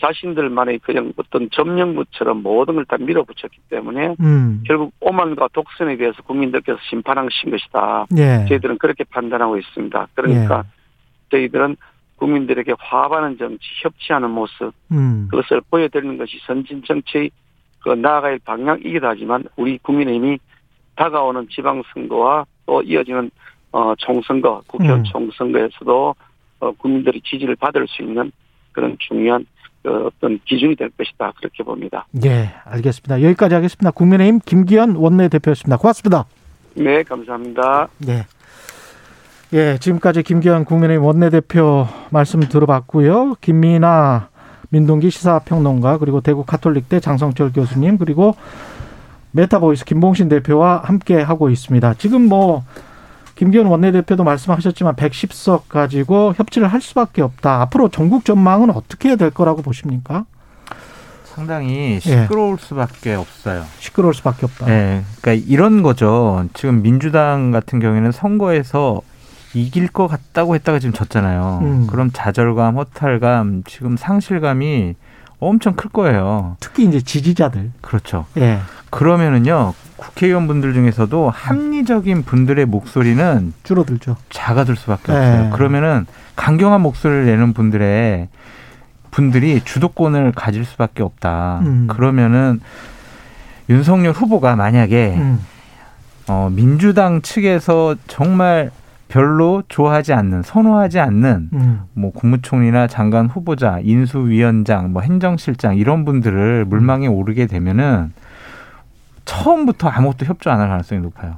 [0.00, 4.62] 자신들만의 그냥 어떤 점령부처럼 모든 걸 다 밀어붙였기 때문에 음.
[4.66, 8.06] 결국 오만과 독선에 대해서 국민들께서 심판하신 것이다.
[8.16, 8.46] 예.
[8.48, 10.08] 저희들은 그렇게 판단하고 있습니다.
[10.14, 10.64] 그러니까
[11.30, 11.76] 저희들은
[12.16, 15.28] 국민들에게 화합하는 정치, 협치하는 모습 음.
[15.30, 17.30] 그것을 보여드리는 것이 선진 정치의
[17.82, 20.38] 그 나아갈 방향이기도 하지만 우리 국민의힘이
[20.96, 23.30] 다가오는 지방선거와 또 이어지는
[23.72, 25.04] 어 총선거, 국회의원 음.
[25.04, 26.14] 총선거에서도
[26.60, 28.30] 어 국민들이 지지를 받을 수 있는
[28.72, 29.53] 그런 중요한 그
[29.84, 32.06] 어떤 기준이 될 것이다 그렇게 봅니다.
[32.24, 33.22] 예, 알겠습니다.
[33.22, 33.90] 여기까지 하겠습니다.
[33.90, 35.76] 국민의힘 김기현 원내대표였습니다.
[35.76, 36.24] 고맙습니다.
[36.74, 37.88] 네, 감사합니다.
[38.08, 38.26] 예.
[39.52, 43.36] 예, 지금까지 김기현 국민의힘 원내대표 말씀 들어봤고요.
[43.40, 44.28] 김민아
[44.70, 48.34] 민동기 시사평론가 그리고 대구 카톨릭대 장성철 교수님 그리고
[49.30, 51.94] 메타보이스 김봉신 대표와 함께 하고 있습니다.
[51.94, 52.64] 지금 뭐
[53.34, 57.62] 김기현 원내대표도 말씀하셨지만 110석 가지고 협치를 할 수밖에 없다.
[57.62, 60.24] 앞으로 정국 전망은 어떻게 될 거라고 보십니까?
[61.24, 63.64] 상당히 시끄러울 수밖에 없어요.
[63.80, 64.66] 시끄러울 수밖에 없다.
[64.66, 66.46] 네, 그러니까 이런 거죠.
[66.54, 69.00] 지금 민주당 같은 경우에는 선거에서
[69.52, 71.58] 이길 것 같다고 했다가 지금 졌잖아요.
[71.62, 71.86] 음.
[71.88, 74.94] 그럼 좌절감, 허탈감, 지금 상실감이
[75.40, 76.56] 엄청 클 거예요.
[76.60, 77.72] 특히 이제 지지자들.
[77.80, 78.26] 그렇죠.
[78.36, 78.60] 예.
[78.90, 84.16] 그러면은요 국회의원분들 중에서도 합리적인 분들의 목소리는 줄어들죠.
[84.30, 85.18] 작아들 수밖에 네.
[85.18, 85.50] 없어요.
[85.50, 88.28] 그러면은 강경한 목소리를 내는 분들의
[89.10, 91.60] 분들이 주도권을 가질 수밖에 없다.
[91.64, 91.86] 음.
[91.88, 92.60] 그러면은
[93.70, 95.40] 윤석열 후보가 만약에 음.
[96.28, 98.70] 어, 민주당 측에서 정말
[99.08, 101.80] 별로 좋아하지 않는 선호하지 않는 음.
[101.92, 108.12] 뭐 국무총리나 장관 후보자, 인수위원장, 뭐 행정실장 이런 분들을 물망에 오르게 되면은
[109.24, 111.36] 처음부터 아무것도 협조 안 할 가능성이 높아요.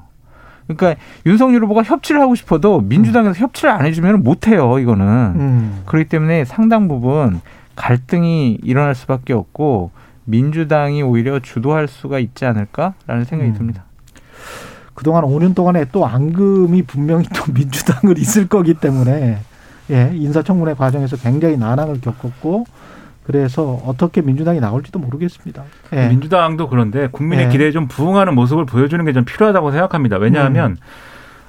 [0.67, 4.79] 그러니까 윤석열 후보가 협치를 하고 싶어도 민주당에서 협치를 안 해주면 못 해요.
[4.79, 5.83] 이거는 음.
[5.87, 7.41] 그렇기 때문에 상당 부분
[7.77, 9.93] 갈등이 일어날 수밖에 없고
[10.25, 13.55] 민주당이 오히려 주도할 수가 있지 않을까라는 생각이 음.
[13.55, 13.85] 듭니다.
[14.95, 19.39] 그동안 5년 동안에 또 앙금이 분명히 또 민주당을 있을 거기 때문에
[19.91, 22.65] 예, 인사청문회 과정에서 굉장히 난항을 겪었고
[23.27, 25.65] 그래서 어떻게 민주당이 나올지도 모르겠습니다.
[25.95, 26.09] 예.
[26.09, 27.51] 민주당도 그런데 국민의 예.
[27.51, 30.19] 기대에 좀 부응하는 모습을 보여주는 게 좀 필요하다고 생각합니다.
[30.19, 30.77] 왜냐하면 음.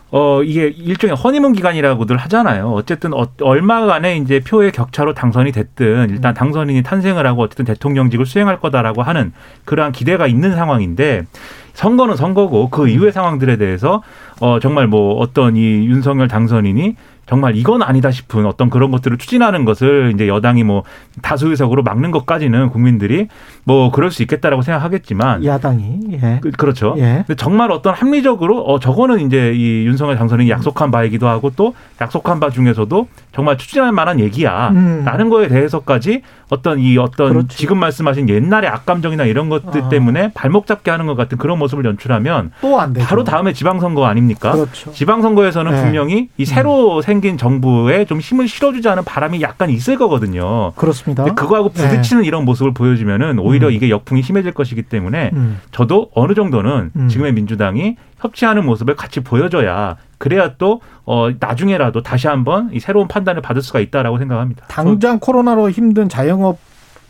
[0.10, 2.72] 어 이게 일종의 허니문 기간이라고들 하잖아요.
[2.72, 8.62] 어쨌든 어, 얼마간의 이제 표의 격차로 당선이 됐든 일단 당선인이 탄생을 하고 어쨌든 대통령직을 수행할
[8.62, 9.34] 거다라고 하는
[9.66, 11.26] 그러한 기대가 있는 상황인데
[11.74, 14.02] 선거는 선거고 그 이후의 상황들에 대해서
[14.40, 16.96] 어 정말 뭐 어떤 이 윤석열 당선인이
[17.28, 20.84] 정말 이건 아니다 싶은 어떤 그런 것들을 추진하는 것을 이제 여당이 뭐
[21.22, 23.28] 다수 의석으로 막는 것까지는 국민들이
[23.66, 26.40] 뭐 그럴 수 있겠다라고 생각하겠지만 야당이 예.
[26.42, 26.96] 그, 그렇죠.
[26.98, 27.24] 예.
[27.28, 32.40] 근데 정말 어떤 합리적으로 어 저거는 이제 이 윤석열 당선인이 약속한 바이기도 하고 또 약속한
[32.40, 33.08] 바 중에서도
[33.38, 34.70] 정말 추진할 만한 얘기야.
[34.70, 35.04] 음.
[35.06, 39.90] 라는 거에 대해서까지 어떤 이 어떤 지금 말씀하신 옛날의 악감정이나 이런 것들 아.
[39.90, 43.06] 때문에 발목 잡게 하는 것 같은 그런 모습을 연출하면 또안 되죠.
[43.06, 44.54] 바로 다음에 지방선거 아닙니까?
[44.54, 44.92] 그렇죠.
[44.92, 45.84] 지방선거에서는 네.
[45.84, 50.72] 분명히 이 새로 생긴 정부에 좀 힘을 실어주지 않은 바람이 약간 있을 거거든요.
[50.72, 51.24] 그렇습니다.
[51.24, 53.74] 그거하고 부딪히는 이런 모습을 보여주면은 오히려 음.
[53.74, 55.60] 이게 역풍이 심해질 것이기 때문에 음.
[55.72, 57.08] 저도 어느 정도는 음.
[57.08, 63.42] 지금의 민주당이 협치하는 모습을 같이 보여줘야 그래야 또 어, 나중에라도 다시 한번 이 새로운 판단을
[63.42, 64.66] 받을 수가 있다라고 생각합니다.
[64.68, 66.58] 당장 코로나로 힘든 자영업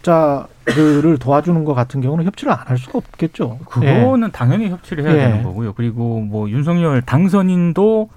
[0.01, 3.60] 자들을 도와주는 것 같은 경우는 협치를 안 할 수가 없겠죠.
[3.70, 5.18] 그거는 당연히 협치를 해야 예.
[5.30, 5.74] 되는 거고요.
[5.74, 8.10] 그리고 뭐 윤석열 당선인도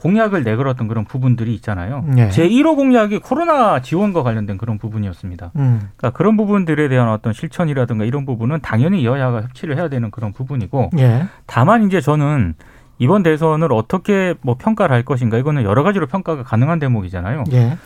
[0.00, 2.04] 공약을 내걸었던 그런 부분들이 있잖아요.
[2.16, 2.30] 예.
[2.30, 5.52] 제 1호 공약이 코로나 지원과 관련된 그런 부분이었습니다.
[5.56, 5.90] 음.
[5.96, 10.90] 그러니까 그런 부분들에 대한 어떤 실천이라든가 이런 부분은 당연히 여야가 협치를 해야 되는 그런 부분이고
[10.98, 11.26] 예.
[11.46, 12.54] 다만 이제 저는
[12.98, 17.44] 이번 대선을 어떻게 뭐 평가를 할 것인가 이거는 여러 가지로 평가가 가능한 대목이잖아요.
[17.52, 17.76] 예.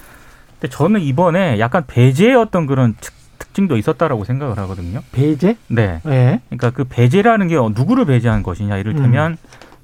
[0.60, 5.00] 근데 저는 이번에 약간 배제의 어떤 그런 특, 특징도 있었다라고 생각을 하거든요.
[5.10, 5.56] 배제?
[5.66, 6.00] 네.
[6.06, 6.40] 예.
[6.48, 9.36] 그러니까 그 배제라는 게 누구를 배제한 것이냐 이를테면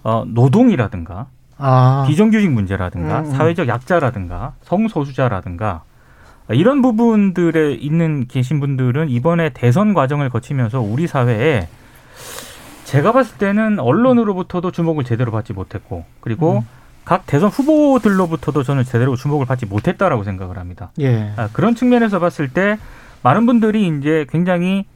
[0.04, 1.26] 어, 노동이라든가
[1.60, 2.04] 아.
[2.08, 3.30] 비정규직 문제라든가 음, 음.
[3.30, 5.82] 사회적 약자라든가 성소수자라든가
[6.50, 11.68] 이런 부분들에 있는 계신 분들은 이번에 대선 과정을 거치면서 우리 사회에
[12.84, 16.66] 제가 봤을 때는 언론으로부터도 주목을 제대로 받지 못했고 그리고 음.
[17.04, 20.90] 각 대선 후보들로부터도 저는 제대로 주목을 받지 못했다라고 생각을 합니다.
[21.00, 21.32] 예.
[21.36, 22.78] 아, 그런 측면에서 봤을 때
[23.22, 24.86] 많은 분들이 이제 굉장히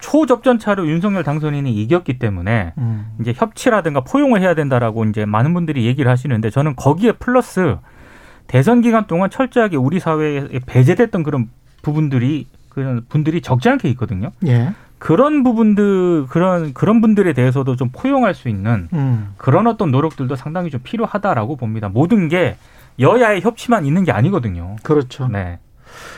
[0.00, 3.12] 초접전차로 윤석열 당선인이 이겼기 때문에 음.
[3.20, 7.76] 이제 협치라든가 포용을 해야 된다라고 이제 많은 분들이 얘기를 하시는데 저는 거기에 플러스
[8.46, 11.50] 대선 기간 동안 철저하게 우리 사회에 배제됐던 그런
[11.82, 14.32] 부분들이 그런 분들이 적지 않게 있거든요.
[14.46, 14.72] 예.
[14.98, 19.34] 그런 부분들 그런 그런 분들에 대해서도 좀 포용할 수 있는 음.
[19.36, 21.88] 그런 어떤 노력들도 상당히 좀 필요하다라고 봅니다.
[21.88, 22.56] 모든 게
[22.98, 24.76] 여야의 협치만 있는 게 아니거든요.
[24.82, 25.28] 그렇죠.
[25.28, 25.58] 네.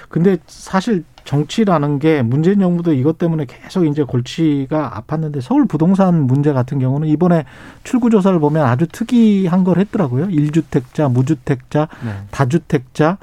[0.09, 6.55] 근데 사실 정치라는 게 문재인 정부도 이것 때문에 계속 이제 골치가 아팠는데 서울 부동산 문제
[6.55, 7.45] 같은 경우는 이번에
[7.85, 10.31] 출구 조사를 보면 아주 특이한 걸 했더라고요.
[10.31, 12.13] 일주택자 무주택자, 네.
[12.31, 13.19] 다주택자,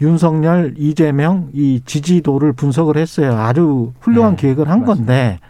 [0.00, 3.36] 윤석열, 이재명 이 지지도를 분석을 했어요.
[3.36, 5.40] 아주 훌륭한 네, 기획을 한 건데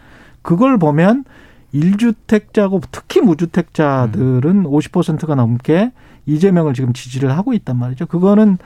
[0.41, 1.23] 그걸 보면
[1.71, 5.91] 일주택자고 특히 무주택자들은 50%가 넘게
[6.25, 8.07] 이재명을 지금 지지를 하고 있단 말이죠.
[8.07, 8.57] 그거는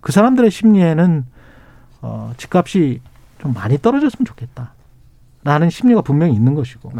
[0.00, 1.33] 그 사람들의 심리에는
[2.04, 3.00] 어, 집값이
[3.40, 4.74] 좀 많이 떨어졌으면 좋겠다.
[5.42, 6.92] 라는 심리가 분명히 있는 것이고.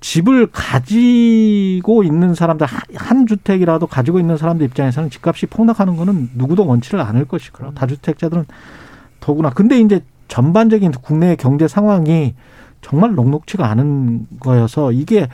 [0.00, 6.66] 집을 가지고 있는 사람들, 한- 한 주택이라도 가지고 있는 사람들 입장에서는 집값이 폭락하는 거는 누구도
[6.66, 8.44] 원치를 않을 것이고, 다주택자들은
[9.20, 9.50] 더구나.
[9.50, 12.34] 근데 이제 전반적인 국내의 경제 상황이
[12.82, 15.28] 정말 녹록치가 않은 거여서 이게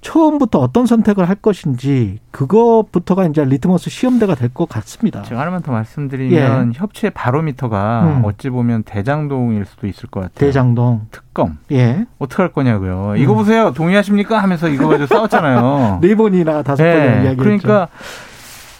[0.00, 5.22] 처음부터 어떤 선택을 할 것인지 그것부터가 이제 리트머스 시험대가 될 것 같습니다.
[5.22, 6.78] 제가 하나만 더 말씀드리면 예.
[6.78, 8.24] 협치의 바로미터가 음.
[8.24, 10.34] 어찌 보면 대장동일 수도 있을 것 같아요.
[10.38, 11.58] 대장동 특검.
[11.72, 12.06] 예.
[12.18, 13.10] 어떻게 할 거냐고요.
[13.12, 13.16] 음.
[13.18, 13.72] 이거 보세요.
[13.72, 14.38] 동의하십니까?
[14.38, 15.98] 하면서 이거 가지고 싸웠잖아요.
[16.02, 17.42] 네 번이나 다섯 예, 번이나 이야기했죠.
[17.42, 17.88] 그러니까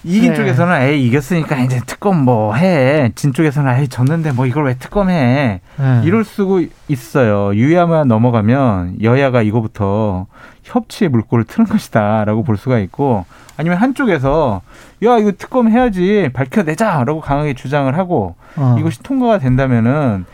[0.09, 0.37] 이긴 네.
[0.37, 3.13] 쪽에서는 에이 이겼으니까 이제 특검 뭐 해.
[3.15, 5.61] 진 쪽에서는 에이 졌는데 뭐 이걸 왜 특검해.
[5.77, 6.01] 네.
[6.05, 7.55] 이럴 수고 있어요.
[7.55, 10.27] 유야만 넘어가면 여야가 이거부터
[10.65, 13.27] 협치의 물꼬를 트는 것이다라고 볼 수가 있고
[13.59, 14.63] 아니면 한쪽에서
[15.05, 18.77] 야 이거 특검 해야지 밝혀내자라고 강하게 주장을 하고 어.
[18.79, 20.25] 이것이 통과가 된다면은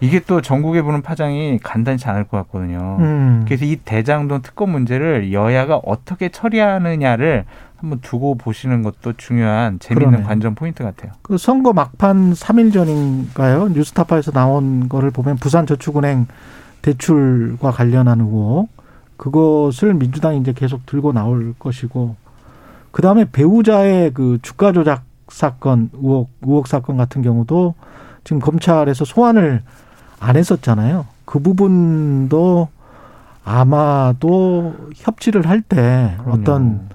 [0.00, 2.98] 이게 또 전국에 부는 파장이 간단치 않을 것 같거든요.
[3.00, 3.42] 음.
[3.46, 7.44] 그래서 이 대장동 특검 문제를 여야가 어떻게 처리하느냐를
[7.78, 10.28] 한번 두고 보시는 것도 중요한 재미있는 그러네요.
[10.28, 11.12] 관전 포인트 같아요.
[11.22, 13.68] 그 선거 막판 3일 전인가요?
[13.68, 16.26] 뉴스타파에서 나온 거를 보면 부산저축은행
[16.82, 18.68] 대출과 관련한 의혹
[19.16, 22.16] 그것을 민주당이 이제 계속 들고 나올 것이고
[22.90, 27.74] 그 다음에 배우자의 그 주가 조작 사건 의혹 의혹 사건 같은 경우도
[28.24, 29.62] 지금 검찰에서 소환을
[30.18, 31.06] 안 했었잖아요.
[31.24, 32.68] 그 부분도
[33.44, 36.16] 아마도 협치를 할 때.
[36.26, 36.88] 어떤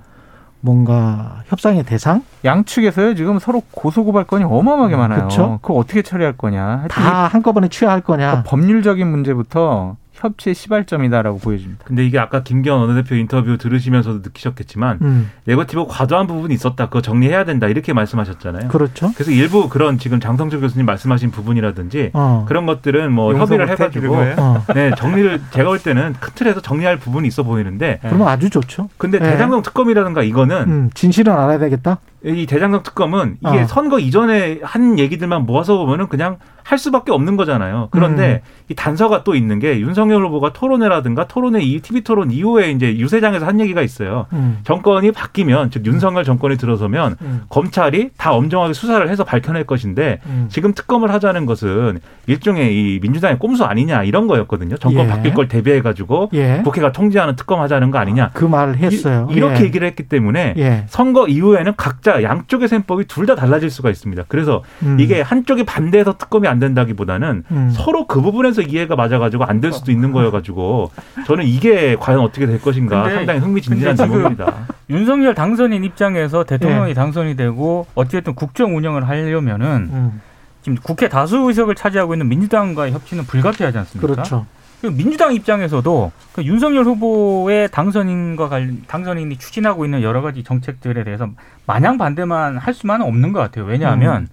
[0.65, 5.23] 뭔가 협상의 대상 양측에서요 지금 서로 고소고발 건이 어마어마하게 많아요.
[5.23, 5.59] 그쵸?
[5.61, 6.85] 그거 어떻게 처리할 거냐.
[6.89, 8.27] 다 한꺼번에 취하할 거냐.
[8.27, 11.83] 그러니까 법률적인 문제부터 협치의 시발점이다라고 보여집니다.
[11.85, 15.31] 근데 이게 아까 김기현 원내대표 인터뷰 들으시면서도 느끼셨겠지만 음.
[15.45, 16.85] 네거티브 과도한 부분이 있었다.
[16.85, 17.67] 그거 정리해야 된다.
[17.67, 18.69] 이렇게 말씀하셨잖아요.
[18.69, 19.11] 그렇죠.
[19.15, 22.45] 그래서 일부 그런 지금 장성철 교수님 말씀하신 부분이라든지 어.
[22.47, 24.15] 그런 것들은 뭐 협의를 못 해가지고?
[24.37, 24.65] 어.
[24.73, 28.89] 네 정리를 제가 볼 때는 큰 틀에서 정리할 부분이 있어 보이는데 그러면 아주 좋죠.
[28.97, 29.31] 근데 네.
[29.31, 31.97] 대장동 특검이라든가 이거는 음, 진실은 알아야 되겠다.
[32.25, 33.67] 이 대장동 특검은 이게 어.
[33.67, 37.89] 선거 이전에 한 얘기들만 모아서 보면은 그냥 할 수밖에 없는 거잖아요.
[37.91, 42.97] 그런데 이 단서가 또 있는 게 윤석열 후보가 토론회라든가 토론회 이 TV 토론 이후에 이제
[42.97, 44.27] 유세장에서 한 얘기가 있어요.
[44.31, 44.59] 음.
[44.63, 47.41] 정권이 바뀌면 즉 윤석열 정권이 들어서면 음.
[47.49, 50.47] 검찰이 다 엄정하게 수사를 해서 밝혀낼 것인데 음.
[50.49, 54.77] 지금 특검을 하자는 것은 일종의 이 민주당의 꼼수 아니냐 이런 거였거든요.
[54.77, 55.09] 정권 예.
[55.09, 56.61] 바뀔 걸 대비해 가지고 예.
[56.63, 58.31] 국회가 통제하는 특검 하자는 거 아니냐.
[58.33, 59.27] 그 말을 했어요.
[59.29, 59.65] 이, 렇게 예.
[59.65, 60.85] 얘기를 했기 때문에 예.
[60.87, 64.25] 선거 이후에는 각자 양쪽의 셈법이 둘 다 달라질 수가 있습니다.
[64.27, 64.97] 그래서 음.
[64.99, 67.69] 이게 한쪽이 반대해서 특검이 안 된다기보다는 음.
[67.73, 70.91] 서로 그 부분에서 이해가 맞아가지고 안 될 수도 있는 거여가지고
[71.25, 74.53] 저는 이게 과연 어떻게 될 것인가 근데- 상당히 흥미진진한 질문입니다.
[74.91, 76.93] 윤석열 당선인 입장에서 대통령이 예.
[76.93, 80.21] 당선이 되고 어쨌든 국정 운영을 하려면은 음.
[80.61, 84.13] 지금 국회 다수 의석을 차지하고 있는 민주당과의 협치는 불가피하지 않습니까?
[84.13, 84.45] 그렇죠.
[84.83, 91.29] 그리고 민주당 입장에서도 그 윤석열 후보의 당선인과 관련 당선인이 추진하고 있는 여러 가지 정책들에 대해서
[91.65, 93.63] 마냥 반대만 할 수만은 없는 것 같아요.
[93.63, 94.27] 왜냐하면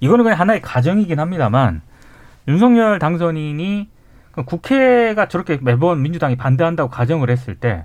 [0.00, 1.82] 이거는 그냥 하나의 가정이긴 합니다만
[2.48, 3.90] 윤석열 당선인이
[4.30, 7.84] 그 국회가 저렇게 매번 민주당이 반대한다고 가정을 했을 때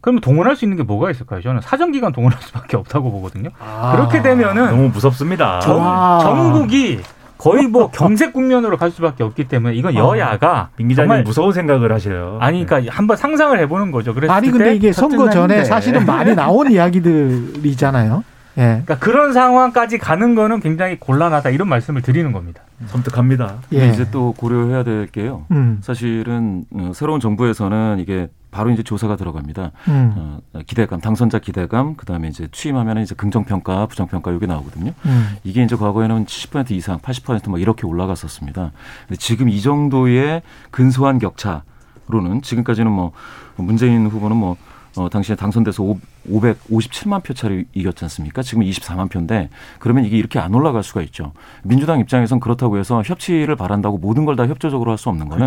[0.00, 1.42] 그러면 동원할 수 있는 게 뭐가 있을까요?
[1.42, 3.50] 저는 사정기관 동원할 수밖에 없다고 보거든요.
[3.90, 5.58] 그렇게 되면은 너무 무섭습니다.
[5.58, 6.20] 전, 아.
[6.22, 7.00] 전국이
[7.38, 11.92] 거의 뭐 경색 국면으로 갈 수밖에 없기 때문에 이건 여야가 민 기자님 정말 무서운 생각을
[11.92, 12.38] 하셔요.
[12.40, 14.14] 아니 그러니까 한번 상상을 해보는 거죠.
[14.14, 18.24] 그래서 아니 근데 이게 선거 전에 사실은 많이 나온 이야기들이잖아요.
[18.56, 18.62] 예.
[18.62, 22.62] 그러니까 그런 상황까지 가는 거는 굉장히 곤란하다 이런 말씀을 드리는 겁니다.
[22.86, 23.56] 섬뜩합니다.
[23.72, 23.88] 예.
[23.88, 25.44] 이제 또 고려해야 될 게요.
[25.50, 25.78] 음.
[25.82, 29.72] 사실은 어, 새로운 정부에서는 이게 바로 이제 조사가 들어갑니다.
[29.88, 30.12] 음.
[30.16, 34.92] 어, 기대감, 당선자 기대감, 그 다음에 이제 취임하면 이제 긍정평가, 부정평가 이게 나오거든요.
[35.06, 35.36] 음.
[35.42, 38.70] 이게 이제 과거에는 70% 이상, 80%막 이렇게 올라갔었습니다.
[39.08, 43.10] 근데 지금 이 정도의 근소한 격차로는 지금까지는 뭐
[43.56, 44.56] 문재인 후보는 뭐
[44.96, 45.82] 어, 당시에 당선돼서
[46.30, 48.42] 557만 표 차로 이겼지 않습니까?
[48.42, 49.50] 지금 24만 표인데
[49.80, 51.32] 그러면 이게 이렇게 안 올라갈 수가 있죠.
[51.64, 55.46] 민주당 입장에선 그렇다고 해서 협치를 바란다고 모든 걸 다 협조적으로 할 수 없는 거는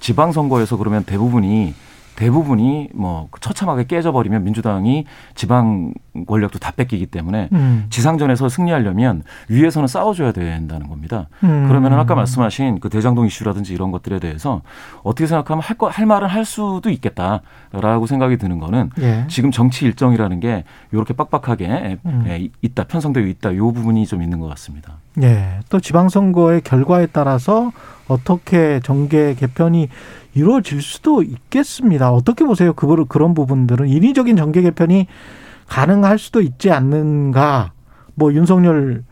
[0.00, 1.74] 지방선거에서 그러면 대부분이
[2.16, 5.92] 대부분이 뭐 처참하게 깨져버리면 민주당이 지방
[6.26, 7.86] 권력도 다 뺏기기 때문에 음.
[7.90, 11.28] 지상전에서 승리하려면 위에서는 싸워줘야 된다는 겁니다.
[11.42, 11.66] 음.
[11.68, 14.60] 그러면은 아까 말씀하신 그 대장동 이슈라든지 이런 것들에 대해서
[15.02, 19.24] 어떻게 생각하면 할 거 할 말은 할 수도 있겠다라고 생각이 드는 거는 예.
[19.28, 22.24] 지금 정치 일정이라는 게 이렇게 빡빡하게 음.
[22.28, 24.94] 예, 있다 편성되어 있다 요 부분이 좀 있는 것 같습니다.
[25.22, 25.60] 예.
[25.68, 27.72] 또 지방선거의 결과에 따라서
[28.12, 29.88] 어떻게 정계 개편이
[30.34, 32.12] 이루어질 수도 있겠습니다.
[32.12, 32.72] 어떻게 보세요?
[32.72, 35.06] 그 그런 부분들은 인위적인 정계 개편이
[35.68, 37.72] 가능할 수도 있지 않는가?
[38.14, 39.04] 뭐 윤석열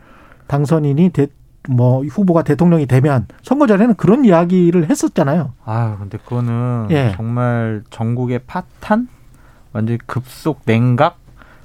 [0.47, 1.27] 당선인이 대,
[1.69, 5.53] 뭐 후보가 대통령이 되면 선거 전에는 그런 이야기를 했었잖아요.
[5.63, 7.13] 아, 근데 그거는 예.
[7.15, 9.07] 정말 전국의 파탄,
[9.73, 11.19] 완전 히 급속 냉각,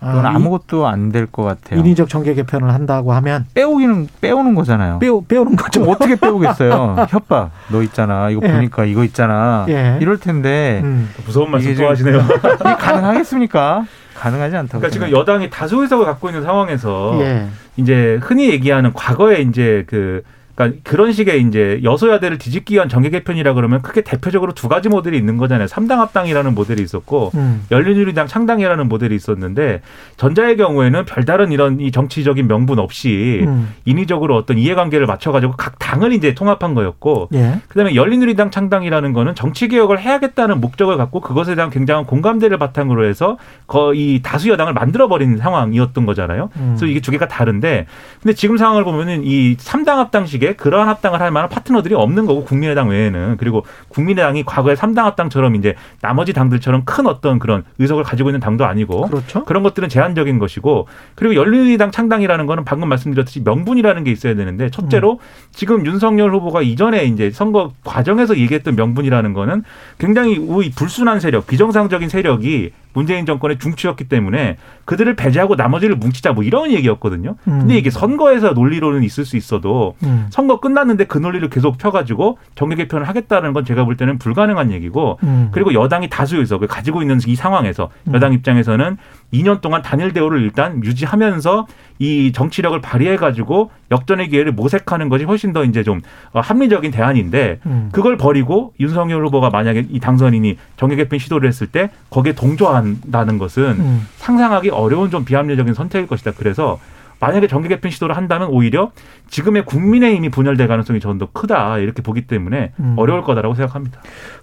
[0.08, 1.80] 그건 아, 아, 무것도 안 될 것 같아요.
[1.80, 4.98] 인위적 정계 개편을 한다고 하면 빼오기는 빼오는 거잖아요.
[4.98, 5.82] 빼오 빼오는 거죠.
[5.84, 7.06] 어떻게 빼오겠어요?
[7.10, 7.50] 협박.
[7.70, 8.30] 너 있잖아.
[8.30, 8.52] 이거 예.
[8.52, 9.66] 보니까 이거 있잖아.
[9.68, 9.98] 예.
[10.00, 11.10] 이럴 텐데 음.
[11.26, 12.18] 무서운 말씀 이게 또 하시네요.
[12.20, 13.84] 이게 가능하겠습니까?
[14.14, 14.80] 가능하지 않다고.
[14.80, 15.10] 그러니까 지금.
[15.10, 17.46] 여당이 다수 의석을 갖고 있는 상황에서 예.
[17.76, 20.22] 이제 흔히 얘기하는 과거에 이제 그
[20.56, 25.16] 그러니까 그런 식의 이제 여소야대를 뒤집기 위한 정계 개편이라 그러면 크게 대표적으로 두 가지 모델이
[25.16, 25.68] 있는 거잖아요.
[25.68, 27.64] 삼당 합당이라는 모델이 있었고 음.
[27.70, 29.82] 열린우리당 창당이라는 모델이 있었는데
[30.16, 33.74] 전자의 경우에는 별다른 이런 이 정치적인 명분 없이 음.
[33.84, 37.60] 인위적으로 어떤 이해관계를 맞춰가지고 각 당을 이제 통합한 거였고 예.
[37.68, 43.36] 그다음에 열린우리당 창당이라는 거는 정치 개혁을 해야겠다는 목적을 갖고 그것에 대한 굉장한 공감대를 바탕으로 해서
[43.66, 46.48] 거의 다수 여당을 만들어 버린 상황이었던 거잖아요.
[46.56, 46.74] 음.
[46.76, 47.86] 그래서 이게 두 개가 다른데
[48.22, 52.44] 근데 지금 상황을 보면은 이 삼당 합당식 에 그러한 합당을 할 만한 파트너들이 없는 거고
[52.44, 58.30] 국민의당 외에는 그리고 국민의당이 과거에 삼당 합당처럼 이제 나머지 당들처럼 큰 어떤 그런 의석을 가지고
[58.30, 59.44] 있는 당도 아니고 그렇죠.
[59.44, 65.20] 그런 것들은 제한적인 것이고 그리고 열린우리당 창당이라는 거는 방금 말씀드렸듯이 명분이라는 게 있어야 되는데 첫째로
[65.52, 69.64] 지금 윤석열 후보가 이전에 이제 선거 과정에서 얘기했던 명분이라는 거는
[69.98, 70.38] 굉장히
[70.74, 77.36] 불순한 세력, 비정상적인 세력이 문재인 정권의 중추였기 때문에 그들을 배제하고 나머지를 뭉치자 뭐 이런 얘기였거든요.
[77.46, 77.58] 음.
[77.58, 80.28] 근데 이게 선거에서 논리로는 있을 수 있어도 음.
[80.36, 85.18] 선거 끝났는데 그 논리를 계속 펴가지고 정계 개편을 하겠다는 건 제가 볼 때는 불가능한 얘기고
[85.22, 85.48] 음.
[85.50, 88.14] 그리고 여당이 다수 의석을 가지고 있는 이 상황에서 음.
[88.14, 88.98] 여당 입장에서는
[89.32, 91.66] 2년 동안 단일 대우를 일단 유지하면서
[92.00, 97.60] 이 정치력을 발휘해 가지고 역전의 기회를 모색하는 것이 훨씬 더 이제 좀 어, 합리적인 대안인데
[97.64, 97.88] 음.
[97.90, 103.64] 그걸 버리고 윤석열 후보가 만약에 이 당선인이 정계 개편 시도를 했을 때 거기에 동조한다는 것은
[103.64, 104.06] 음.
[104.16, 106.32] 상상하기 어려운 좀 비합리적인 선택일 것이다.
[106.36, 106.78] 그래서
[107.18, 108.90] 만약에 정계 개편 시도를 한다면 오히려
[109.28, 112.94] 지금의 국민의힘이 분열될 가능성이 저는 더 크다 이렇게 보기 때문에 음.
[112.98, 114.00] 어려울 거다라고 생각합니다.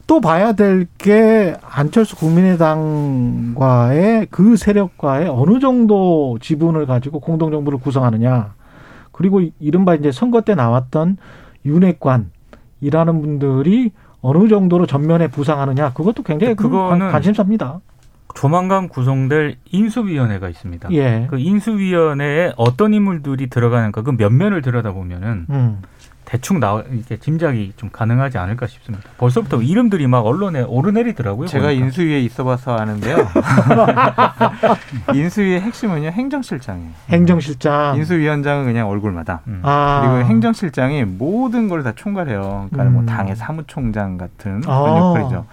[0.07, 8.53] 또 봐야 될 게 안철수 국민의당과의 그 세력과의 어느 정도 지분을 가지고 공동정부를 구성하느냐.
[9.11, 11.17] 그리고 이른바 이제 선거 때 나왔던
[11.65, 15.93] 윤핵관이라는 분들이 어느 정도로 전면에 부상하느냐.
[15.93, 17.79] 그것도 굉장히 그 그거는 관심사입니다.
[18.33, 20.89] 조만간 구성될 인수위원회가 있습니다.
[20.91, 21.27] 예.
[21.29, 25.81] 그 인수위원회에 어떤 인물들이 들어가는가 그 면면을 들여다보면은 음.
[26.25, 29.07] 대충 나 이렇게 짐작이 좀 가능하지 않을까 싶습니다.
[29.17, 31.47] 벌써부터 이름들이 막 언론에 오르내리더라고요.
[31.47, 31.85] 제가 보니까.
[31.85, 33.17] 인수위에 있어봐서 아는데요.
[35.13, 36.89] 인수위의 핵심은요 행정실장이에요.
[37.09, 37.97] 행정실장.
[37.97, 39.41] 인수위원장은 그냥 얼굴마다.
[39.63, 40.01] 아.
[40.15, 42.67] 그리고 행정실장이 모든 걸 다 총괄해요.
[42.71, 43.05] 그러니까 뭐 음.
[43.05, 44.79] 당의 사무총장 같은 아.
[44.81, 45.45] 그런 역할이죠.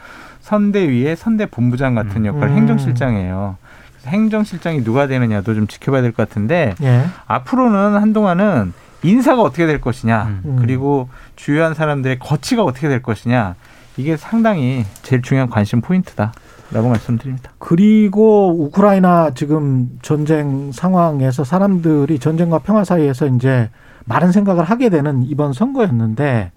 [0.51, 2.57] 선대위의 선대본부장 같은 역할 음.
[2.57, 3.57] 행정실장이에요.
[4.05, 7.05] 행정실장이 누가 되느냐도 좀 지켜봐야 될 것 같은데 예.
[7.27, 8.73] 앞으로는 한동안은
[9.05, 10.57] 인사가 어떻게 될 것이냐 음.
[10.61, 13.55] 그리고 주요한 사람들의 거치가 어떻게 될 것이냐
[13.97, 16.33] 이게 상당히 제일 중요한 관심 포인트다
[16.73, 17.53] 라고 말씀드립니다.
[17.59, 23.71] 그리고 우크라이나 지금 전쟁 상황에서 사람들이 전쟁과 평화 사이에서 이제
[24.05, 26.51] 많은 생각을 하게 되는 이번 선거였는데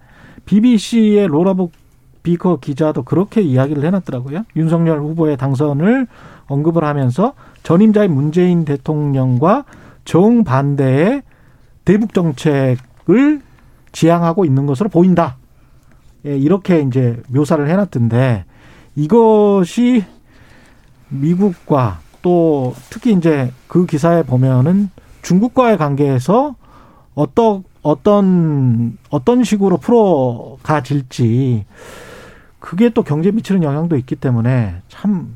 [0.46, 1.72] BBC의 로라북
[2.24, 4.44] 비커 기자도 그렇게 이야기를 해놨더라고요.
[4.56, 6.08] 윤석열 후보의 당선을
[6.46, 9.64] 언급을 하면서 전임자인 문재인 대통령과
[10.04, 11.22] 정반대의
[11.84, 13.42] 대북 정책을
[13.92, 15.36] 지향하고 있는 것으로 보인다.
[16.26, 18.46] 예, 이렇게 이제 묘사를 해놨던데
[18.96, 20.04] 이것이
[21.10, 24.88] 미국과 또 특히 이제 그 기사에 보면은
[25.20, 26.56] 중국과의 관계에서
[27.14, 31.66] 어떤 어떤 어떤 식으로 풀어가질지
[32.64, 35.34] 그게 또 경제에 미치는 영향도 있기 때문에 참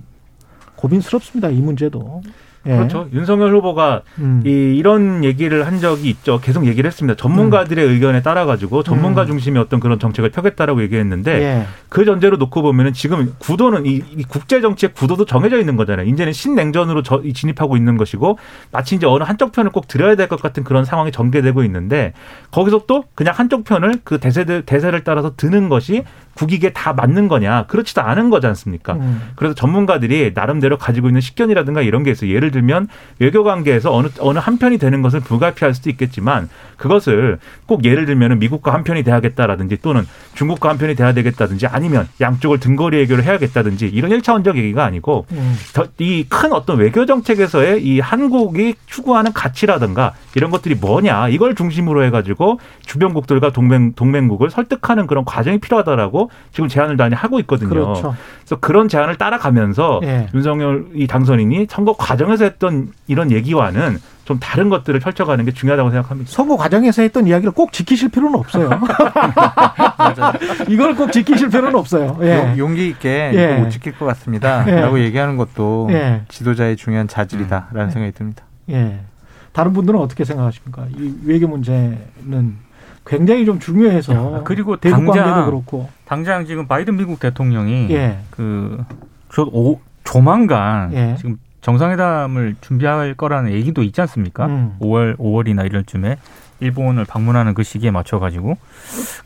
[0.77, 2.23] 고민스럽습니다 이 문제도.
[2.67, 2.77] 예.
[2.77, 3.09] 그렇죠.
[3.13, 4.43] 윤석열 후보가 음.
[4.45, 6.41] 이, 이런 얘기를 한 적이 있죠.
[6.41, 7.17] 계속 얘기를 했습니다.
[7.17, 9.27] 전문가들의 의견에 따라 가지고 전문가 음.
[9.29, 11.67] 중심의 어떤 그런 정책을 펴겠다라고 얘기했는데 예.
[11.89, 16.07] 그 전제로 놓고 보면은 지금 구도는 이, 이 국제 정치의 구도도 정해져 있는 거잖아요.
[16.09, 18.39] 이제는 신냉전으로 저, 이 진입하고 있는 것이고
[18.73, 22.13] 마치 이제 어느 한쪽 편을 꼭 들어야 될 것 같은 그런 상황이 전개되고 있는데
[22.51, 26.05] 거기서 또 그냥 한쪽 편을 그 대세들 대세를 따라서 드는 것이
[26.39, 27.65] 국익에 다 맞는 거냐?
[27.67, 28.93] 그렇지도 않은 거지 않습니까?
[28.93, 29.23] 음.
[29.35, 32.33] 그래서 전문가들이 나름대로 가지고 있는 식견이라든가 이런 게 있어요.
[32.33, 32.87] 예를 들면
[33.19, 38.39] 외교 관계에서 어느 어느 한 편이 되는 것을 불가피할 수도 있겠지만 그것을 꼭 예를 들면은
[38.39, 43.89] 미국과 한 편이 돼야겠다라든지 또는 중국과 한 편이 돼야 되겠다든지 아니면 양쪽을 등거리 외교를 해야겠다든지
[43.89, 45.57] 이런 일차원적 얘기가 아니고 음.
[45.99, 53.51] 이큰 어떤 외교 정책에서의 이 한국이 추구하는 가치라든가 이런 것들이 뭐냐 이걸 중심으로 해가지고 주변국들과
[53.51, 57.69] 동맹 동맹국을 설득하는 그런 과정이 필요하다라고 지금 제안을 많이 하고 있거든요.
[57.71, 58.15] 그렇죠.
[58.41, 60.29] 그래서 그런 제안을 따라가면서 예.
[60.35, 66.31] 윤석열 이 당선인이 선거 과정에서 했던 이런 얘기와는 좀 다른 것들을 펼쳐가는 게 중요하다고 생각합니다.
[66.31, 68.69] 선거 과정에서 했던 이야기를 꼭 지키실 필요는 없어요.
[70.69, 72.19] 이걸 꼭 지키실 필요는 없어요.
[72.23, 72.37] 예.
[72.39, 73.55] 용- 용기 있게 예.
[73.55, 74.65] 이거 못 지킬 것 같습니다.
[74.69, 74.81] 예.
[74.81, 76.23] 라고 얘기하는 것도 예.
[76.29, 78.45] 지도자의 중요한 자질이다라는 생각이 듭니다.
[78.71, 79.01] 예.
[79.53, 80.87] 다른 분들은 어떻게 생각하십니까?
[80.97, 82.57] 이 외교 문제는
[83.09, 88.19] 굉장히 좀 중요해서 그리고 대북 관계도 당장 그렇고 당장 지금 바이든 미국 대통령이 예.
[88.31, 91.15] 그저 오- 조만간 예.
[91.17, 94.47] 지금 정상회담을 준비할 거라는 얘기도 있지 않습니까?
[94.47, 94.77] 음.
[94.81, 96.17] 5월 5월이나 이럴 쯤에
[96.61, 98.57] 일본을 방문하는 그 시기에 맞춰 가지고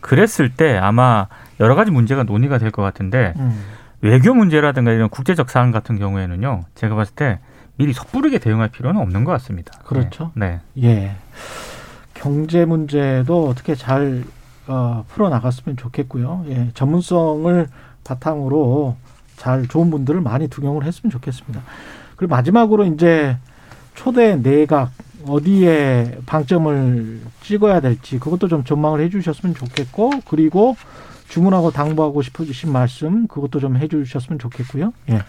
[0.00, 1.26] 그랬을 때 아마
[1.60, 3.62] 여러 가지 문제가 논의가 될 것 같은데 음.
[4.00, 6.64] 외교 문제라든가 이런 국제적 사안 같은 경우에는요.
[6.74, 7.38] 제가 봤을 때
[7.76, 9.78] 미리 섣부르게 대응할 필요는 없는 것 같습니다.
[9.84, 10.30] 그렇죠.
[10.34, 10.60] 네.
[10.82, 11.12] 예.
[12.22, 14.22] 경제 문제도 어떻게 잘
[14.68, 16.44] 어, 풀어 나갔으면 좋겠고요.
[16.50, 16.70] 예.
[16.72, 17.66] 전문성을
[18.04, 18.94] 바탕으로
[19.36, 21.60] 잘 좋은 분들을 많이 등용을 했으면 좋겠습니다.
[22.14, 23.36] 그리고 마지막으로 이제
[23.96, 24.92] 초대 내각
[25.26, 30.76] 어디에 방점을 찍어야 될지 그것도 좀 전망을 해주셨으면 좋겠고 그리고
[31.28, 34.92] 주문하고 당부하고 싶으신 말씀 그것도 좀 해주셨으면 좋겠고요.
[35.10, 35.22] 예.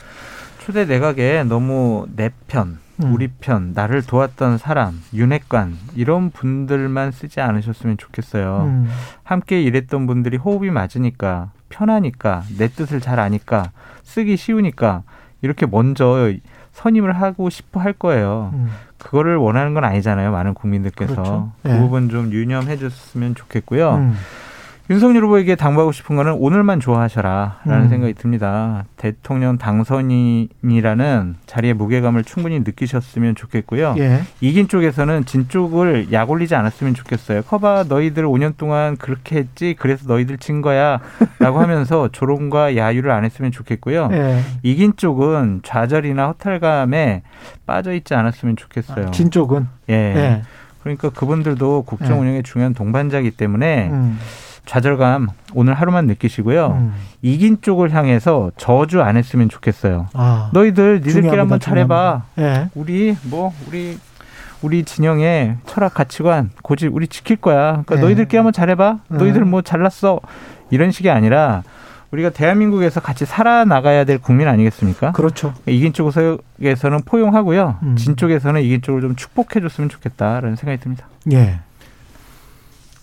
[0.59, 3.13] 초대 내각에 너무 내 편, 음.
[3.13, 8.65] 우리 편, 나를 도왔던 사람, 윤핵관 이런 분들만 쓰지 않으셨으면 좋겠어요.
[8.65, 8.89] 음.
[9.23, 13.71] 함께 일했던 분들이 호흡이 맞으니까 편하니까 내 뜻을 잘 아니까
[14.03, 15.03] 쓰기 쉬우니까
[15.41, 16.31] 이렇게 먼저
[16.73, 18.51] 선임을 하고 싶어 할 거예요.
[18.53, 18.69] 음.
[18.97, 20.31] 그거를 원하는 건 아니잖아요.
[20.31, 21.51] 많은 국민들께서 그렇죠.
[21.61, 21.77] 그 예.
[21.77, 24.13] 부분 좀 유념해 줬으면 좋겠고요.
[24.89, 24.93] 음.
[24.93, 27.89] 윤석열 후보에게 당부하고 싶은 거는 오늘만 좋아하셔라라는 음.
[27.89, 28.84] 생각이 듭니다.
[28.97, 33.95] 대통령 당선인이라는 자리의 무게감을 충분히 느끼셨으면 좋겠고요.
[33.99, 34.21] 예.
[34.41, 37.43] 이긴 쪽에서는 진 쪽을 약 올리지 않았으면 좋겠어요.
[37.43, 40.99] 커봐 너희들 5년 동안 그렇게 했지 그래서 너희들 진 거야
[41.39, 44.09] 라고 하면서 조롱과 야유를 안 했으면 좋겠고요.
[44.11, 44.41] 예.
[44.63, 47.23] 이긴 쪽은 좌절이나 허탈감에
[47.65, 49.11] 빠져 있지 않았으면 좋겠어요.
[49.11, 49.93] 진 쪽은 예.
[49.93, 50.41] 예.
[50.81, 52.19] 그러니까 그분들도 국정 예.
[52.19, 54.19] 운영에 중요한 동반자이기 때문에 음.
[54.66, 56.68] 좌절감 오늘 하루만 느끼시고요.
[56.68, 56.93] 음.
[57.22, 60.07] 이긴 쪽을 향해서 저주 안 했으면 좋겠어요.
[60.14, 60.49] 아.
[60.53, 62.24] 너희들 니들끼리 한번 잘해봐.
[62.39, 62.70] 예.
[62.76, 63.97] 우리 뭐 우리
[64.61, 67.84] 우리 진영의 철학 가치관 고집 우리 지킬 거야.
[67.86, 68.01] 그러니까 네.
[68.01, 68.99] 너희들끼리 한번 잘해봐.
[69.09, 69.18] 음.
[69.18, 70.20] 너희들 뭐 잘났어.
[70.70, 71.64] 이런 식이 아니라
[72.11, 75.11] 우리가 대한민국에서 같이 살아나가야 될 국민 아니겠습니까?
[75.11, 75.53] 그렇죠.
[75.66, 77.78] 이긴 쪽에서는 포용하고요.
[77.84, 77.95] 음.
[77.95, 81.07] 진 쪽에서는 이긴 쪽을 좀 축복해줬으면 좋겠다라는 생각이 듭니다.
[81.32, 81.59] 예.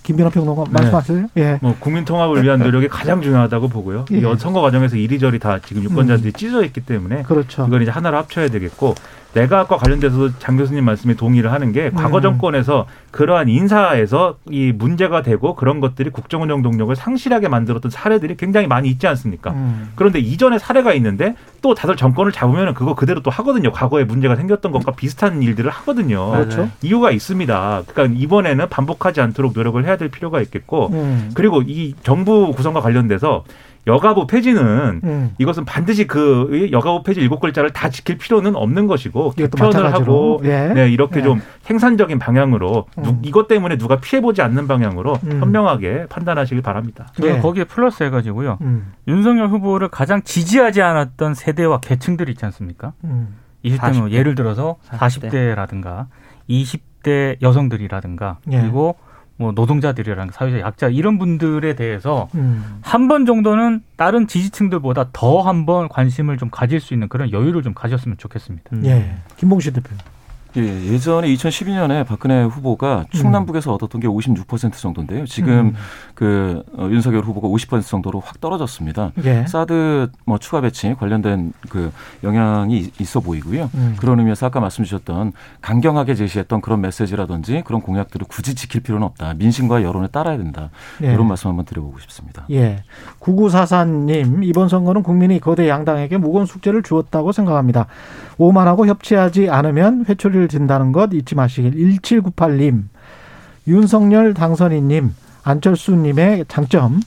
[0.03, 1.27] 김민호 평론가 말씀하세요?
[1.37, 1.59] 예.
[1.61, 4.07] 뭐 국민 통합을 위한 노력이 가장 중요하다고 보고요.
[4.13, 4.19] 예.
[4.19, 7.67] 이 선거 과정에서 이리저리 다 지금 유권자들이 찢어져 있기 때문에 그렇죠.
[7.67, 8.95] 이건 이제 하나로 합쳐야 되겠고
[9.33, 12.23] 내각과 관련돼서도 장 교수님 말씀에 동의를 하는 게 과거 음.
[12.23, 18.89] 정권에서 그러한 인사에서 이 문제가 되고 그런 것들이 국정운영 동력을 상실하게 만들었던 사례들이 굉장히 많이
[18.89, 19.53] 있지 않습니까?
[19.53, 19.93] 음.
[19.95, 23.71] 그런데 이전에 사례가 있는데 또 다들 정권을 잡으면 그거 그대로 또 하거든요.
[23.73, 26.31] 과거에 문제가 생겼던 것과 비슷한 일들을 하거든요.
[26.31, 26.69] 그렇죠.
[26.83, 27.83] 이유가 있습니다.
[27.87, 31.31] 그러니까 이번에는 반복하지 않도록 노력을 해야 될 필요가 있겠고 음.
[31.35, 33.45] 그리고 이 정부 구성과 관련돼서
[33.87, 35.35] 여가부 폐지는 음.
[35.39, 40.01] 이것은 반드시 그 여가부 폐지 일곱 글자를 다 지킬 필요는 없는 것이고 개편을 마찬가지로.
[40.01, 40.69] 하고 예.
[40.75, 41.25] 네, 이렇게 예.
[41.25, 43.19] 좀 생산적인 방향으로 누- 음.
[43.23, 45.41] 이것 때문에 누가 피해 보지 않는 방향으로 음.
[45.41, 47.09] 현명하게 판단하시길 바랍니다.
[47.23, 47.39] 예.
[47.39, 48.59] 거기에 플러스 해가지고요.
[48.61, 48.93] 음.
[49.09, 52.93] 윤석열 후보를 가장 지지하지 않았던 세대와 계층들이 있지 않습니까?
[53.05, 53.37] 음.
[53.65, 53.79] 20대면
[54.09, 54.11] 40대.
[54.13, 55.31] 예를 들어서 40대.
[55.31, 56.07] 40대라든가
[56.49, 58.61] 20대 여성들이라든가 예.
[58.61, 58.97] 그리고
[59.41, 62.79] 뭐 노동자들이라든가 사회적 약자 이런 분들에 대해서 음.
[62.83, 68.19] 한번 정도는 다른 지지층들보다 더 한번 관심을 좀 가질 수 있는 그런 여유를 좀 가졌으면
[68.19, 68.85] 좋겠습니다.
[68.85, 69.17] 예.
[69.39, 69.89] 김봉시 대표.
[70.57, 75.25] 예, 예전에 2012년에 박근혜 후보가 충남북에서 얻었던 게 56% 정도인데요.
[75.27, 75.75] 지금 음.
[76.15, 79.13] 그 어, 윤석열 후보가 50% 정도로 확 떨어졌습니다.
[79.25, 79.47] 예.
[79.47, 81.93] 사드 뭐 추가 배치 관련된 그
[82.25, 83.71] 영향이 있- 있어 보이고요.
[83.75, 83.97] 음.
[83.99, 89.35] 그런 의미에서 아까 말씀 주셨던 강경하게 제시했던 그런 메시지라든지 그런 공약들을 굳이 지킬 필요는 없다.
[89.35, 90.71] 민심과 여론에 따라야 된다.
[91.03, 91.13] 예.
[91.13, 92.45] 이런 말씀 한번 드려보고 싶습니다.
[92.51, 92.83] 예.
[93.21, 97.87] 9944님, 이번 선거는 국민이 거대 양당에게 무거운 숙제를 주었다고 생각합니다.
[98.41, 101.73] 오만하고 협치하지 않으면 회초리를 진다는 것 잊지 마시길.
[101.73, 102.85] 1798님,
[103.69, 107.01] 윤석열 당선인님, 안철수님의 장점,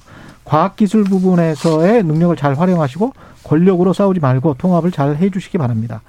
[0.45, 3.13] 과학기술 부분에서의 능력을 잘 활용하시고
[3.43, 6.03] 권력으로 싸우지 말고 통합을 잘 해주시기 바랍니다.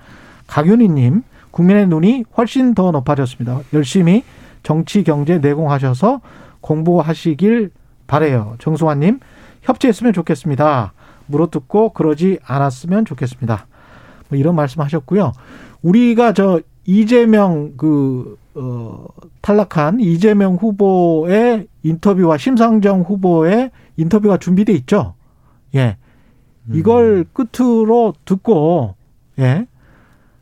[0.46, 3.60] 강윤희님, 국민의 눈이 훨씬 더 높아졌습니다.
[3.72, 4.24] 열심히
[4.62, 6.20] 정치, 경제 내공하셔서
[6.60, 7.70] 공부하시길
[8.06, 8.56] 바래요.
[8.58, 9.20] 정수환님,
[9.62, 10.92] 협치했으면 좋겠습니다.
[11.26, 13.66] 물어뜯고 그러지 않았으면 좋겠습니다.
[14.28, 15.32] 뭐 이런 말씀하셨고요.
[15.82, 19.06] 우리가 저 이재명 그 어,
[19.40, 25.14] 탈락한 이재명 후보의 인터뷰와 심상정 후보의 인터뷰가 준비돼 있죠.
[25.74, 25.96] 예.
[26.72, 28.94] 이걸 끝으로 듣고
[29.38, 29.66] 예.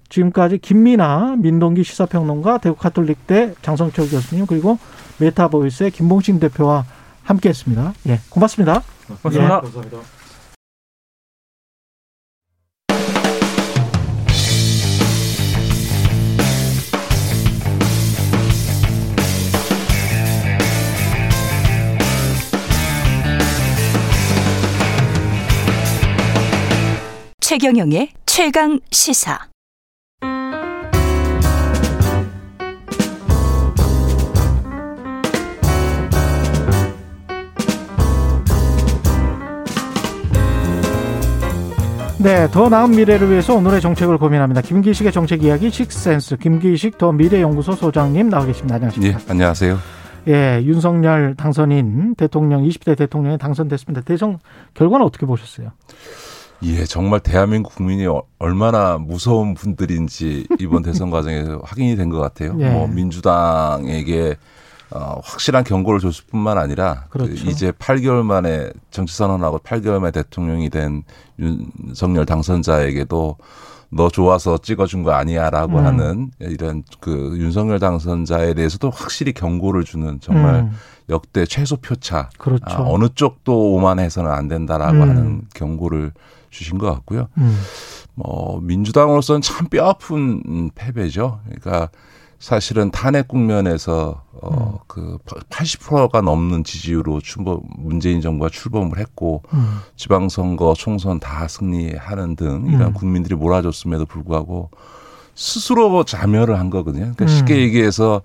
[0.08, 4.78] 지금까지 김민아 민동기 시사평론가 대구 카톨릭대 장성철 교수님 그리고
[5.18, 6.84] 메타보이스의 김봉신 대표와
[7.22, 7.94] 함께했습니다.
[8.08, 8.82] 예, 고맙습니다.
[9.06, 9.44] 고맙습니다.
[9.44, 9.60] 예.
[9.60, 10.21] 감사합니다.
[27.42, 29.36] 최경영의 최강 시사.
[42.18, 44.60] 네, 더 나은 미래를 위해서 오늘의 정책을 고민합니다.
[44.60, 48.76] 김기식의 정책 이야기 식센스 김기식 더 미래연구소 소장님 나와 계십니다.
[48.76, 49.18] 안녕하십니까?
[49.18, 49.78] 예, 안녕하세요.
[50.28, 54.02] 예, 윤석열 당선인 대통령 20대 대통령에 당선됐습니다.
[54.02, 54.38] 대선
[54.74, 55.72] 결과는 어떻게 보셨어요?
[56.64, 62.56] 예, 정말 대한민국 국민이 어- 얼마나 무서운 분들인지 이번 대선 과정에서 확인이 된 것 같아요.
[62.60, 62.70] 예.
[62.70, 64.36] 뭐 민주당에게
[64.90, 67.46] 어, 확실한 경고를 줬을 뿐만 아니라 그 그렇죠.
[67.48, 71.02] 이제 8개월 만에 정치 선언하고 8개월 만에 대통령이 된
[71.38, 73.36] 윤석열 당선자에게도
[73.94, 75.84] 너 좋아서 찍어준 거 아니야라고 음.
[75.86, 80.72] 하는 이런 그 윤석열 당선자에 대해서도 확실히 경고를 주는 정말 음.
[81.08, 82.28] 역대 최소 표차.
[82.38, 82.64] 그렇죠.
[82.66, 85.02] 아, 어느 쪽도 오만해서는 안 된다라고 음.
[85.02, 86.12] 하는 경고를
[86.52, 87.28] 주신 것 같고요.
[87.38, 87.58] 음.
[88.14, 91.40] 뭐 민주당으로서는 참 뼈아픈 음, 패배죠.
[91.44, 91.88] 그러니까
[92.38, 94.38] 사실은 탄핵 국면에서 음.
[94.42, 99.78] 어그 80%가 넘는 지지율로 출범 문재인 정부가 출범을 했고 음.
[99.96, 102.92] 지방선거 총선 다 승리하는 등 이런 음.
[102.92, 104.70] 국민들이 몰아줬음에도 불구하고
[105.34, 107.12] 스스로 자멸을 한 거거든요.
[107.14, 107.28] 그러니까 음.
[107.28, 108.22] 쉽게 얘기해서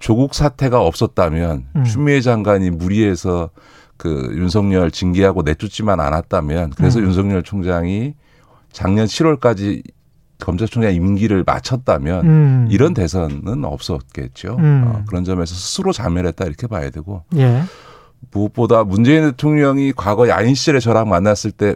[0.00, 1.84] 조국 사태가 없었다면 음.
[1.84, 3.50] 추미애 장관이 무리해서
[4.00, 7.04] 그 윤석열 징계하고 내쫓지만 않았다면 그래서 음.
[7.04, 8.14] 윤석열 총장이
[8.72, 9.82] 작년 7월까지
[10.38, 12.68] 검찰총장 임기를 마쳤다면 음.
[12.70, 14.56] 이런 대선은 없었겠죠.
[14.58, 14.84] 음.
[14.86, 17.62] 어, 그런 점에서 스스로 자멸했다 이렇게 봐야 되고 예.
[18.30, 21.74] 무엇보다 문재인 대통령이 과거 야인 시절에 저랑 만났을 때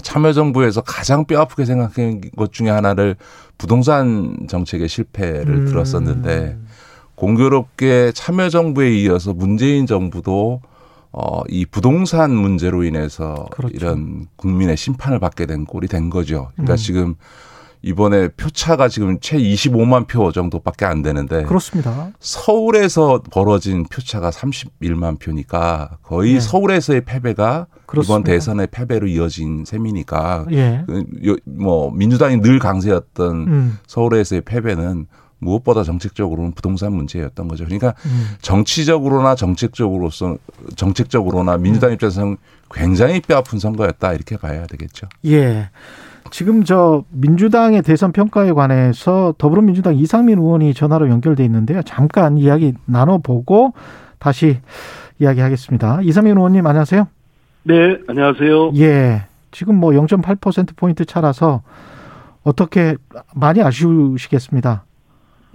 [0.00, 3.16] 참여정부에서 가장 뼈아프게 생각한 것 중에 하나를
[3.58, 5.64] 부동산 정책의 실패를 음.
[5.66, 6.56] 들었었는데
[7.14, 10.62] 공교롭게 참여정부에 이어서 문재인 정부도
[11.12, 13.74] 어, 이 부동산 문제로 인해서 그렇죠.
[13.74, 16.48] 이런 국민의 심판을 받게 된 꼴이 된 거죠.
[16.54, 16.76] 그러니까 음.
[16.76, 17.14] 지금
[17.84, 22.10] 이번에 표차가 지금 채 25만 표 정도밖에 안 되는데 그렇습니다.
[22.20, 26.40] 서울에서 벌어진 표차가 31만 표니까 거의 네.
[26.40, 28.30] 서울에서의 패배가 이번 그렇습니다.
[28.30, 30.84] 대선의 패배로 이어진 셈이니까 예.
[30.86, 33.78] 그 요- 뭐 민주당이 늘 강세였던 음.
[33.86, 35.06] 서울에서의 패배는
[35.42, 37.64] 무엇보다 정책적으로는 부동산 문제였던 거죠.
[37.64, 38.36] 그러니까 음.
[38.40, 40.36] 정치적으로나 정책적으로서
[40.76, 41.94] 정책적으로나 민주당 음.
[41.94, 42.36] 입장에서는
[42.72, 45.08] 굉장히 뼈아픈 선거였다 이렇게 봐야 되겠죠.
[45.26, 45.68] 예.
[46.30, 51.82] 지금 저 민주당의 대선 평가에 관해서 더불어민주당 이상민 의원이 전화로 연결돼 있는데요.
[51.82, 53.74] 잠깐 이야기 나눠보고
[54.18, 54.60] 다시
[55.18, 56.00] 이야기하겠습니다.
[56.02, 57.06] 이상민 의원님 안녕하세요.
[57.64, 58.72] 네, 안녕하세요.
[58.76, 59.24] 예.
[59.50, 61.62] 지금 뭐 0.8% 포인트 차라서
[62.44, 62.96] 어떻게
[63.34, 64.84] 많이 아쉬우시겠습니다.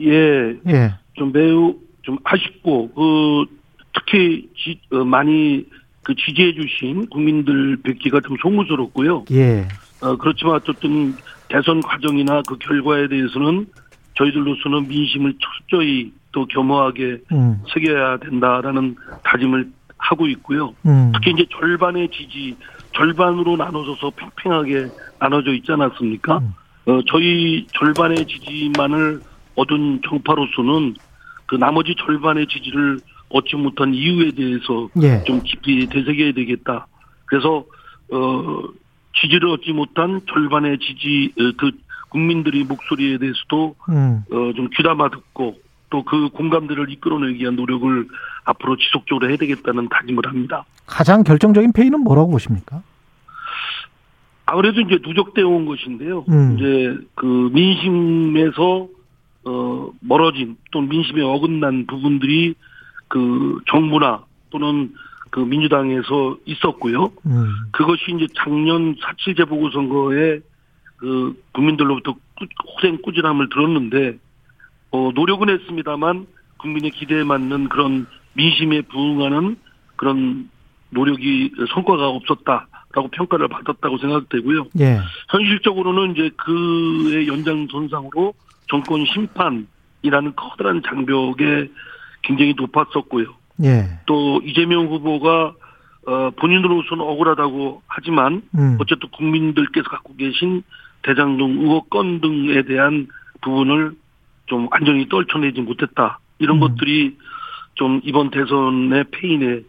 [0.01, 0.93] 예, 예.
[1.13, 3.45] 좀 매우 좀 아쉽고 그
[3.93, 5.65] 특히 지, 어, 많이
[6.03, 9.25] 그 지지해 주신 국민들 뵙기가 좀 송구스럽고요.
[9.31, 9.67] 예.
[10.01, 11.15] 어, 그렇지만 어쨌든
[11.49, 13.67] 대선 과정이나 그 결과에 대해서는
[14.15, 17.61] 저희들로서는 민심을 철저히 또 겸허하게 음.
[17.73, 20.73] 새겨야 된다라는 다짐을 하고 있고요.
[20.85, 21.11] 음.
[21.13, 22.55] 특히 이제 절반의 지지,
[22.95, 24.87] 절반으로 나눠져서 평평하게
[25.19, 26.37] 나눠져 있지 않았습니까?
[26.37, 26.53] 음.
[26.85, 29.21] 어, 저희 절반의 지지만을
[29.57, 30.95] 얻은 정파로서는
[31.45, 32.99] 그 나머지 절반의 지지를
[33.29, 35.23] 얻지 못한 이유에 대해서 예.
[35.25, 36.87] 좀 깊이 되새겨야 되겠다.
[37.25, 37.65] 그래서
[38.11, 38.63] 어
[39.19, 41.71] 지지를 얻지 못한 절반의 지지 어, 그
[42.09, 44.23] 국민들의 목소리에 대해서도 음.
[44.31, 45.57] 어, 좀 귀담아 듣고
[45.89, 48.07] 또 그 공감대를 이끌어내기 위한 노력을
[48.45, 50.65] 앞으로 지속적으로 해야 되겠다는 다짐을 합니다.
[50.85, 52.81] 가장 결정적인 페이는 뭐라고 보십니까?
[54.45, 56.23] 아무래도 이제 누적되어 온 것인데요.
[56.29, 56.55] 음.
[56.57, 58.87] 이제 그 민심에서
[59.47, 62.53] 어 멀어진 또 민심에 어긋난 부분들이
[63.07, 64.93] 그 정부나 또는
[65.29, 67.11] 그그 민주당에서 있었고요.
[67.25, 67.53] 음.
[67.71, 70.39] 그것이 이제 작년 4.7 재보궐선거에
[70.97, 72.45] 그 국민들로부터 꾸,
[72.75, 74.17] 호생 꾸준함을 들었는데
[74.91, 76.27] 어, 노력은 했습니다만
[76.57, 79.57] 국민의 기대에 맞는 그런 민심에 부응하는
[79.95, 80.49] 그런
[80.89, 84.67] 노력이 성과가 없었다라고 평가를 받았다고 생각되고요.
[84.79, 84.99] 예.
[85.29, 88.33] 현실적으로는 이제 그의 연장선상으로
[88.67, 91.69] 정권 심판이라는 커다란 장벽에
[92.23, 93.27] 굉장히 높았었고요.
[93.63, 93.99] 예.
[94.05, 95.53] 또 이재명 후보가
[96.07, 98.77] 어, 본인으로서는 억울하다고 하지만 음.
[98.79, 100.63] 어쨌든 국민들께서 갖고 계신
[101.03, 103.07] 대장동 의혹 건 등에 대한
[103.41, 103.93] 부분을
[104.45, 106.19] 좀 완전히 떨쳐내지 못했다.
[106.39, 107.17] 이런 것들이
[107.75, 109.63] 좀 이번 대선의 패인의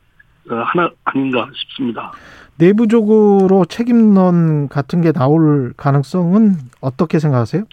[0.51, 2.13] 어, 하나 아닌가 싶습니다.
[2.57, 7.65] 내부적으로 책임론 같은 게 나올 가능성은 어떻게 생각하세요?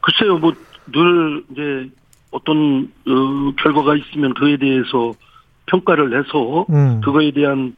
[0.00, 0.52] 글쎄요, 뭐
[0.92, 1.90] 늘 이제
[2.30, 5.14] 어떤 어, 결과가 있으면 그에 대해서
[5.66, 7.00] 평가를 해서 음.
[7.00, 7.74] 그거에 대한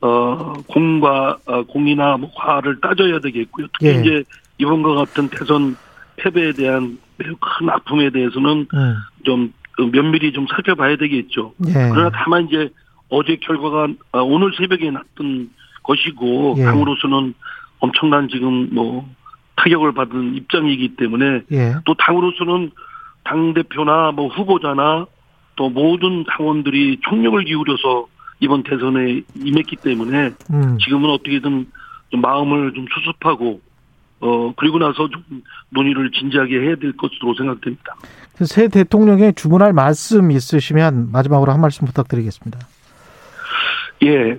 [0.00, 3.66] 어, 공과 어, 공이나 뭐 과를 따져야 되겠고요.
[3.72, 4.00] 특히 예.
[4.00, 4.24] 이제
[4.58, 5.76] 이번과 같은 대선
[6.16, 8.94] 패배에 대한 매우 큰 아픔에 대해서는 음.
[9.24, 11.54] 좀 어, 면밀히 좀 살펴봐야 되겠죠.
[11.68, 11.72] 예.
[11.72, 12.68] 그러나 다만 이제
[13.08, 15.50] 어제 결과가 아, 오늘 새벽에 났던
[15.82, 16.64] 것이고 예.
[16.64, 17.34] 당으로서는
[17.78, 19.08] 엄청난 지금 뭐
[19.56, 21.74] 타격을 받은 입장이기 때문에 예.
[21.84, 22.70] 또 당으로서는
[23.24, 25.06] 당 대표나 뭐 후보자나
[25.56, 28.06] 또 모든 당원들이 총력을 기울여서
[28.40, 30.78] 이번 대선에 임했기 때문에 음.
[30.78, 31.66] 지금은 어떻게든
[32.10, 33.60] 좀 마음을 좀 수습하고
[34.20, 35.22] 어 그리고 나서 좀
[35.70, 37.96] 논의를 진지하게 해야 될 것으로 생각됩니다.
[38.36, 42.58] 그새 대통령에 주문할 말씀 있으시면 마지막으로 한 말씀 부탁드리겠습니다.
[44.04, 44.38] 예,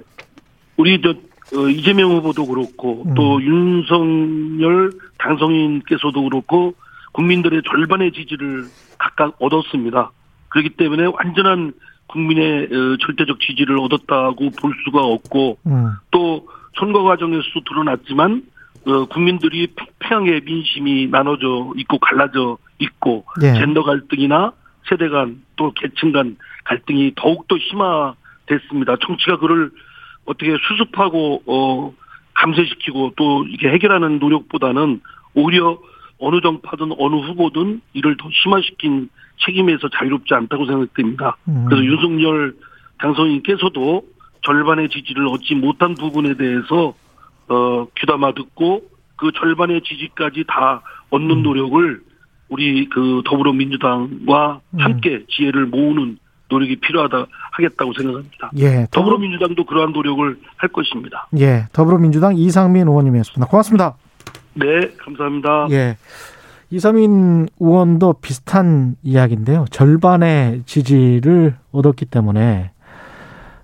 [0.78, 1.16] 우리 저
[1.56, 3.14] 어, 이재명 후보도 그렇고 음.
[3.16, 6.74] 또 윤석열 당선인께서도 그렇고
[7.14, 8.66] 국민들의 절반의 지지를
[8.98, 10.12] 각각 얻었습니다.
[10.50, 11.74] 그렇기 때문에 완전한
[12.08, 15.92] 국민의 어, 절대적 지지를 얻었다고 볼 수가 없고 음.
[16.12, 16.48] 또
[16.80, 18.44] 선거 과정에서도 드러났지만
[18.86, 23.54] 어, 국민들이 팽팽하게 민심이 나눠져 있고 갈라져 있고 예.
[23.54, 24.52] 젠더 갈등이나
[24.88, 28.96] 세대 간 또 계층 간 갈등이 더욱더 심화됐습니다.
[29.06, 29.72] 정치가 그를
[30.28, 31.94] 어떻게 수습하고 어
[32.36, 35.02] 감쇄시키고 또 이게 해결하는 노력보다는
[35.34, 35.80] 오히려
[36.20, 39.10] 어느 정파든 어느 후보든 이를 더 심화시킨
[39.46, 41.38] 책임에서 자유롭지 않다고 생각됩니다.
[41.48, 41.66] 음.
[41.68, 42.56] 그래서 윤석열
[43.00, 44.04] 당선인께서도
[44.44, 46.94] 절반의 지지를 얻지 못한 부분에 대해서
[47.48, 48.84] 어 귀담아 듣고
[49.16, 51.16] 그 절반의 지지까지 다 음.
[51.16, 52.02] 얻는 노력을
[52.50, 54.80] 우리 그 더불어민주당과 음.
[54.80, 56.18] 함께 지혜를 모으는
[56.50, 58.52] 노력이 필요하다 하겠다고 생각합니다.
[58.58, 58.88] 예.
[58.92, 61.28] 더불어, 더불어민주당도 그러한 노력을 할 것입니다.
[61.38, 61.66] 예.
[61.74, 63.50] 더불어민주당 이상민 의원님이었습니다.
[63.50, 63.96] 고맙습니다.
[64.54, 65.68] 네, 감사합니다.
[65.72, 65.98] 예.
[66.70, 69.66] 이상민 의원도 비슷한 이야기인데요.
[69.72, 72.72] 절반의 지지를 얻었기 때문에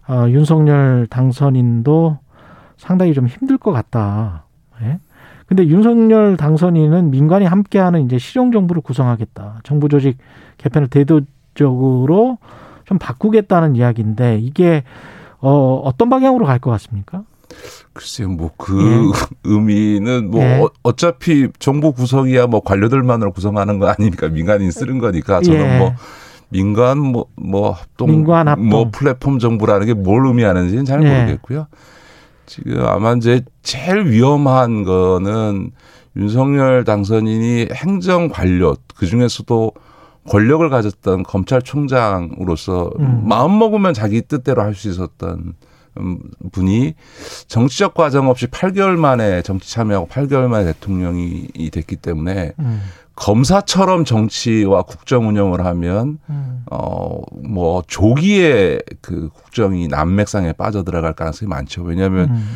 [0.07, 2.19] 어, 윤석열 당선인도
[2.77, 4.45] 상당히 좀 힘들 것 같다.
[4.81, 4.99] 예?
[5.45, 9.59] 근데 윤석열 당선인은 민간이 함께하는 이제 실용 정부를 구성하겠다.
[9.63, 10.17] 정부 조직
[10.57, 12.37] 개편을 대도적으로
[12.85, 14.83] 좀 바꾸겠다는 이야기인데 이게
[15.39, 17.23] 어, 어떤 방향으로 갈 것 같습니까?
[17.93, 19.11] 글쎄요, 뭐그
[19.43, 20.59] 의미는 뭐 예.
[20.59, 25.77] 어, 어차피 정부 구성이야 뭐 관료들만으로 구성하는 거 아니니까 민간인 쓰는 거니까 저는 예.
[25.77, 25.93] 뭐
[26.49, 28.69] 민간 뭐뭐 합동 민관 합동.
[28.69, 31.09] 뭐 플랫폼 정부라는 게 뭘 의미하는지는 잘 예.
[31.09, 31.67] 모르겠고요.
[32.45, 35.71] 지금 아마 이제 제일 위험한 거는
[36.15, 39.71] 윤석열 당선인이 행정 관료 그 중에서도
[40.29, 43.23] 권력을 가졌던 검찰총장으로서 음.
[43.25, 45.53] 마음 먹으면 자기 뜻대로 할 수 있었던
[45.99, 46.19] 음,
[46.51, 46.95] 분이
[47.47, 52.81] 정치적 과정 없이 8개월 만에 정치 참여하고 8개월 만에 대통령이 됐기 때문에 음.
[53.15, 56.65] 검사처럼 정치와 국정 운영을 하면 음.
[56.71, 61.83] 어뭐 조기에 그 국정이 난맥상에 빠져들어갈 가능성이 많죠.
[61.83, 62.49] 왜냐하면 음.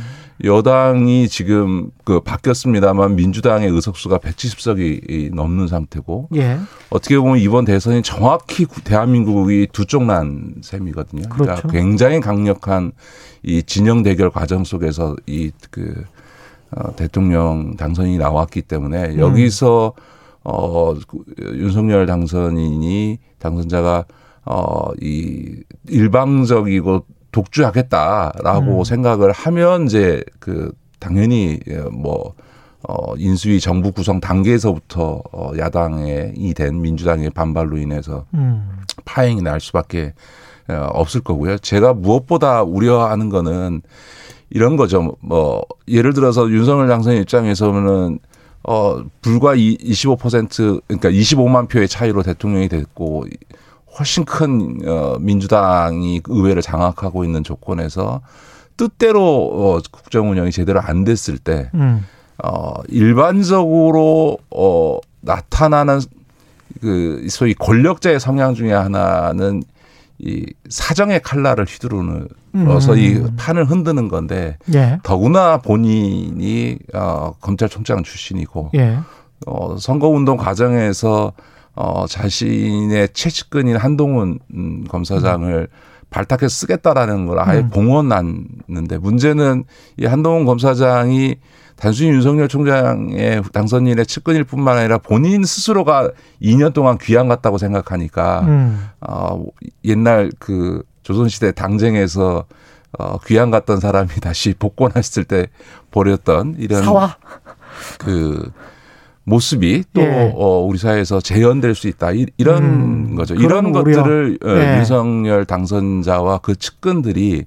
[0.43, 6.59] 여당이 지금 그 바뀌었습니다만 민주당의 의석수가 170석이 넘는 상태고 예.
[6.89, 11.23] 어떻게 보면 이번 대선이 정확히 구- 대한민국이 두 쪽 난 셈이거든요.
[11.29, 11.67] 그러니까 그렇죠.
[11.69, 12.91] 굉장히 강력한
[13.43, 16.03] 이 진영 대결 과정 속에서 이그
[16.71, 19.19] 어, 대통령 당선인이 나왔기 때문에 음.
[19.19, 19.93] 여기서
[20.43, 21.23] 어 그,
[21.55, 24.05] 윤석열 당선인이 당선자가
[24.45, 28.83] 어 이 일방적이고 독주하겠다라고 음.
[28.83, 31.59] 생각을 하면 이제 그 당연히
[31.91, 32.33] 뭐
[32.87, 38.69] 어, 인수위 정부 구성 단계에서부터 어, 야당의 이된 민주당의 반발로 인해서 음.
[39.05, 40.13] 파행이 날 수밖에
[40.69, 41.57] 어, 없을 거고요.
[41.57, 43.81] 제가 무엇보다 우려하는 거는
[44.49, 45.15] 이런 거죠.
[45.19, 48.19] 뭐 예를 들어서 윤석열 당선인 입장에서는
[48.63, 53.25] 어 불과 이- 25% 그러니까 25만 표의 차이로 대통령이 됐고
[53.99, 58.21] 훨씬 큰 어, 민주당이 의회를 장악하고 있는 조건에서
[58.75, 62.05] 뜻대로 어, 국정 운영이 제대로 안 됐을 때 음.
[62.43, 65.99] 어, 일반적으로 어, 나타나는
[66.81, 69.63] 그 소위 권력자의 성향 중에 하나는
[70.19, 72.27] 이 사정의 칼날을 휘두르는
[72.67, 72.97] 어서 음.
[72.97, 74.99] 이 판을 흔드는 건데 예.
[75.03, 78.97] 더구나 본인이 어, 검찰총장 출신이고 예.
[79.45, 81.33] 어, 선거운동 과정에서
[81.77, 85.67] 어, 자신의 최측근인 한동훈 음, 검사장을
[86.09, 87.69] 발탁해서 쓰겠다라는 걸 아예 음.
[87.69, 89.63] 봉헌했는데 문제는
[89.97, 91.35] 이 한동훈 검사장이
[91.75, 96.09] 단순히 윤석열 총장의 당선인의 측근일 뿐만 아니라 본인 스스로가
[96.41, 98.89] 2년 동안 귀양 갔다고 생각하니까 음.
[99.01, 99.45] 어,
[99.85, 102.45] 옛날 그 조선시대 당쟁에서
[102.97, 105.45] 어, 귀양 갔던 사람이 다시 복권했을 때
[105.91, 107.17] 벌였던 이런 사화.
[107.99, 108.51] 그
[109.27, 110.31] 모습이 또 예.
[110.33, 113.35] 어, 우리 사회에서 재현될 수 있다 이, 런 음, 거죠.
[113.35, 113.73] 이런.
[113.73, 114.77] 것들을 어, 예.
[114.77, 117.43] 윤석열 당선자와 그 측근들이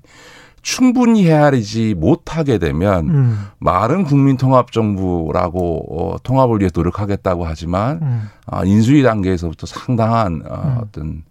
[0.60, 3.46] 충분히 헤아리지 못하게 되면 음.
[3.60, 8.28] 말은 국민통합정부라고 어, 통합을 위해 노력하겠다고 하지만 음.
[8.46, 11.22] 어, 인수위 단계에서부터 상당한 어, 어떤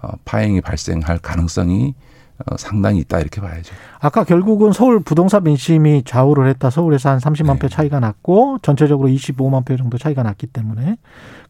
[0.00, 2.15] 어, 파행이 발생할 가능성이 어,
[2.58, 3.74] 상당히 있다 이렇게 봐야죠.
[4.00, 6.70] 아까 결국은 서울 부동산 민심이 좌우를 했다.
[6.70, 7.58] 서울에서 한 30만 네.
[7.60, 10.96] 표 차이가 났고 전체적으로 25만 표 정도 차이가 났기 때문에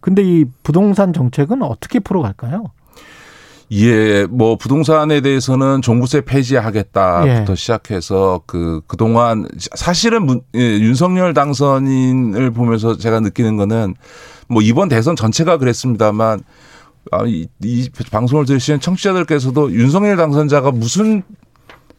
[0.00, 2.64] 근데 이 부동산 정책은 어떻게 풀어갈까요?
[3.72, 7.56] 예, 뭐 부동산에 대해서는 종부세 폐지하겠다부터 예.
[7.56, 13.96] 시작해서 그 그동안 사실은 문- 예, 윤석열 당선인을 보면서 제가 느끼는 거는
[14.48, 16.40] 뭐 이번 대선 전체가 그랬습니다만
[17.12, 21.22] 아, 이, 이 방송을 들으시는 청취자들께서도 윤석열 당선자가 무슨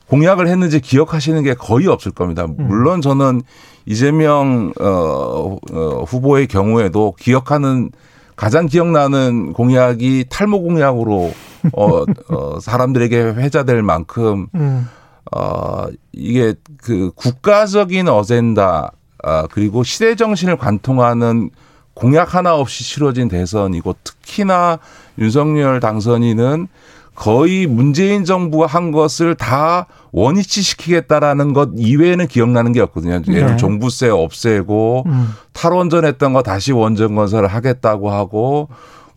[0.08, 2.48] 공약을 했는지 기억하시는 게 거의 없을 겁니다.
[2.48, 3.42] 물론 저는
[3.86, 7.92] 이재명 어, 어, 후보의 경우에도 기억하는
[8.36, 11.32] 가장 기억나는 공약이 탈모 공약으로
[11.74, 14.88] 어, 어, 사람들에게 회자될 만큼 음.
[15.36, 18.92] 어, 이게 그 국가적인 어젠다
[19.24, 21.50] 아, 그리고 시대 정신을 관통하는
[21.98, 24.80] 공약 하나 없이 치러진 대선이고 특히나
[25.18, 26.68] 윤석열 당선인은
[27.16, 33.14] 거의 문재인 정부가 한 것을 다 원위치 시키겠다라는 것 이외에는 기억나는 게 없거든요.
[33.14, 33.58] 예를 들어 네.
[33.58, 35.34] 종부세 없애고 음.
[35.52, 38.70] 탈원전 했던 거 다시 원전 건설을 하겠다고 하고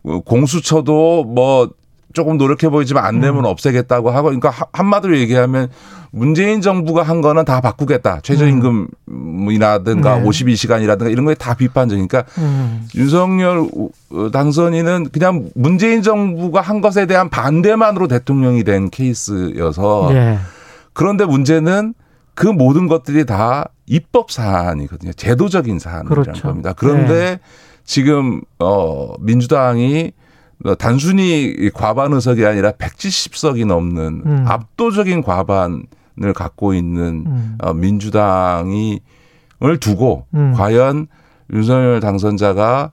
[0.02, 1.68] 어, 공수처도 뭐
[2.12, 5.68] 조금 노력해 보이지만 안 되면 없애겠다고 하고 그러니까 하- 한마디로 얘기하면
[6.12, 8.20] 문재인 정부가 한 거는 다 바꾸겠다.
[9.06, 10.24] 최저임금이라든가 네.
[10.24, 12.88] 52시간이라든가 이런 거에 다 비판적이니까 음.
[12.94, 13.68] 윤석열
[14.12, 20.38] 어, 당선인은 그냥 문재인 정부가 한 것에 대한 반대만으로 대통령이 된 케이스여서 예.
[20.92, 21.94] 그런데 문제는
[22.34, 25.12] 그 모든 것들이 다 입법 사안이거든요.
[25.12, 26.42] 제도적인 사안이라는 그렇죠.
[26.42, 26.72] 겁니다.
[26.76, 27.38] 그런데
[27.84, 30.12] 지금 어 민주당이
[30.78, 34.44] 단순히 과반 의석이 아니라 170석이 넘는 음.
[34.46, 37.58] 압도적인 과반을 갖고 있는 음.
[37.62, 39.00] 어, 민주당이
[39.62, 40.54] 을 두고 음.
[40.54, 41.06] 과연
[41.52, 42.90] 윤석열 당선자가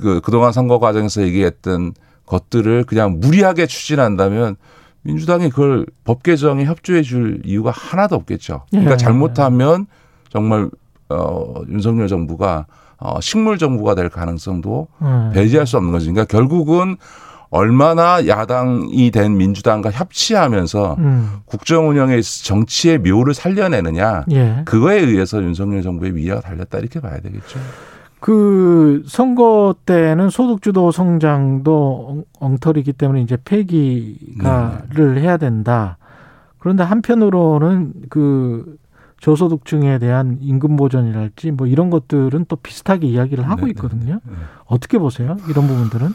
[0.00, 1.92] 그 그동안 선거 과정에서 얘기했던
[2.24, 4.56] 것들을 그냥 무리하게 추진한다면
[5.02, 8.62] 민주당이 그걸 법 개정에 협조해 줄 이유가 하나도 없겠죠.
[8.70, 8.96] 그러니까 예.
[8.96, 9.86] 잘못하면
[10.30, 10.70] 정말
[11.10, 12.66] 어 윤석열 정부가
[12.98, 15.30] 어 식물 정부가 될 가능성도 음.
[15.34, 16.10] 배제할 수 없는 거죠.
[16.12, 16.96] 그러니까 결국은
[17.50, 21.30] 얼마나 야당이 된 민주당과 협치하면서 음.
[21.44, 24.62] 국정 운영에 있어서 정치의 묘를 살려내느냐 예.
[24.64, 27.58] 그거에 의해서 윤석열 정부의 위기가 달렸다 이렇게 봐야 되겠죠.
[28.18, 35.98] 그 선거 때는 소득주도 성장도 엉- 엉터리기 때문에 이제 폐기가를 해야 된다.
[36.58, 38.76] 그런데 한편으로는 그
[39.26, 44.20] 저소득층에 대한 임금 보전이랄지 뭐 이런 것들은 또 비슷하게 이야기를 하고 있거든요.
[44.66, 45.36] 어떻게 보세요?
[45.50, 46.10] 이런 부분들은?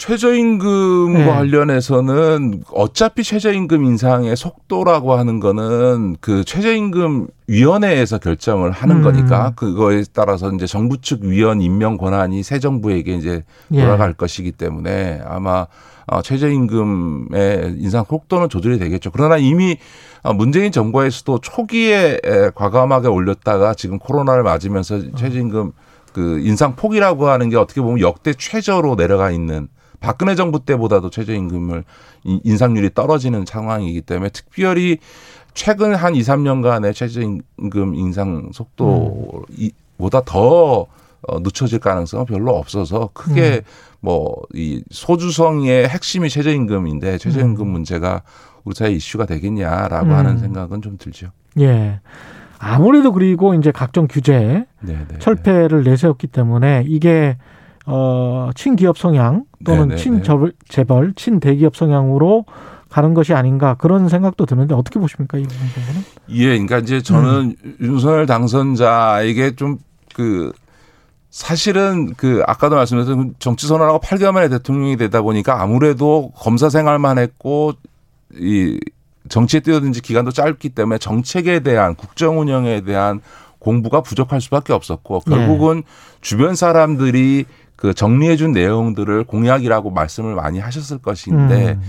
[0.00, 1.26] 최저임금과 네.
[1.26, 9.02] 관련해서는 어차피 최저임금 인상의 속도라고 하는 거는 그 최저임금 위원회에서 결정을 하는 음.
[9.02, 13.82] 거니까 그거에 따라서 이제 정부 측 위원 임명 권한이 새 정부에게 이제 예.
[13.82, 15.66] 돌아갈 것이기 때문에 아마
[16.06, 19.10] 어, 최저임금의 인상 속도는 조절이 되겠죠.
[19.10, 19.76] 그러나 이미
[20.22, 25.72] 어, 문재인 정부에서도 초기에 에, 과감하게 올렸다가 지금 코로나를 맞으면서 최저임금
[26.14, 29.68] 그 인상 폭이라고 하는 게 어떻게 보면 역대 최저로 내려가 있는
[30.00, 31.84] 박근혜 정부 때보다도 최저임금을
[32.24, 34.98] 인- 인상률이 떨어지는 상황이기 때문에 특별히
[35.54, 40.86] 최근 한 2, 3년간의 최저임금 인상 속도보다 더
[41.28, 43.62] 어, 늦춰질 가능성은 별로 없어서 크게
[44.00, 48.22] 뭐 이 소주성의 핵심이 최저임금인데 최저임금 문제가
[48.64, 50.12] 우리 사회 이슈가 되겠냐라고 음.
[50.12, 51.28] 하는 생각은 좀 들죠.
[51.60, 52.00] 예.
[52.58, 55.18] 아무래도 그리고 이제 각종 규제 네, 네.
[55.18, 57.36] 철폐를 내세웠기 때문에 이게
[57.90, 59.96] 어, 친기업 성향 또는 네네네.
[59.96, 62.44] 친재벌, 재벌, 친대기업 성향으로
[62.88, 66.04] 가는 것이 아닌가 그런 생각도 드는데 어떻게 보십니까 이 부분은?
[66.30, 67.76] 예, 그러니까 이제 저는 음.
[67.80, 69.78] 윤석열 당선자에게 좀
[70.14, 70.52] 그
[71.30, 77.72] 사실은 그 아까도 말씀드렸던 정치 선언하고 8개월 만에 대통령이 되다 보니까 아무래도 검사 생활만 했고
[78.34, 78.78] 이
[79.28, 83.20] 정치에 뛰어든 지 기간도 짧기 때문에 정책에 대한 국정 운영에 대한
[83.60, 85.36] 공부가 부족할 수밖에 없었고 네.
[85.36, 85.82] 결국은
[86.20, 87.44] 주변 사람들이
[87.80, 91.82] 그 정리해 준 내용들을 공약이라고 말씀을 많이 하셨을 것인데 음.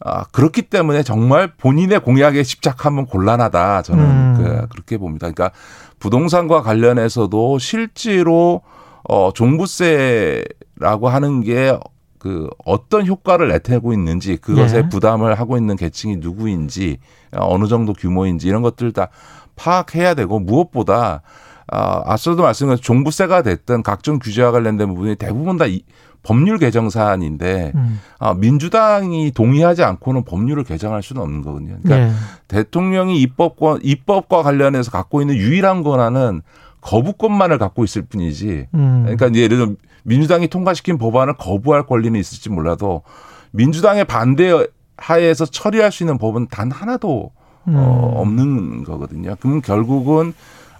[0.00, 3.82] 아, 그렇기 때문에 정말 본인의 공약에 집착하면 곤란하다.
[3.82, 4.34] 저는 음.
[4.36, 5.30] 그, 그렇게 봅니다.
[5.30, 5.50] 그러니까
[5.98, 8.62] 부동산과 관련해서도 실제로
[9.08, 11.76] 어, 종부세라고 하는 게
[12.24, 14.88] 그 어떤 효과를 내태고 있는지 그것에 네.
[14.88, 16.96] 부담을 하고 있는 계층이 누구인지
[17.32, 19.10] 어느 정도 규모인지 이런 것들 다
[19.56, 21.20] 파악해야 되고 무엇보다
[21.66, 25.82] 아, 앞서도 말씀드린 종부세가 됐든 각종 규제와 관련된 부분이 대부분 다 이,
[26.24, 28.00] 법률 개정 사안인데 음.
[28.18, 31.76] 아, 민주당이 동의하지 않고는 법률을 개정할 수는 없는 거거든요.
[31.82, 32.18] 그러니까 네.
[32.48, 36.42] 대통령이 입법권 입법과 관련해서 갖고 있는 유일한 권한은
[36.80, 38.68] 거부권만을 갖고 있을 뿐이지.
[38.74, 39.02] 음.
[39.04, 39.72] 그러니까 예를 들어
[40.02, 43.02] 민주당이 통과시킨 법안을 거부할 권리는 있을지 몰라도
[43.52, 44.66] 민주당의 반대
[44.96, 47.32] 하에서 처리할 수 있는 법은 단 하나도
[47.68, 47.76] 음.
[47.76, 49.36] 어, 없는 거거든요.
[49.40, 50.34] 그럼 결국은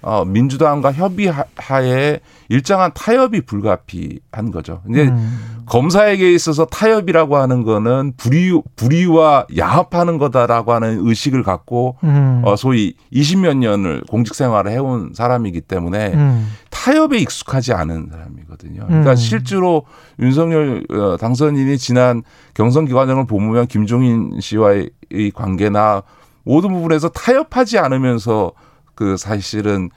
[0.07, 2.21] 어, 민주당과 협의하에
[2.51, 4.83] 일정한 타협이 불가피한 거죠.
[4.85, 5.63] 근데 음.
[5.65, 12.43] 검사에게 있어서 타협이라고 하는 거는 불의, 불의와 야합하는 거다라고 하는 의식을 갖고 음.
[12.45, 16.53] 어, 소위 20몇 년을 공직 생활을 해온 사람이기 때문에 음.
[16.69, 18.85] 타협에 익숙하지 않은 사람이거든요.
[18.87, 19.17] 그러니까 음.
[19.17, 19.87] 실제로
[20.19, 22.23] 윤석열 어, 당선인이 지난
[22.53, 26.03] 경선 기관장을 보면 김종인 씨와의 이 관계나
[26.43, 28.53] 모든 부분에서 타협하지 않으면서
[28.95, 29.91] 그 사실은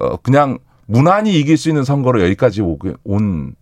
[0.00, 3.54] 어 그냥 무난히 이길 수 있는 선거로 여기까지 오게 온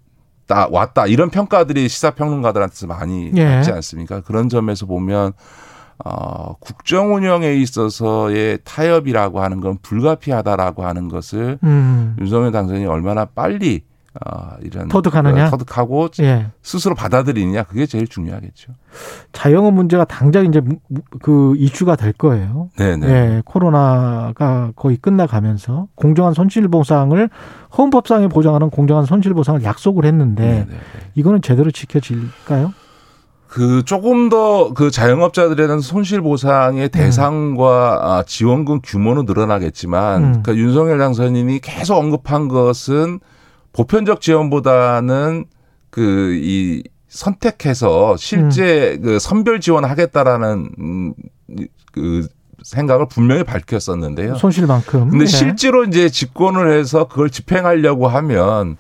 [0.47, 3.47] 다 왔다 이런 평가들이 시사평론가들한테서 많이 예.
[3.47, 4.21] 받지 않습니까?
[4.21, 5.33] 그런 점에서 보면
[6.05, 12.17] 어 국정 운영에 있어서의 타협이라고 하는 건 불가피하다라고 하는 것을 음.
[12.21, 13.85] 윤석열 당선인이 얼마나 빨리
[14.25, 15.47] 어 이런 터득하느냐?
[15.47, 16.47] 어, 터득하고 예.
[16.63, 18.73] 스스로 받아들이느냐 그게 제일 중요하겠죠.
[19.33, 20.61] 자영업 문제가 당장 이제
[21.21, 22.71] 그 이슈가 될 거예요.
[22.77, 23.07] 네네.
[23.09, 27.29] 예, 코로나가 거의 끝나가면서 공정한 손실보상을
[27.77, 30.67] 헌법상에 보장하는 공정한 손실보상을 약속을 했는데
[31.15, 32.73] 이거는 제대로 지켜질까요?
[33.49, 40.43] 그 조금 더 그 자영업자들에 대한 손실 보상의 대상과 아, 지원금 규모는 늘어나겠지만 음.
[40.43, 43.21] 그러니까 윤석열 당선인이 계속 언급한 것은
[43.75, 45.45] 보편적 지원보다는
[45.91, 46.83] 그 이
[47.15, 51.15] 선택해서 실제 그 선별 지원하겠다라는 음,
[51.93, 52.27] 그
[52.65, 54.35] 생각을 분명히 밝혔었는데요.
[54.35, 55.11] 손실만큼.
[55.11, 55.27] 근데 예.
[55.27, 58.77] 실제로 이제 집권을 해서 그걸 집행하려고 하면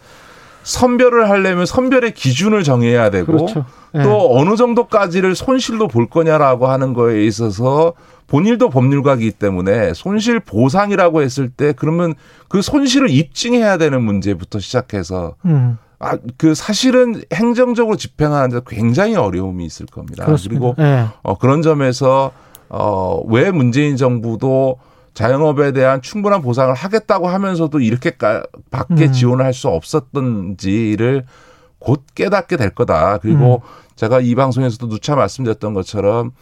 [0.65, 3.65] 선별을 하려면 선별의 기준을 정해야 되고 그렇죠.
[3.95, 4.03] 예.
[4.03, 7.93] 또 어느 정도까지를 손실로 볼 거냐라고 하는 거에 있어서
[8.27, 12.15] 본인도 법률가이기 때문에 손실 보상이라고 했을 때 그러면
[12.49, 15.79] 그 손실을 입증해야 되는 문제부터 시작해서 음.
[15.99, 20.25] 아, 그 사실은 행정적으로 집행하는데 굉장히 어려움이 있을 겁니다.
[20.25, 20.55] 그렇습니다.
[20.55, 21.07] 리고 예.
[21.23, 22.33] 어, 그런 점에서
[22.69, 24.79] 어, 왜 문재인 정부도
[25.15, 28.17] 자영업에 대한 충분한 보상을 하겠다고 하면서도 이렇게
[28.71, 29.13] 밖에 음.
[29.13, 31.25] 지원을 할 수 없었던지를
[31.79, 33.19] 곧 깨닫게 될 거다.
[33.19, 33.63] 그리고
[33.95, 36.33] 제가 이 방송에서도 누차 말씀드렸던 것처럼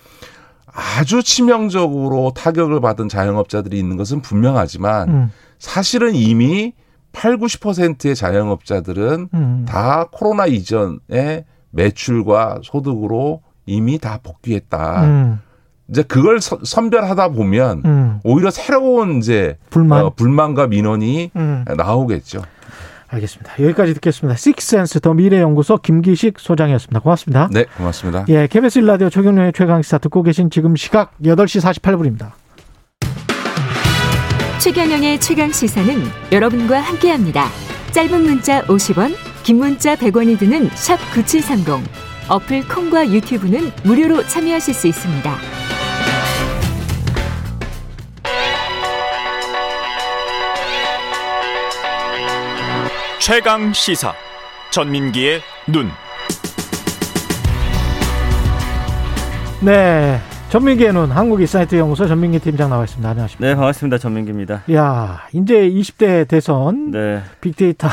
[0.74, 5.30] 아주 치명적으로 타격을 받은 자영업자들이 있는 것은 분명하지만 음.
[5.58, 6.72] 사실은 이미
[7.12, 9.66] 8, 90%의 자영업자들은 음.
[9.68, 15.04] 다 코로나 이전의 매출과 소득으로 이미 다 복귀했다.
[15.04, 15.40] 음.
[15.90, 18.20] 이제 그걸 서- 선별하다 보면 음.
[18.24, 20.04] 오히려 새로운 이제 불만?
[20.06, 21.64] 어, 불만과 민원이 음.
[21.76, 22.42] 나오겠죠.
[23.12, 23.54] 알겠습니다.
[23.60, 24.36] 여기까지 듣겠습니다.
[24.36, 27.00] 식센스 더 미래연구소 김기식 소장이었습니다.
[27.00, 27.48] 고맙습니다.
[27.52, 28.24] 네, 고맙습니다.
[28.28, 32.30] 예, KBS 일라디오 최경련의 최강시사 듣고 계신 지금 시각 8시 48분입니다.
[34.58, 37.46] 최경영의 최강 시사는 여러분과 함께합니다.
[37.90, 41.84] 짧은 문자 50원, 긴 문자 100원이 드는 샵 9730.
[42.28, 45.81] 어플 콩과 유튜브는 무료로 참여하실 수 있습니다.
[53.24, 54.12] 최강 시사
[54.72, 55.86] 전민기의 눈.
[59.64, 60.18] 네.
[60.48, 63.08] 전민기의 눈 한국 인사이트 연구소 전민기 팀장 나와 있습니다.
[63.08, 63.46] 안녕하십니까?
[63.46, 63.98] 네, 반갑습니다.
[63.98, 64.64] 전민기입니다.
[64.72, 67.22] 야, 이제 20대 대선 네.
[67.40, 67.86] 빅데이터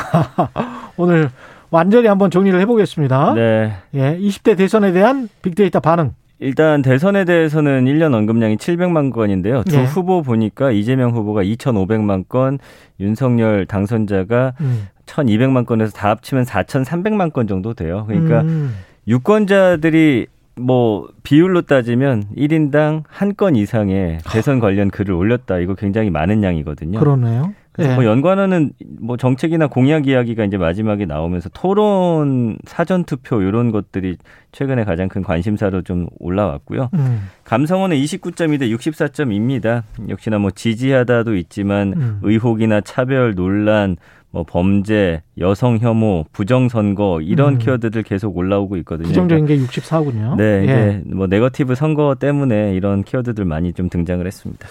[0.98, 1.30] 오늘
[1.70, 3.34] 완전히 한번 정리를 해보겠습니다.
[3.34, 3.76] 네.
[3.94, 9.62] 예, 20대 대선에 대한 빅데이터 반응 일단 대선에 대해서는 1년 언급량이 700만 건인데요.
[9.64, 9.84] 두 예.
[9.84, 12.58] 후보 보니까 이재명 후보가 2,500만 건,
[12.98, 14.88] 윤석열 당선자가 음.
[15.06, 18.04] 1,200만 건에서 다 합치면 4,300만 건 정도 돼요.
[18.08, 18.74] 그러니까 음.
[19.06, 20.26] 유권자들이
[20.56, 25.58] 뭐 비율로 따지면 1인당 한 건 이상의 대선 관련 글을 올렸다.
[25.58, 26.98] 이거 굉장히 많은 양이거든요.
[26.98, 27.52] 그러네요.
[27.80, 27.96] 그래서 예.
[27.96, 34.18] 뭐 연관어는 뭐 정책이나 공약 이야기가 이제 마지막에 나오면서 토론, 사전 투표 이런 것들이
[34.52, 36.90] 최근에 가장 큰 관심사로 좀 올라왔고요.
[36.92, 37.28] 음.
[37.44, 39.84] 감성어는 29.2 대 64점입니다.
[40.10, 42.18] 역시나 뭐 지지하다도 있지만 음.
[42.22, 43.96] 의혹이나 차별 논란,
[44.30, 47.58] 뭐 범죄, 여성 혐오, 부정 선거 이런 음.
[47.58, 49.08] 키워드들 계속 올라오고 있거든요.
[49.08, 50.36] 부정적인 게 64군요.
[50.36, 50.64] 네, 예.
[50.64, 54.68] 이제 뭐 네거티브 선거 때문에 이런 키워드들 많이 좀 등장을 했습니다.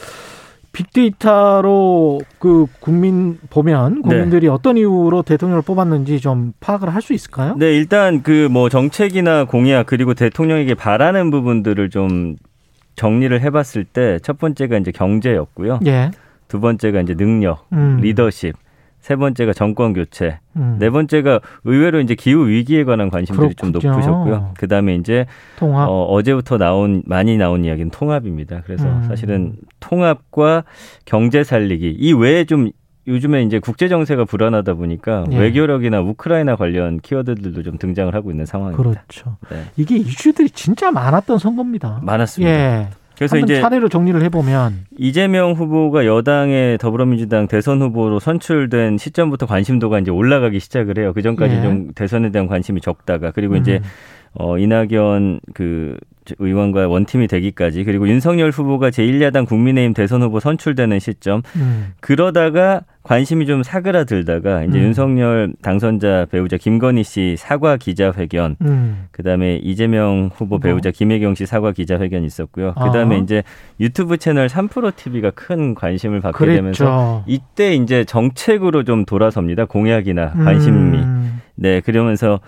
[0.71, 4.01] 빅데이터로 그 국민 보면 네.
[4.01, 7.55] 국민들이 어떤 이유로 대통령을 뽑았는지 좀 파악을 할 수 있을까요?
[7.57, 12.35] 네, 일단 그 뭐 정책이나 공약 그리고 대통령에게 바라는 부분들을 좀
[12.95, 15.79] 정리를 해봤을 때 첫 번째가 이제 경제였고요.
[15.87, 16.11] 예.
[16.47, 17.99] 두 번째가 이제 능력, 음.
[18.01, 18.55] 리더십.
[18.99, 20.39] 세 번째가 정권 교체.
[20.55, 20.75] 음.
[20.79, 23.93] 네 번째가 의외로 이제 기후 위기에 관한 관심들이 좀 그렇군요.
[23.93, 24.53] 높으셨고요.
[24.57, 25.25] 그 다음에 이제
[25.57, 25.87] 통합.
[25.89, 28.61] 어, 제부터 나온 많이 나온 이야기는 통합입니다.
[28.65, 29.03] 그래서 음.
[29.07, 30.63] 사실은 통합과
[31.05, 32.71] 경제 살리기 이 외에 좀
[33.07, 35.39] 요즘에 이제 국제 정세가 불안하다 보니까 예.
[35.39, 38.83] 외교력이나 우크라이나 관련 키워드들도 좀 등장을 하고 있는 상황입니다.
[38.83, 39.37] 그렇죠.
[39.49, 39.63] 네.
[39.77, 42.01] 이게 이슈들이 진짜 많았던 선거입니다.
[42.03, 42.53] 많았습니다.
[42.53, 42.87] 예.
[43.19, 50.09] 그래서 이제 차례로 정리를 해보면 이재명 후보가 여당의 더불어민주당 대선 후보로 선출된 시점부터 관심도가 이제
[50.09, 51.11] 올라가기 시작을 해요.
[51.13, 51.61] 그 전까지 예.
[51.61, 53.59] 좀 대선에 대한 관심이 적다가 그리고 음.
[53.59, 53.81] 이제
[54.33, 55.97] 어 이낙연 그
[56.37, 61.93] 의원과 원팀이 되기까지 그리고 윤석열 후보가 제1야당 국민의힘 대선 후보 선출되는 시점 음.
[61.99, 64.83] 그러다가 관심이 좀 사그라들다가 이제 음.
[64.83, 69.05] 윤석열 당선자 배우자 김건희 씨 사과 기자회견 음.
[69.11, 72.73] 그다음에 이재명 후보 배우자 김혜경 씨 사과 기자회견이 있었고요.
[72.75, 73.19] 그다음에 아.
[73.19, 73.43] 이제
[73.79, 76.55] 유튜브 채널 3프로 TV가 큰 관심을 받게 그랬죠.
[76.57, 79.65] 되면서 이때 이제 정책으로 좀 돌아섭니다.
[79.65, 80.97] 공약이나 관심이.
[80.99, 81.41] 음.
[81.55, 82.39] 네, 그러면서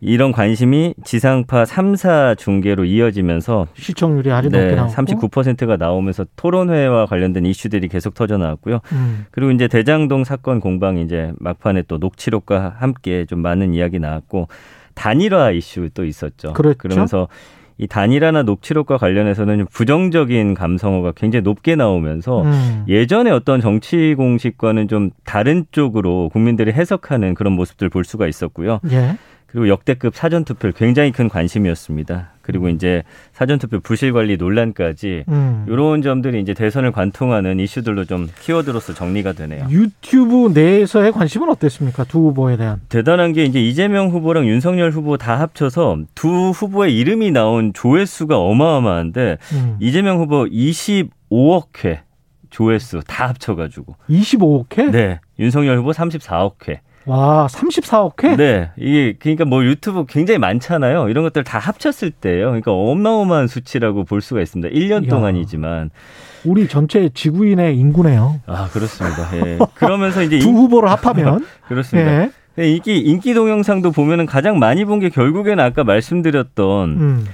[0.00, 7.46] 이런 관심이 지상파 3사 중계로 이어지면서 시청률이 아주 높게 네, 나오고 39%가 나오면서 토론회와 관련된
[7.46, 8.80] 이슈들이 계속 터져 나왔고요.
[8.92, 9.26] 음.
[9.30, 14.48] 그리고 이제 대장동 사건 공방이 이제 막판에 또 녹취록과 함께 좀 많은 이야기 나왔고
[14.94, 16.52] 단일화 이슈 또 있었죠.
[16.52, 16.78] 그렇죠.
[16.78, 17.28] 그러면서
[17.78, 22.84] 이 단일화나 녹취록과 관련해서는 좀 부정적인 감성어가 굉장히 높게 나오면서 음.
[22.88, 28.80] 예전에 어떤 정치 공식과는 좀 다른 쪽으로 국민들이 해석하는 그런 모습들 볼 수가 있었고요.
[28.90, 29.16] 예.
[29.46, 32.32] 그리고 역대급 사전투표 굉장히 큰 관심이었습니다.
[32.42, 33.02] 그리고 이제
[33.32, 35.64] 사전투표 부실 관리 논란까지 음.
[35.68, 39.66] 이런 점들이 이제 대선을 관통하는 이슈들로 좀 키워드로서 정리가 되네요.
[39.70, 42.04] 유튜브 내에서의 관심은 어땠습니까?
[42.04, 42.80] 두 후보에 대한.
[42.88, 49.38] 대단한 게 이제 이재명 후보랑 윤석열 후보 다 합쳐서 두 후보의 이름이 나온 조회수가 어마어마한데
[49.52, 49.76] 음.
[49.80, 52.02] 이재명 후보 25억 회
[52.50, 54.90] 조회수 다 합쳐가지고 25억 회?
[54.90, 56.80] 네 윤석열 후보 34억 회.
[57.06, 58.36] 와, 34억 회?
[58.36, 61.08] 네, 이게 그러니까 뭐 유튜브 굉장히 많잖아요.
[61.08, 62.46] 이런 것들 다 합쳤을 때요.
[62.46, 64.74] 그러니까 어마어마한 수치라고 볼 수가 있습니다.
[64.74, 65.10] 1년 이야.
[65.10, 65.90] 동안이지만.
[66.44, 68.40] 우리 전체 지구인의 인구네요.
[68.46, 69.28] 아 그렇습니다.
[69.36, 69.58] 예.
[69.74, 72.22] 그러면서 이제 두 인- 후보를 합하면 그렇습니다.
[72.22, 72.30] 예.
[72.56, 77.26] 네, 인기 인기 동영상도 보면은 가장 많이 본 게 결국에는 아까 말씀드렸던 음.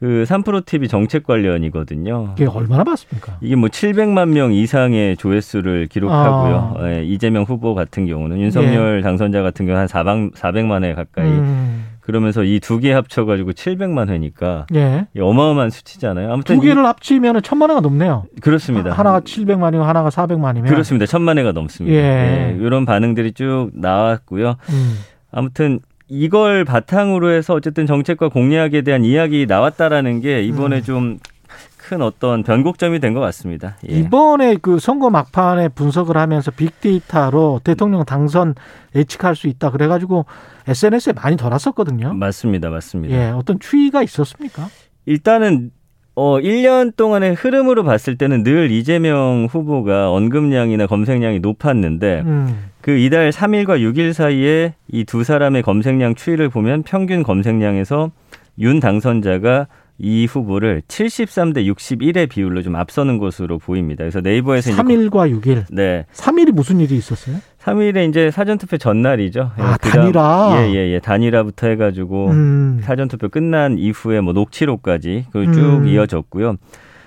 [0.00, 2.32] 그 3프로 TV 정책 관련이거든요.
[2.36, 3.36] 이게 얼마나 봤습니까?
[3.42, 6.74] 이게 뭐 700만 명 이상의 조회수를 기록하고요.
[6.78, 6.90] 아.
[6.90, 11.26] 예, 이재명 후보 같은 경우는 윤석열 당선자 같은 경우 한 400, 400만 회 가까이.
[11.28, 11.84] 음.
[12.00, 15.06] 그러면서 이 두 개 합쳐가지고 700만 회니까 예.
[15.14, 16.32] 이 어마어마한 수치잖아요.
[16.32, 18.24] 아무튼 두 개를 합치면 천만 회가 넘네요.
[18.36, 18.90] 이- 그렇습니다.
[18.92, 21.04] 하나가 700만이고 하나가 400만이면 그렇습니다.
[21.06, 21.94] 천만 회가 넘습니다.
[21.94, 22.00] 예.
[22.02, 24.56] 예, 이런 반응들이 쭉 나왔고요.
[24.70, 24.94] 음.
[25.30, 25.78] 아무튼
[26.10, 30.82] 이걸 바탕으로 해서 어쨌든 정책과 공약에 대한 이야기 나왔다라는 게 이번에 음.
[30.82, 33.76] 좀큰 어떤 변곡점이 된 것 같습니다.
[33.88, 33.94] 예.
[33.94, 38.56] 이번에 그 선거 막판에 분석을 하면서 빅데이터로 대통령 당선
[38.96, 39.70] 예측할 수 있다.
[39.70, 40.26] 그래가지고
[40.66, 42.12] SNS에 많이 돌았었거든요.
[42.14, 42.70] 맞습니다.
[42.70, 43.14] 맞습니다.
[43.14, 44.68] 예, 어떤 추이가 있었습니까?
[45.06, 45.70] 일단은
[46.16, 52.69] 어 1년 동안의 흐름으로 봤을 때는 늘 이재명 후보가 언급량이나 검색량이 높았는데 음.
[52.80, 58.10] 그 이달 3일과 6일 사이에 이 두 사람의 검색량 추이를 보면 평균 검색량에서
[58.58, 59.66] 윤 당선자가
[60.02, 64.02] 이 후보를 73대 61의 비율로 좀 앞서는 것으로 보입니다.
[64.02, 65.64] 그래서 네이버에서 이제 3일과 6일.
[65.70, 66.06] 네.
[66.14, 67.36] 3일이 무슨 일이 있었어요?
[67.62, 69.50] 3일에 이제 사전투표 전날이죠.
[69.58, 70.56] 아, 그다음- 단일화?
[70.62, 71.00] 예, 예, 예.
[71.00, 72.80] 단일화부터 해가지고 음.
[72.82, 75.86] 사전투표 끝난 이후에 뭐 녹취록까지 그쭉 음.
[75.88, 76.56] 이어졌고요.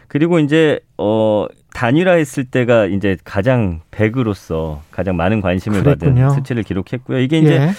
[0.08, 6.14] 그리고 이제 어 단일화했을 때가 이제 가장 100으로서 가장 많은 관심을 그랬군요.
[6.16, 7.20] 받은 수치를 기록했고요.
[7.20, 7.70] 이게 이제 예.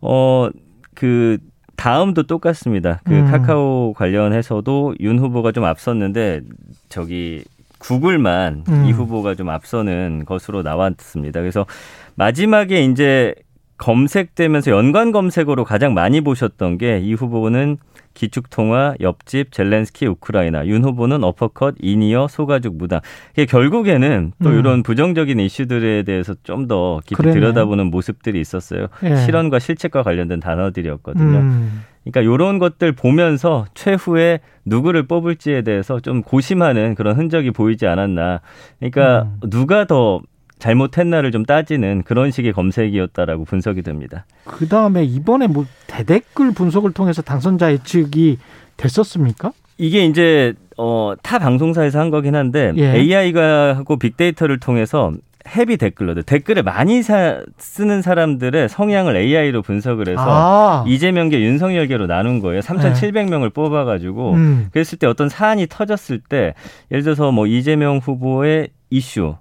[0.00, 1.38] 어그
[1.76, 3.00] 다음도 똑같습니다.
[3.04, 3.30] 그 음.
[3.30, 6.42] 카카오 관련해서도 윤 후보가 좀 앞섰는데
[6.88, 7.44] 저기
[7.78, 8.84] 구글만 음.
[8.86, 11.40] 이 후보가 좀 앞서는 것으로 나왔습니다.
[11.40, 11.66] 그래서
[12.14, 13.34] 마지막에 이제
[13.76, 17.76] 검색되면서 연관 검색어로 가장 많이 보셨던 게 이 후보는
[18.14, 23.00] 기축통화, 옆집, 젤렌스키, 우크라이나, 윤 후보는 어퍼컷, 이니어, 소가죽, 무당.
[23.34, 24.58] 이게 결국에는 또 음.
[24.58, 27.34] 이런 부정적인 이슈들에 대해서 좀 더 깊이 그러네.
[27.34, 28.86] 들여다보는 모습들이 있었어요.
[29.02, 29.16] 예.
[29.16, 31.38] 실현과 실책과 관련된 단어들이었거든요.
[31.38, 31.82] 음.
[32.04, 38.40] 그러니까 이런 것들 보면서 최후에 누구를 뽑을지에 대해서 좀 고심하는 그런 흔적이 보이지 않았나.
[38.78, 39.50] 그러니까 음.
[39.50, 40.20] 누가 더
[40.58, 44.24] 잘못했나를 좀 따지는 그런 식의 검색이었다라고 분석이 됩니다.
[44.44, 48.38] 그 다음에 이번에 뭐 대댓글 분석을 통해서 당선자 예측이
[48.76, 49.52] 됐었습니까?
[49.78, 52.94] 이게 이제 어, 타 방송사에서 한 거긴 한데 예.
[52.96, 55.12] AI가 하고 빅데이터를 통해서
[55.46, 60.84] 헤비 댓글러들 댓글을 많이 사- 쓰는 사람들의 성향을 AI로 분석을 해서 아.
[60.88, 62.60] 이재명계 윤석열계로 나눈 거예요.
[62.60, 64.68] 3,700명을 뽑아가지고 음.
[64.72, 66.54] 그랬을 때 어떤 사안이 터졌을 때
[66.90, 69.36] 예를 들어서 뭐 이재명 후보의 이슈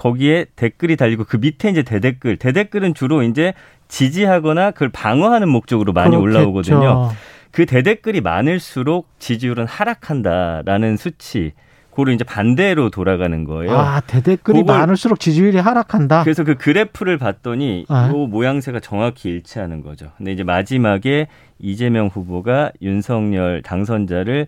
[0.00, 3.52] 거기에 댓글이 달리고 그 밑에 이제 대댓글 대댓글은 주로 이제
[3.88, 6.38] 지지하거나 그걸 방어하는 목적으로 많이 그렇겠죠.
[6.38, 7.10] 올라오거든요.
[7.50, 11.52] 그 대댓글이 많을수록 지지율은 하락한다라는 수치.
[11.90, 13.76] 고를 이제 반대로 돌아가는 거예요.
[13.76, 16.22] 아 대댓글이 많을수록 지지율이 하락한다.
[16.22, 18.08] 그래서 그 그래프를 봤더니 아.
[18.08, 20.12] 요 모양새가 정확히 일치하는 거죠.
[20.16, 21.26] 근데 이제 마지막에
[21.58, 24.46] 이재명 후보가 윤석열 당선자를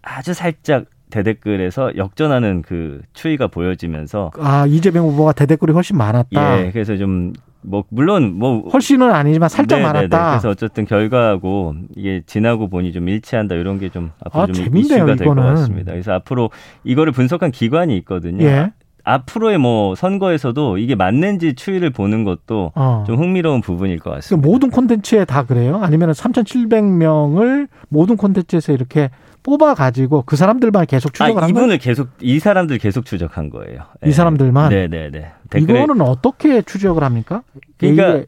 [0.00, 6.66] 아주 살짝 대댓글에서 역전하는 그 추이가 보여지면서 아 이재명 후보가 대댓글이 훨씬 많았다.
[6.66, 7.32] 예, 그래서 좀
[7.66, 9.92] 뭐 물론 뭐 훨씬은 아니지만 살짝 네네네.
[10.08, 10.30] 많았다.
[10.32, 14.96] 그래서 어쨌든 결과하고 이게 지나고 보니 좀 일치한다 이런 게 좀 앞으로 아, 좀 재밌네요,
[15.04, 15.34] 이슈가 될 것.
[15.34, 15.92] 같습니다.
[15.92, 16.50] 그래서 앞으로
[16.84, 18.44] 이거를 분석한 기관이 있거든요.
[18.44, 18.72] 예.
[19.04, 23.04] 앞으로의 뭐 선거에서도 이게 맞는지 추이를 보는 것도 어.
[23.06, 24.42] 좀 흥미로운 부분일 것 같습니다.
[24.42, 25.80] 그 모든 콘텐츠에 다 그래요?
[25.82, 29.10] 아니면 3,700명을 모든 콘텐츠에서 이렇게
[29.44, 31.64] 뽑아 가지고 그 사람들만 계속 추적을 아, 한 거예요?
[31.64, 33.82] 이분을 계속 이 사람들 계속 추적한 거예요.
[34.04, 34.70] 이 사람들만?
[34.70, 35.32] 네네네.
[35.56, 37.42] 이거는 어떻게 추적을 합니까?
[37.76, 38.24] 그러니까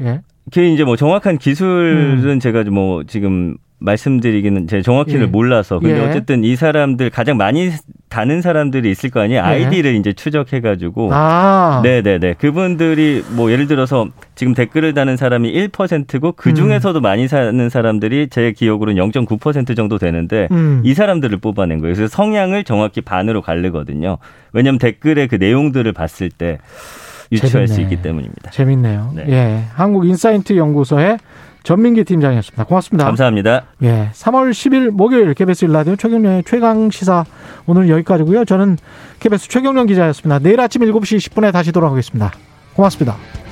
[0.00, 0.22] 예.
[0.50, 5.26] 그 이제 뭐 정확한 기술은 제가 뭐 지금 말씀드리기는 제 정확히는 예.
[5.26, 6.08] 몰라서 근데 예.
[6.08, 7.70] 어쨌든 이 사람들 가장 많이
[8.08, 9.40] 다는 사람들이 있을 거 아니에요.
[9.40, 9.44] 예.
[9.44, 11.80] 아이디를 이제 추적해 가지고 아.
[11.82, 12.34] 네네네.
[12.34, 18.52] 그분들이 뭐 예를 들어서 지금 댓글을 다는 사람이 1%고 그 중에서도 많이 사는 사람들이 제
[18.52, 20.82] 기억으로는 0.9% 정도 되는데 음.
[20.84, 21.94] 이 사람들을 뽑아낸 거예요.
[21.94, 24.18] 그래서 성향을 정확히 반으로 가르거든요.
[24.52, 26.58] 왜냐하면 댓글의 그 내용들을 봤을 때
[27.32, 27.94] 유추할 수 재밌네.
[27.94, 28.50] 있기 때문입니다.
[28.50, 29.12] 재밌네요.
[29.14, 29.24] 네.
[29.28, 29.64] 예.
[29.74, 31.18] 한국 인사이트 연구소의
[31.62, 32.64] 전민기 팀장이었습니다.
[32.64, 33.04] 고맙습니다.
[33.04, 33.62] 감사합니다.
[33.82, 34.10] 예.
[34.12, 37.24] 3월 10일 목요일 KBS 일라디오 최경영의 최강 시사
[37.66, 38.44] 오늘 여기까지고요.
[38.44, 38.78] 저는
[39.20, 40.38] KBS 최경영 기자였습니다.
[40.38, 42.32] 내일 아침 7시 10분에 다시 돌아오겠습니다.
[42.74, 43.49] 고맙습니다.